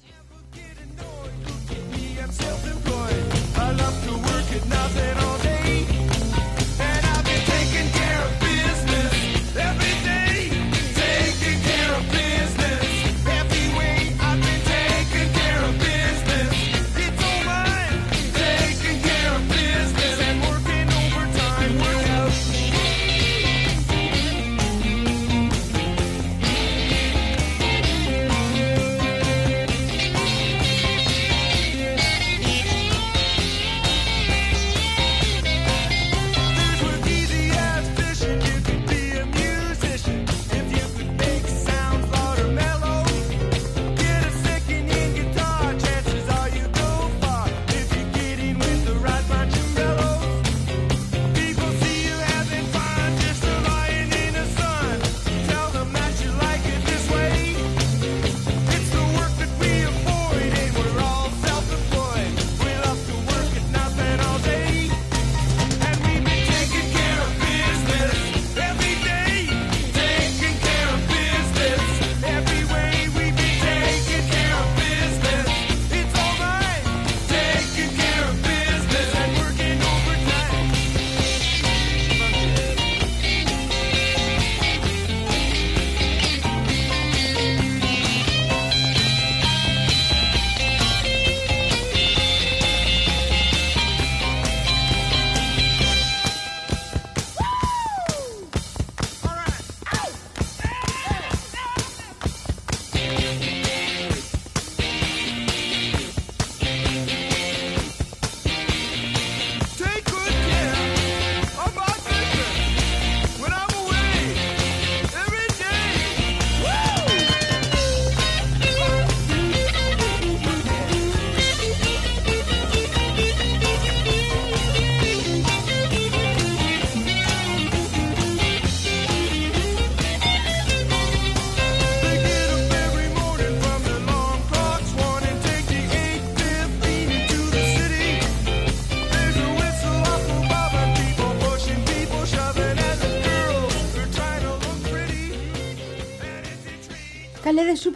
Me, 1.91 2.03
I'm 2.23 2.31
self-employed. 2.41 3.23
I 3.65 3.67
love 3.81 3.97
to 4.05 4.13
work 4.27 4.49
at 4.57 4.63
nothing 4.75 5.14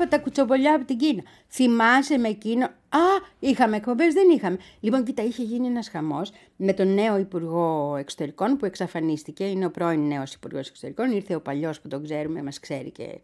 τα 0.09 0.19
κουτσομπολιά 0.19 0.75
από 0.75 0.85
την 0.85 0.97
Κίνα. 0.97 1.23
Θυμάσαι 1.49 2.17
με 2.17 2.27
εκείνο; 2.27 2.65
Α, 2.89 2.99
είχαμε 3.39 3.75
εκπομπές, 3.75 4.13
δεν 4.13 4.29
είχαμε. 4.29 4.57
Λοιπόν, 4.79 5.03
κοίτα, 5.03 5.23
είχε 5.23 5.43
γίνει 5.43 5.67
ένας 5.67 5.89
χαμός 5.89 6.31
με 6.55 6.73
τον 6.73 6.93
νέο 6.93 7.17
Υπουργό 7.17 7.95
Εξωτερικών 7.95 8.57
που 8.57 8.65
εξαφανίστηκε. 8.65 9.43
Είναι 9.45 9.65
ο 9.65 9.71
πρώην 9.71 10.07
νέος 10.07 10.33
Υπουργός 10.33 10.69
Εξωτερικών. 10.69 11.11
Ήρθε 11.11 11.35
ο 11.35 11.41
παλιός 11.41 11.81
που 11.81 11.87
τον 11.87 12.03
ξέρουμε, 12.03 12.43
μας 12.43 12.59
ξέρει 12.59 12.91
και 12.91 13.19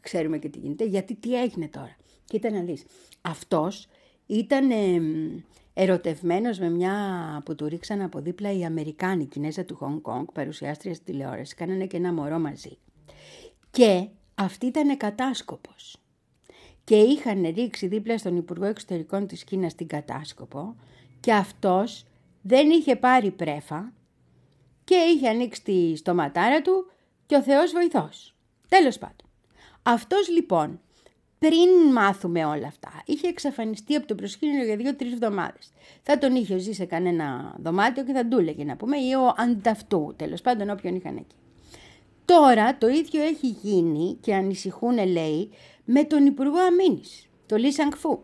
ξέρουμε 0.00 0.38
και 0.38 0.48
τι 0.48 0.58
γίνεται. 0.58 0.84
Γιατί 0.84 1.14
τι 1.14 1.40
έγινε 1.40 1.68
τώρα. 1.68 1.96
Κοίτα 2.24 2.50
να 2.50 2.60
δεις. 2.60 2.84
Αυτός 3.20 3.88
ήταν. 4.26 4.70
ε, 4.70 5.00
ερωτευμένος 5.78 6.58
με 6.58 6.70
μια 6.70 6.94
που 7.44 7.54
του 7.54 7.66
ρίξαν 7.66 8.00
από 8.00 8.20
δίπλα 8.20 8.52
οι 8.52 8.64
Αμερικάνοι, 8.64 9.22
η 9.22 9.26
Κινέζα 9.26 9.64
του 9.64 9.76
Χονγκ 9.76 10.00
Κονγκ, 10.00 10.26
παρουσιάστρια 10.32 10.94
στη 10.94 11.04
τηλεόραση, 11.04 11.54
κάνανε 11.54 11.86
και 11.86 11.96
ένα 11.96 12.12
μωρό 12.12 12.38
μαζί. 12.38 12.78
Και 13.70 14.08
αυτή 14.34 14.66
ήταν 14.66 14.96
κατάσκοπος. 14.96 15.96
Και 16.86 16.96
είχαν 16.96 17.52
ρίξει 17.54 17.86
δίπλα 17.86 18.18
στον 18.18 18.36
Υπουργό 18.36 18.64
Εξωτερικών 18.64 19.26
της 19.26 19.44
Κίνας 19.44 19.74
την 19.74 19.86
κατάσκοπο 19.86 20.76
και 21.20 21.32
αυτός 21.32 22.04
δεν 22.42 22.70
είχε 22.70 22.96
πάρει 22.96 23.30
πρέφα 23.30 23.92
και 24.84 24.94
είχε 24.94 25.28
ανοίξει 25.28 25.62
τη 25.62 25.96
στοματάρα 25.96 26.62
του 26.62 26.90
και 27.26 27.36
ο 27.36 27.42
Θεός 27.42 27.72
βοηθός. 27.72 28.34
Τέλος 28.68 28.98
πάντων. 28.98 29.26
Αυτός 29.82 30.28
λοιπόν 30.28 30.80
πριν 31.38 31.92
μάθουμε 31.92 32.44
όλα 32.44 32.66
αυτά, 32.66 33.02
είχε 33.04 33.28
εξαφανιστεί 33.28 33.94
από 33.94 34.06
το 34.06 34.14
προσκήνιο 34.14 34.64
για 34.64 34.76
δύο-τρεις 34.76 35.12
εβδομάδες. 35.12 35.72
Θα 36.02 36.18
τον 36.18 36.34
είχε 36.34 36.58
ζει 36.58 36.72
σε 36.72 36.84
κανένα 36.84 37.54
δωμάτιο 37.62 38.04
και 38.04 38.12
θα 38.12 38.26
του 38.26 38.38
έλεγε 38.38 38.64
να 38.64 38.76
πούμε, 38.76 38.96
ή 38.96 39.14
ο 39.14 39.34
ανταυτού, 39.36 40.14
τέλος 40.16 40.40
πάντων, 40.40 40.70
όποιον 40.70 40.94
είχαν 40.94 41.16
εκεί. 41.16 41.36
Τώρα 42.24 42.78
το 42.78 42.88
ίδιο 42.88 43.22
έχει 43.22 43.46
γίνει 43.46 44.18
και 44.20 44.34
ανησυχούν, 44.34 45.06
λέει, 45.06 45.50
με 45.86 46.04
τον 46.04 46.26
Υπουργό 46.26 46.58
Αμήνης, 46.58 47.28
τον 47.46 47.58
Λί 47.58 47.72
Σανκφού, 47.72 48.18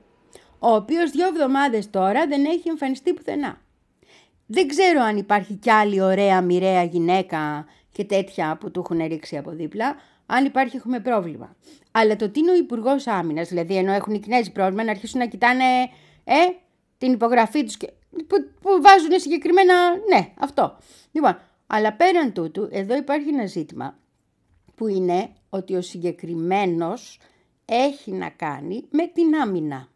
ο 0.58 0.74
οποίος 0.74 1.10
δύο 1.10 1.26
εβδομάδες 1.26 1.90
τώρα 1.90 2.26
δεν 2.26 2.44
έχει 2.44 2.68
εμφανιστεί 2.68 3.12
πουθενά. 3.12 3.60
Δεν 4.46 4.68
ξέρω 4.68 5.00
αν 5.00 5.16
υπάρχει 5.16 5.54
κι 5.54 5.70
άλλη 5.70 6.00
ωραία, 6.00 6.40
μοιραία 6.40 6.82
γυναίκα 6.82 7.66
και 7.92 8.04
τέτοια 8.04 8.56
που 8.60 8.70
του 8.70 8.80
έχουν 8.80 9.06
ρίξει 9.06 9.36
από 9.36 9.50
δίπλα, 9.50 9.96
αν 10.26 10.44
υπάρχει, 10.44 10.76
έχουμε 10.76 11.00
πρόβλημα. 11.00 11.56
Αλλά 11.90 12.16
το 12.16 12.28
τι 12.30 12.40
είναι 12.40 12.50
ο 12.50 12.56
Υπουργός 12.56 13.06
Άμυνας, 13.06 13.48
δηλαδή 13.48 13.76
ενώ 13.76 13.92
έχουν 13.92 14.14
οι 14.14 14.18
Κινέζοι 14.18 14.52
πρόβλημα, 14.52 14.84
να 14.84 14.90
αρχίσουν 14.90 15.18
να 15.18 15.26
κοιτάνε 15.26 15.64
ε, 16.24 16.34
την 16.98 17.12
υπογραφή 17.12 17.64
τους 17.64 17.76
που, 18.10 18.36
που 18.60 18.80
βάζουν 18.82 19.20
συγκεκριμένα. 19.20 19.74
Ναι, 19.90 20.32
αυτό. 20.38 20.76
Λοιπόν, 21.12 21.38
αλλά 21.66 21.92
πέραν 21.92 22.32
τούτου, 22.32 22.68
εδώ 22.72 22.96
υπάρχει 22.96 23.28
ένα 23.28 23.46
ζήτημα 23.46 23.98
που 24.74 24.86
είναι 24.86 25.28
ότι 25.50 25.74
ο 25.74 25.82
συγκεκριμένος 25.82 27.18
έχει 27.64 28.12
να 28.12 28.28
κάνει 28.30 28.84
με 28.90 29.06
την 29.06 29.34
άμυνα. 29.34 29.92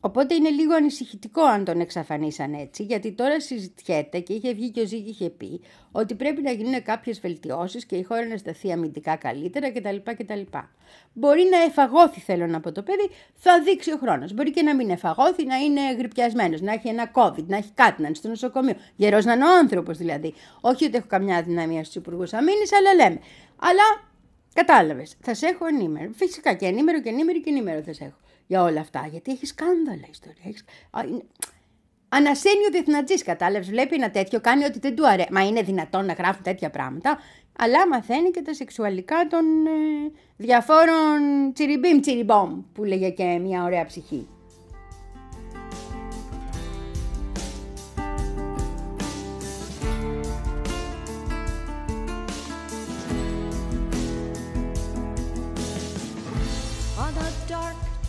Οπότε 0.00 0.34
είναι 0.34 0.48
λίγο 0.48 0.74
ανησυχητικό 0.74 1.42
αν 1.42 1.64
τον 1.64 1.80
εξαφανίσαν 1.80 2.54
έτσι, 2.54 2.82
γιατί 2.82 3.12
τώρα 3.12 3.40
συζητιέται 3.40 4.20
και 4.20 4.32
είχε 4.32 4.52
βγει 4.52 4.70
και 4.70 4.80
ο 4.80 4.86
Ζήκη 4.86 5.10
είχε 5.10 5.30
πει 5.30 5.60
ότι 5.92 6.14
πρέπει 6.14 6.42
να 6.42 6.50
γίνουν 6.50 6.82
κάποιες 6.82 7.20
βελτιώσεις 7.20 7.86
και 7.86 7.96
η 7.96 8.02
χώρα 8.02 8.26
να 8.26 8.36
σταθεί 8.36 8.72
αμυντικά 8.72 9.16
καλύτερα 9.16 9.72
κτλ. 9.72 9.96
κτλ. 10.04 10.40
Μπορεί 11.12 11.48
να 11.50 11.62
εφαγώθει, 11.62 12.20
θέλω 12.20 12.46
να 12.46 12.60
πω 12.60 12.72
το 12.72 12.82
παιδί, 12.82 13.10
θα 13.34 13.62
δείξει 13.62 13.92
ο 13.92 13.96
χρόνος. 13.96 14.32
Μπορεί 14.32 14.50
και 14.50 14.62
να 14.62 14.74
μην 14.74 14.90
εφαγώθει, 14.90 15.46
να 15.46 15.56
είναι 15.56 15.80
γρυπιασμένος, 15.98 16.60
να 16.60 16.72
έχει 16.72 16.88
ένα 16.88 17.10
COVID, 17.14 17.44
να 17.46 17.56
έχει 17.56 17.70
κάτι, 17.74 18.00
να 18.00 18.06
είναι 18.06 18.16
στο 18.16 18.28
νοσοκομείο. 18.28 18.74
Γερός 18.96 19.24
να 19.24 19.32
είναι 19.32 19.44
ο 19.44 19.56
άνθρωπος 19.58 19.98
δηλαδή. 19.98 20.34
Όχι 20.60 20.84
ότι 20.84 20.96
έχω 20.96 21.06
καμιά 21.08 21.42
δυναμία 21.42 21.82
στους 21.84 21.94
υπουργούς 21.94 22.32
αμήνης, 22.32 22.72
αλλά 22.72 22.94
λέμε. 22.94 23.18
Αλλά 23.56 23.82
Κατάλαβες. 24.56 25.16
Θα 25.20 25.34
σε 25.34 25.46
έχω 25.46 25.66
ενήμερο. 25.66 26.10
Φυσικά 26.14 26.54
και 26.54 26.66
ενήμερο 26.66 27.00
και 27.00 27.08
ενήμερο 27.08 27.40
και 27.40 27.50
ενήμερο 27.50 27.82
θα 27.82 27.92
σε 27.92 28.04
έχω 28.04 28.16
για 28.46 28.62
όλα 28.62 28.80
αυτά. 28.80 29.06
Γιατί 29.10 29.32
έχεις 29.32 29.48
σκάνδαλα 29.48 30.06
ιστορία. 30.10 30.42
Έχεις... 30.44 30.64
Ανασένει 32.08 32.66
ο 32.68 32.70
διεθνατζής, 32.70 33.22
κατάλαβες. 33.22 33.68
Βλέπει 33.68 33.94
ένα 33.94 34.10
τέτοιο, 34.10 34.40
κάνει 34.40 34.64
ότι 34.64 34.78
δεν 34.78 34.96
του 34.96 35.08
αρέσει. 35.08 35.28
Μα 35.32 35.46
είναι 35.46 35.62
δυνατόν 35.62 36.04
να 36.04 36.12
γράφουν 36.12 36.42
τέτοια 36.42 36.70
πράγματα. 36.70 37.18
Αλλά 37.58 37.88
μαθαίνει 37.88 38.30
και 38.30 38.42
τα 38.42 38.54
σεξουαλικά 38.54 39.26
των 39.30 39.66
ε, 39.66 40.10
διαφόρων 40.36 41.52
τσιριμπίμ 41.52 42.00
τσιριμπόμ, 42.00 42.62
που 42.72 42.84
λέγε 42.84 43.10
και 43.10 43.24
μια 43.24 43.62
ωραία 43.64 43.84
ψυχή. 43.86 44.28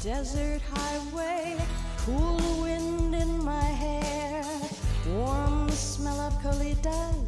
Desert 0.08 0.62
highway, 0.74 1.58
cool 2.05 2.39
wind 2.62 3.14
in 3.14 3.43
my 3.43 3.70
hair, 3.84 4.41
warm 5.05 5.70
smell 5.70 6.18
of 6.22 6.34
colitas 6.41 7.28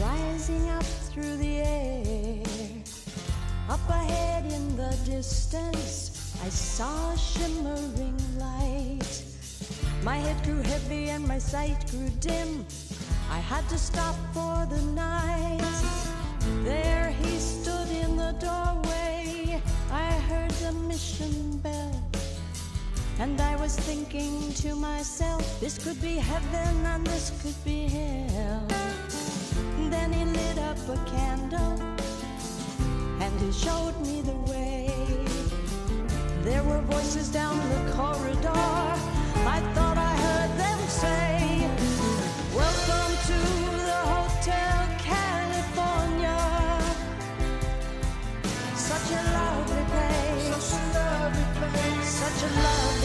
rising 0.00 0.70
up 0.70 0.86
through 1.10 1.36
the 1.36 1.58
air. 1.58 2.42
Up 3.68 3.86
ahead 3.90 4.50
in 4.50 4.74
the 4.74 4.96
distance, 5.04 6.34
I 6.42 6.48
saw 6.48 7.12
a 7.12 7.18
shimmering 7.18 8.16
light. 8.38 9.12
My 10.02 10.16
head 10.16 10.42
grew 10.44 10.62
heavy 10.62 11.10
and 11.10 11.28
my 11.28 11.38
sight 11.38 11.90
grew 11.90 12.08
dim. 12.20 12.64
I 13.30 13.38
had 13.38 13.68
to 13.68 13.76
stop 13.76 14.16
for 14.32 14.66
the 14.74 14.80
night. 14.92 15.60
There 16.64 17.10
he 17.20 17.38
stood 17.38 17.90
in 17.90 18.16
the 18.16 18.32
doorway. 18.40 19.60
I 19.90 20.10
heard 20.28 20.50
the 20.52 20.72
mission 20.72 21.58
bell. 21.58 21.81
And 23.22 23.40
I 23.40 23.54
was 23.54 23.76
thinking 23.76 24.52
to 24.54 24.74
myself, 24.74 25.44
this 25.60 25.78
could 25.78 26.02
be 26.02 26.16
heaven 26.16 26.84
and 26.84 27.06
this 27.06 27.30
could 27.40 27.64
be 27.64 27.86
hell. 27.86 28.66
Then 29.90 30.12
he 30.12 30.24
lit 30.24 30.58
up 30.58 30.76
a 30.88 30.96
candle 31.08 31.78
and 33.22 33.32
he 33.40 33.52
showed 33.52 33.94
me 34.00 34.22
the 34.22 34.38
way. 34.50 34.90
There 36.42 36.64
were 36.64 36.80
voices 36.80 37.28
down 37.28 37.56
the 37.74 37.92
corridor. 37.92 38.66
I 39.56 39.58
thought 39.74 39.98
I 39.98 40.14
heard 40.26 40.52
them 40.58 40.80
say, 40.88 41.70
Welcome 42.52 43.12
to 43.30 43.38
the 43.88 44.00
Hotel 44.16 44.78
California. 44.98 46.40
Such 48.74 49.08
a 49.12 49.22
lovely 49.38 49.84
place. 49.94 50.64
Such 50.64 50.80
a 50.80 50.98
lovely 50.98 51.46
place. 51.60 52.08
Such 52.08 52.50
a 52.50 52.54
lovely 52.56 52.81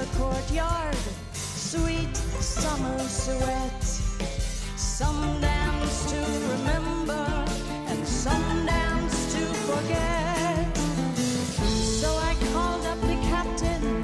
The 0.00 0.06
courtyard, 0.16 0.96
sweet 1.34 2.16
summer 2.16 2.98
sweat. 3.00 3.84
Some 4.78 5.40
dance 5.42 6.10
to 6.10 6.16
remember, 6.54 7.44
and 7.86 8.08
some 8.08 8.64
dance 8.64 9.34
to 9.34 9.40
forget. 9.68 10.74
So 12.00 12.16
I 12.16 12.34
called 12.50 12.86
up 12.86 12.98
the 13.02 13.18
captain, 13.28 14.02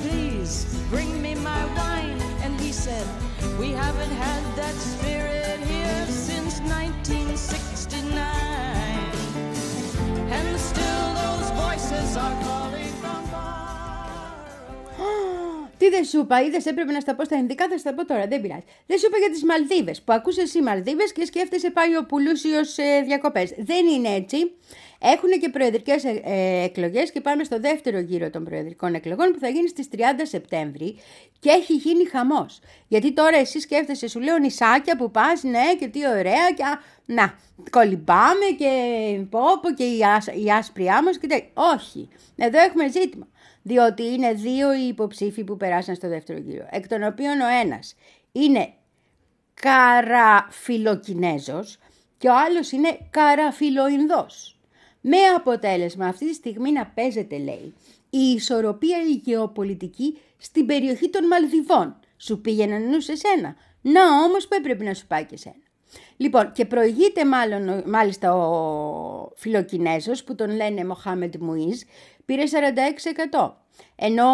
please 0.00 0.64
bring 0.90 1.20
me 1.20 1.34
my 1.34 1.64
wine. 1.74 2.20
And 2.44 2.60
he 2.60 2.70
said, 2.70 3.08
We 3.58 3.72
haven't 3.72 4.12
had 4.12 4.44
that 4.54 4.76
spirit 4.76 5.58
here 5.58 6.06
since 6.06 6.60
1969. 6.60 8.14
And 10.30 10.60
still 10.60 11.14
those 11.14 11.50
voices 11.50 12.16
are 12.16 12.42
calling 12.44 12.65
Τι 15.86 15.92
δεν 15.92 16.04
σου 16.04 16.18
είπα, 16.18 16.42
είδες 16.42 16.66
έπρεπε 16.66 16.92
να 16.92 17.00
στα 17.00 17.14
πω 17.14 17.24
στα 17.24 17.34
ελληνικά, 17.34 17.68
θα 17.68 17.78
στα 17.78 17.94
πω 17.94 18.06
τώρα, 18.06 18.26
δεν 18.26 18.40
πειράζει. 18.40 18.64
Δεν 18.86 18.98
σου 18.98 19.06
είπα 19.06 19.18
για 19.18 19.30
τις 19.30 19.44
Μαλδίβες. 19.44 20.02
Που 20.02 20.12
ακούσες 20.12 20.44
εσύ 20.44 20.62
Μαλδίβες 20.62 21.12
και 21.12 21.24
σκέφτεσαι 21.24 21.70
πάει 21.70 21.96
ο 21.96 22.04
Πουλούσιος 22.06 22.78
ε, 22.78 23.02
διακοπές. 23.04 23.54
Δεν 23.58 23.86
είναι 23.86 24.08
έτσι. 24.08 24.36
Έχουν 25.14 25.30
και 25.40 25.48
προεδρικές 25.48 26.04
ε, 26.04 26.20
ε, 26.24 26.64
εκλογές 26.64 27.12
και 27.12 27.20
πάμε 27.20 27.44
στο 27.44 27.60
δεύτερο 27.60 27.98
γύρο 27.98 28.30
των 28.30 28.44
προεδρικών 28.44 28.94
εκλογών 28.94 29.32
που 29.32 29.38
θα 29.38 29.48
γίνει 29.48 29.68
στις 29.68 29.88
30 29.96 30.00
Σεπτέμβρη 30.22 30.98
και 31.38 31.50
έχει 31.50 31.74
γίνει 31.74 32.04
χαμός. 32.04 32.60
Γιατί 32.88 33.12
τώρα 33.12 33.36
εσύ 33.36 33.60
σκέφτεσαι, 33.60 34.08
σου 34.08 34.20
λέω 34.20 34.38
νησάκια 34.38 34.96
που 34.96 35.10
πας, 35.10 35.42
ναι, 35.42 35.74
και 35.78 35.88
τι 35.88 36.08
ωραία, 36.08 36.50
και 36.56 36.62
α, 36.62 36.80
να, 37.04 37.34
κολυμπάμε 37.70 38.46
και 38.58 38.70
πόπο 39.30 39.70
και 39.76 39.84
η, 39.84 40.04
άσ, 40.04 40.26
η 40.26 40.50
άσπρη 40.50 40.88
άμμος 40.88 41.18
και 41.18 41.26
τέτοια. 41.26 41.50
Όχι. 41.54 42.08
Εδώ 42.36 42.58
έχουμε 42.58 42.88
ζήτημα. 42.88 43.28
Διότι 43.62 44.04
είναι 44.04 44.32
δύο 44.32 44.74
οι 44.74 44.86
υποψήφοι 44.86 45.44
που 45.44 45.56
περάσαν 45.56 45.94
στο 45.94 46.08
δεύτερο 46.08 46.38
γύρο. 46.38 46.66
Εκ 46.70 46.88
των 46.88 47.02
οποίων 47.02 47.40
ο 47.40 47.46
ένας 47.62 47.94
είναι 48.32 48.72
καραφιλοκινέζος 49.54 51.78
και 52.18 52.28
ο 52.28 52.36
άλλος 52.36 52.72
είναι 52.72 52.98
καραφιλοϊνδός. 53.10 54.55
Με 55.08 55.16
αποτέλεσμα 55.36 56.06
αυτή 56.06 56.26
τη 56.26 56.34
στιγμή 56.34 56.72
να 56.72 56.86
παίζεται, 56.86 57.38
λέει, 57.38 57.74
η 58.10 58.18
ισορροπία 58.18 58.96
η 59.02 59.20
γεωπολιτική 59.24 60.18
στην 60.38 60.66
περιοχή 60.66 61.10
των 61.10 61.26
Μαλδιβών. 61.26 61.96
Σου 62.16 62.40
πήγαινε 62.40 62.78
νους 62.78 63.04
σε 63.04 63.16
σένα. 63.16 63.56
Να 63.80 64.24
όμως 64.24 64.48
που 64.48 64.54
έπρεπε 64.54 64.84
να 64.84 64.94
σου 64.94 65.06
πάει 65.06 65.24
και 65.24 65.36
σένα. 65.36 65.62
Λοιπόν, 66.16 66.52
και 66.52 66.64
προηγείται 66.64 67.24
μάλλον, 67.24 67.82
μάλιστα 67.86 68.34
ο 68.34 69.32
φιλοκινέζος 69.34 70.24
που 70.24 70.34
τον 70.34 70.50
λένε 70.50 70.84
Μοχάμεντ 70.84 71.34
Μουίζ, 71.40 71.80
πήρε 72.24 72.42
46%. 73.32 73.50
Ενώ 73.96 74.26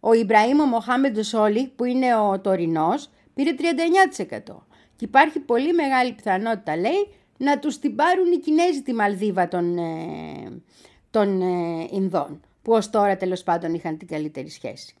ο 0.00 0.12
Ιμπραήμ 0.12 0.60
ο 0.60 0.64
Μοχάμεντ 0.64 1.20
Σόλι, 1.20 1.72
που 1.76 1.84
είναι 1.84 2.16
ο 2.16 2.40
τωρινός, 2.40 3.10
πήρε 3.34 3.54
39%. 3.58 4.66
Και 4.96 5.04
υπάρχει 5.04 5.38
πολύ 5.38 5.72
μεγάλη 5.72 6.12
πιθανότητα, 6.12 6.76
λέει, 6.76 7.08
να 7.40 7.58
τους 7.58 7.78
την 7.78 7.94
πάρουν 7.94 8.32
οι 8.32 8.38
Κινέζοι 8.38 8.82
τη 8.82 8.92
Μαλδίβα 8.92 9.48
των, 9.48 9.78
ε, 9.78 10.62
των 11.10 11.40
ε, 11.40 11.88
Ινδών, 11.90 12.40
που 12.62 12.72
ως 12.72 12.90
τώρα 12.90 13.16
τέλος 13.16 13.42
πάντων 13.42 13.74
είχαν 13.74 13.98
την 13.98 14.08
καλύτερη 14.08 14.48
σχέση. 14.48 14.94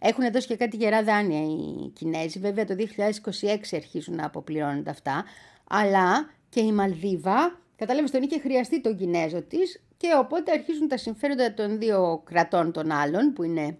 Έχουν 0.00 0.32
δώσει 0.32 0.46
και 0.46 0.56
κάτι 0.56 0.76
γερά 0.76 1.02
δάνεια 1.02 1.40
οι 1.40 1.88
Κινέζοι. 1.88 2.38
Βέβαια 2.38 2.64
το 2.64 2.74
2026 2.74 3.74
αρχίζουν 3.74 4.14
να 4.14 4.26
αποπληρώνονται 4.26 4.90
αυτά. 4.90 5.24
Αλλά 5.68 6.30
και 6.48 6.60
η 6.60 6.72
Μαλδίβα, 6.72 7.60
κατάλαβες 7.76 8.10
τον 8.10 8.22
είχε 8.22 8.38
χρειαστεί 8.38 8.80
τον 8.80 8.96
Κινέζο 8.96 9.42
της 9.42 9.82
και 9.96 10.08
οπότε 10.18 10.52
αρχίζουν 10.52 10.88
τα 10.88 10.96
συμφέροντα 10.96 11.54
των 11.54 11.78
δύο 11.78 12.22
κρατών 12.24 12.72
των 12.72 12.90
άλλων 12.90 13.32
που 13.32 13.42
είναι 13.42 13.76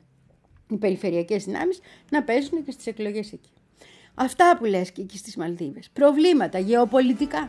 οι 0.70 0.76
περιφερειακές 0.76 1.44
δυνάμεις 1.44 1.80
να 2.10 2.22
παίζουν 2.22 2.64
και 2.64 2.70
στις 2.70 2.86
εκλογές 2.86 3.32
εκεί. 3.32 3.50
Αυτά 4.14 4.56
που 4.58 4.64
λες 4.64 4.92
και 4.92 5.00
εκεί 5.00 5.18
στις 5.18 5.36
Μαλδίβες. 5.36 5.90
Προβλήματα 5.92 6.58
γεωπολιτικά. 6.58 7.48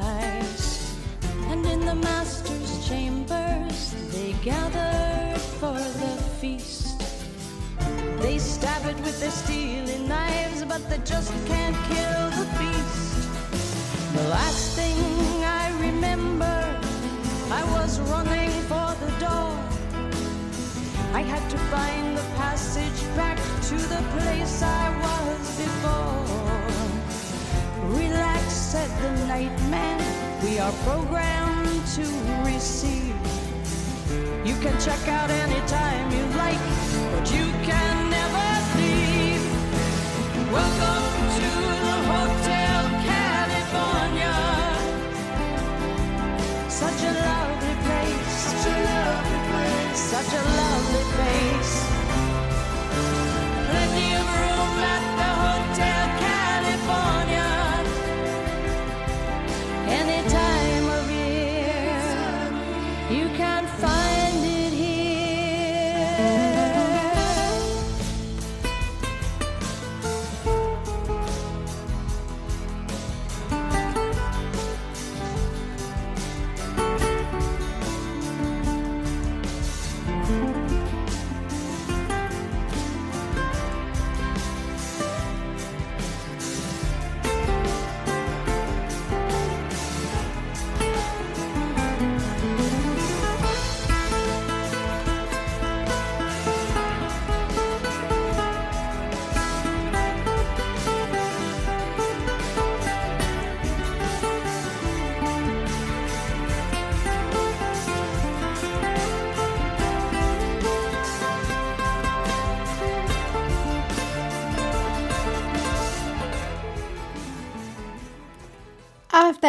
The 1.91 1.97
master's 1.97 2.87
chambers, 2.87 3.93
they 4.13 4.31
gathered 4.41 5.41
for 5.59 5.73
the 5.73 6.23
feast. 6.39 7.03
They 8.21 8.37
stab 8.37 8.85
it 8.85 8.95
with 9.03 9.19
their 9.19 9.29
steely 9.29 9.99
knives, 10.07 10.63
but 10.63 10.89
they 10.89 10.99
just 10.99 11.33
can't 11.47 11.75
kill 11.91 12.29
the 12.39 12.47
beast. 12.57 13.27
The 14.15 14.23
last 14.29 14.77
thing 14.77 14.95
I 15.43 15.67
remember, 15.81 16.79
I 17.51 17.61
was 17.73 17.99
running 17.99 18.51
for 18.71 18.95
the 19.03 19.11
door. 19.19 19.51
I 21.11 21.23
had 21.23 21.43
to 21.51 21.57
find 21.75 22.15
the 22.15 22.23
passage 22.39 23.01
back 23.17 23.37
to 23.67 23.75
the 23.75 24.01
place 24.15 24.63
I 24.63 24.87
was 25.05 25.43
before. 25.59 26.23
Relax, 27.99 28.43
said 28.71 28.89
the 29.01 29.27
night 29.27 29.59
man. 29.69 29.99
We 30.41 30.57
are 30.57 30.71
programmed 30.85 31.60
to 31.81 32.05
receive. 32.45 33.15
You 34.45 34.55
can 34.61 34.79
check 34.79 35.07
out 35.07 35.29
anytime 35.31 36.11
you 36.11 36.23
like, 36.37 36.61
but 37.11 37.25
you 37.33 37.45
can 37.65 38.09
never 38.09 38.49
leave. 38.77 39.43
Welcome 40.51 41.07
to 41.37 41.49
the 41.87 41.97
Hotel 42.11 42.81
California. 43.09 44.37
Such 46.69 47.01
a 47.01 47.13
lovely 47.27 47.75
place. 47.85 48.33
Such 48.45 48.65
a 48.67 48.77
lovely 48.89 49.41
place. 49.49 49.99
Such 50.13 50.31
a 50.33 50.43
lovely 50.61 51.03
place. 51.15 51.73
Plenty 53.69 54.13
of 54.19 54.25
room 54.37 54.77
at 54.93 55.10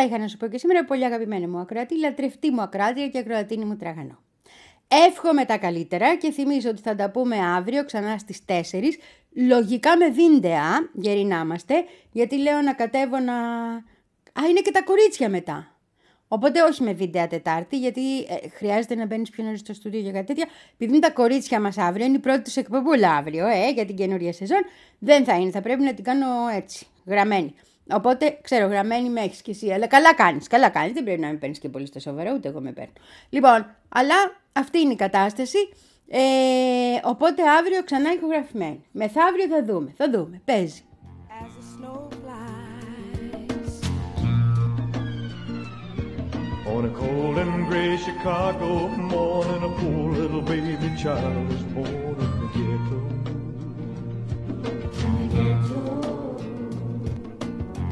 Αυτά 0.03 0.15
είχα 0.15 0.23
να 0.23 0.29
σου 0.29 0.37
πω 0.37 0.47
και 0.47 0.59
σήμερα. 0.59 0.85
Πολύ 0.85 1.05
αγαπημένη 1.05 1.47
μου 1.47 1.59
ακροατή, 1.59 1.99
λατρευτή 1.99 2.51
μου 2.51 2.61
ακράτρια 2.61 3.09
και 3.09 3.19
ακροατίνη 3.19 3.65
μου 3.65 3.77
τραγανό. 3.77 4.19
Εύχομαι 5.09 5.45
τα 5.45 5.59
καλύτερα 5.59 6.17
και 6.17 6.31
θυμίζω 6.31 6.71
ότι 6.71 6.81
θα 6.81 6.95
τα 6.95 7.11
πούμε 7.11 7.37
αύριο 7.37 7.85
ξανά 7.85 8.19
στις 8.19 8.39
4. 8.47 8.53
Λογικά 9.35 9.97
με 9.97 10.09
βίντεα, 10.09 10.91
γεροί 10.93 11.25
να 11.25 11.39
είμαστε, 11.39 11.75
γιατί 12.13 12.39
λέω 12.39 12.61
να 12.61 12.73
κατέβω 12.73 13.19
να... 13.19 13.35
Α, 14.33 14.49
είναι 14.51 14.61
και 14.61 14.71
τα 14.71 14.83
κορίτσια 14.83 15.29
μετά. 15.29 15.77
Οπότε 16.29 16.63
όχι 16.63 16.83
με 16.83 16.93
βίντεο 16.93 17.29
Τετάρτη, 17.29 17.79
γιατί 17.79 18.19
ε, 18.19 18.49
χρειάζεται 18.49 18.95
να 18.95 19.07
μπαίνεις 19.07 19.31
πιο 19.31 19.45
νωρίς 19.45 19.61
στο 19.61 19.75
στούντιο 19.75 20.01
για 20.01 20.13
κάτι 20.13 20.27
τέτοια. 20.27 20.47
Επειδή 20.75 20.91
είναι 20.97 21.07
τα 21.07 21.11
κορίτσια 21.11 21.61
μας 21.61 21.79
αύριο, 21.79 22.07
είναι 22.07 22.17
η 22.17 22.21
πρώτη 22.21 22.43
τους 22.43 22.57
εκπομπούλα 22.57 23.11
αύριο, 23.11 23.47
ε, 23.47 23.71
για 23.71 23.85
την 23.85 23.97
καινούρια 23.97 24.33
σεζόν, 24.33 24.65
δεν 24.99 25.25
θα 25.25 25.35
είναι. 25.35 25.51
Θα 25.51 25.61
πρέπει 25.61 25.83
να 25.83 25.95
την 25.95 26.05
κάνω 26.05 26.27
έτσι, 26.55 26.87
γραμμένη. 27.07 27.55
Οπότε, 27.95 28.39
ξέρω, 28.43 28.67
γραμμένη 28.67 29.09
με 29.09 29.21
έχει 29.21 29.43
κι 29.43 29.51
εσύ. 29.51 29.71
Αλλά 29.73 29.87
καλά 29.87 30.15
κάνεις. 30.15 30.47
Καλά 30.47 30.69
κάνεις. 30.69 30.93
Δεν 30.93 31.05
πρέπει 31.05 31.21
να 31.21 31.29
με 31.29 31.35
παίρνεις 31.35 31.59
και 31.59 31.69
πολύ 31.69 31.87
στα 31.87 32.01
σοβαρά, 32.01 32.33
ούτε 32.33 32.49
εγώ 32.49 32.61
με 32.61 32.73
παίρνω. 32.73 32.93
Λοιπόν, 33.29 33.67
αλλά 33.89 34.15
αυτή 34.53 34.79
είναι 34.79 34.93
η 34.93 34.97
κατάσταση. 34.97 35.59
Ε, 36.09 36.21
οπότε 37.03 37.43
αύριο 37.59 37.85
ξανά 37.85 38.13
ηχογραφημένη. 38.13 38.85
Μεθαύριο 38.93 39.47
θα 39.47 39.65
δούμε. 39.65 39.95
Θα 39.97 40.11
δούμε. 40.11 40.41
Παίζει. 40.45 40.85
As 41.41 41.53
the 41.59 41.65
snow 41.75 41.99
flies. 42.21 42.53
On 46.75 46.85
a 46.91 46.93
cold 47.01 47.37
and 47.43 47.67
gray 47.69 47.93
Chicago 48.07 48.71
morning, 49.13 49.63
a 49.71 49.73
poor 49.81 50.05
little 50.21 50.45
baby 50.53 50.89
child 51.03 51.49
was 51.51 51.63
born 51.75 52.17
in 52.27 52.33
the 52.41 52.49
ghetto. 52.57 53.13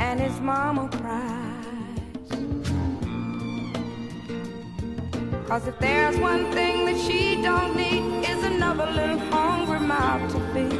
And 0.00 0.18
his 0.18 0.40
mama 0.40 0.88
cries. 0.88 1.60
Cause 5.46 5.66
if 5.66 5.78
there's 5.78 6.16
one 6.18 6.50
thing 6.52 6.86
that 6.86 6.98
she 7.06 7.40
don't 7.42 7.76
need 7.76 8.24
is 8.26 8.42
another 8.44 8.86
little 8.86 9.18
hungry 9.18 9.80
mouth 9.80 10.32
to 10.32 10.40
feed 10.52 10.72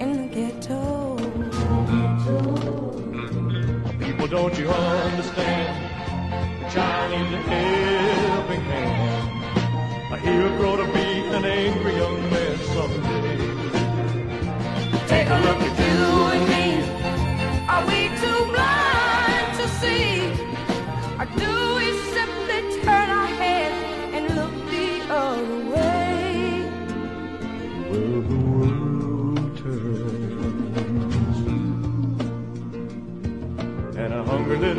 in 0.00 0.10
the 0.20 0.28
ghetto. 0.36 1.16
People, 3.98 4.28
don't 4.28 4.56
you 4.58 4.68
understand? 4.68 5.72
The 6.62 6.68
child 6.70 7.10
needs 7.12 7.32
a 7.34 7.40
helping 7.40 8.64
hand. 8.72 10.12
A 10.12 10.16
hero 10.18 10.76
to 10.76 10.84
be 10.92 11.08
an 11.36 11.44
angry 11.44 11.96
young 11.96 12.20
man 12.30 12.56
someday. 12.74 13.36
Take 15.08 15.28
a 15.30 15.38
look 15.46 15.60
at 15.68 15.75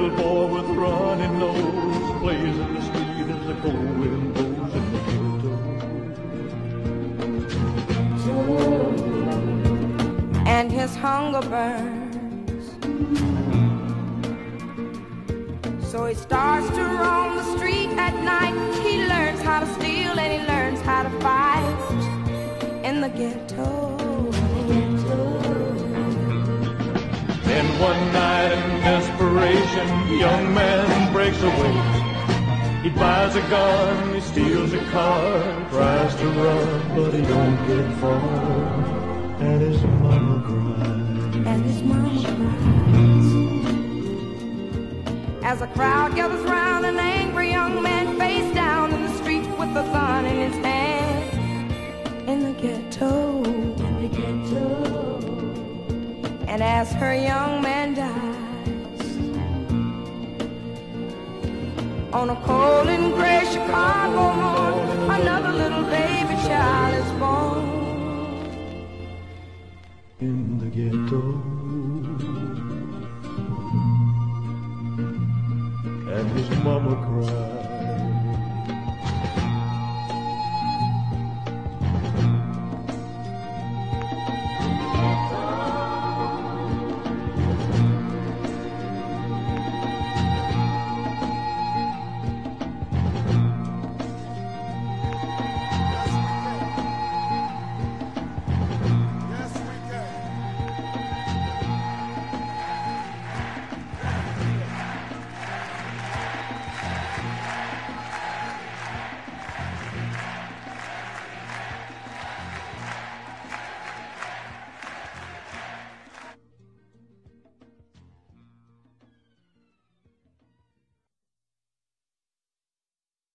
little 0.10 0.24
boy 0.24 0.46
with 0.54 0.70
runny 0.78 1.28
nose 1.38 2.20
plays 2.22 2.58
in 2.58 2.74
the 2.74 2.82
street 2.82 3.28
as 3.36 3.48
the 3.48 3.54
cold 3.62 4.00
wind 4.00 4.34
blows 4.34 4.74
in 4.74 4.92
the 4.92 5.00
ghetto. 5.00 5.54
and 10.46 10.72
his 10.72 10.96
hunger 10.96 11.42
burns. 11.50 12.66
So 15.92 16.06
he 16.06 16.16
starts 16.16 16.70
to 16.70 16.84
roam 16.84 17.36
the 17.36 17.58
street 17.58 17.90
at 17.98 18.16
night. 18.24 18.56
He 18.82 19.06
learns 19.06 19.42
how 19.42 19.60
to 19.60 19.68
steal 19.76 20.18
and 20.18 20.42
he 20.42 20.48
learns 20.48 20.82
how 20.82 21.04
to 21.04 21.10
fight 21.20 21.76
in 22.84 23.02
the 23.02 23.10
ghetto. 23.10 23.97
One 27.80 28.12
night 28.12 28.52
in 28.54 28.82
desperation, 28.82 29.88
the 30.10 30.16
young 30.18 30.54
man 30.54 31.14
breaks 31.14 31.42
away. 31.42 31.74
He 32.82 32.90
buys 32.90 33.36
a 33.36 33.42
gun, 33.42 34.16
he 34.16 34.22
steals 34.22 34.74
a 34.74 34.84
car, 34.86 35.70
tries 35.70 36.16
to 36.16 36.28
run, 36.28 36.96
but 36.96 37.14
he 37.14 37.22
don't 37.22 37.68
get 37.68 37.94
far. 37.98 38.20
And 39.40 39.62
his 39.62 39.82
mama 39.84 40.42
cries. 40.48 41.36
And 41.46 41.66
his 41.66 41.84
mama 41.84 42.10
cries. 42.22 43.18
As 45.44 45.62
a 45.62 45.68
crowd 45.68 46.16
gathers 46.16 46.44
round, 46.46 46.86
an 46.86 46.98
angry 46.98 47.52
young 47.52 47.82
man 47.84 48.18
face 48.18 48.54
down 48.56 48.92
in 48.94 49.04
the 49.04 49.14
street 49.18 49.48
with 49.60 49.70
a 49.70 49.84
gun 49.94 50.26
in 50.26 50.52
his 50.52 50.66
hand. 50.66 52.30
In 52.30 52.40
the 52.44 52.54
ghetto. 52.60 53.44
In 53.44 54.02
the 54.02 54.08
ghetto. 54.10 55.07
And 56.58 56.64
as 56.64 56.92
her 56.94 57.14
young 57.14 57.62
man 57.62 57.94
dies, 57.94 59.12
on 62.12 62.32
a 62.32 62.36
cold 62.48 62.88
and 62.88 63.14
gray 63.14 63.46
Chicago 63.46 64.34
morn, 64.34 65.22
another 65.22 65.52
little 65.54 65.84
baby 65.84 66.34
child 66.48 66.96
is 66.96 67.12
born. 67.20 67.64
in 70.20 70.58
the 70.58 70.70
ghetto. 70.78 71.22
And 76.12 76.28
his 76.32 76.50
mama 76.64 76.96
cried. 77.06 77.57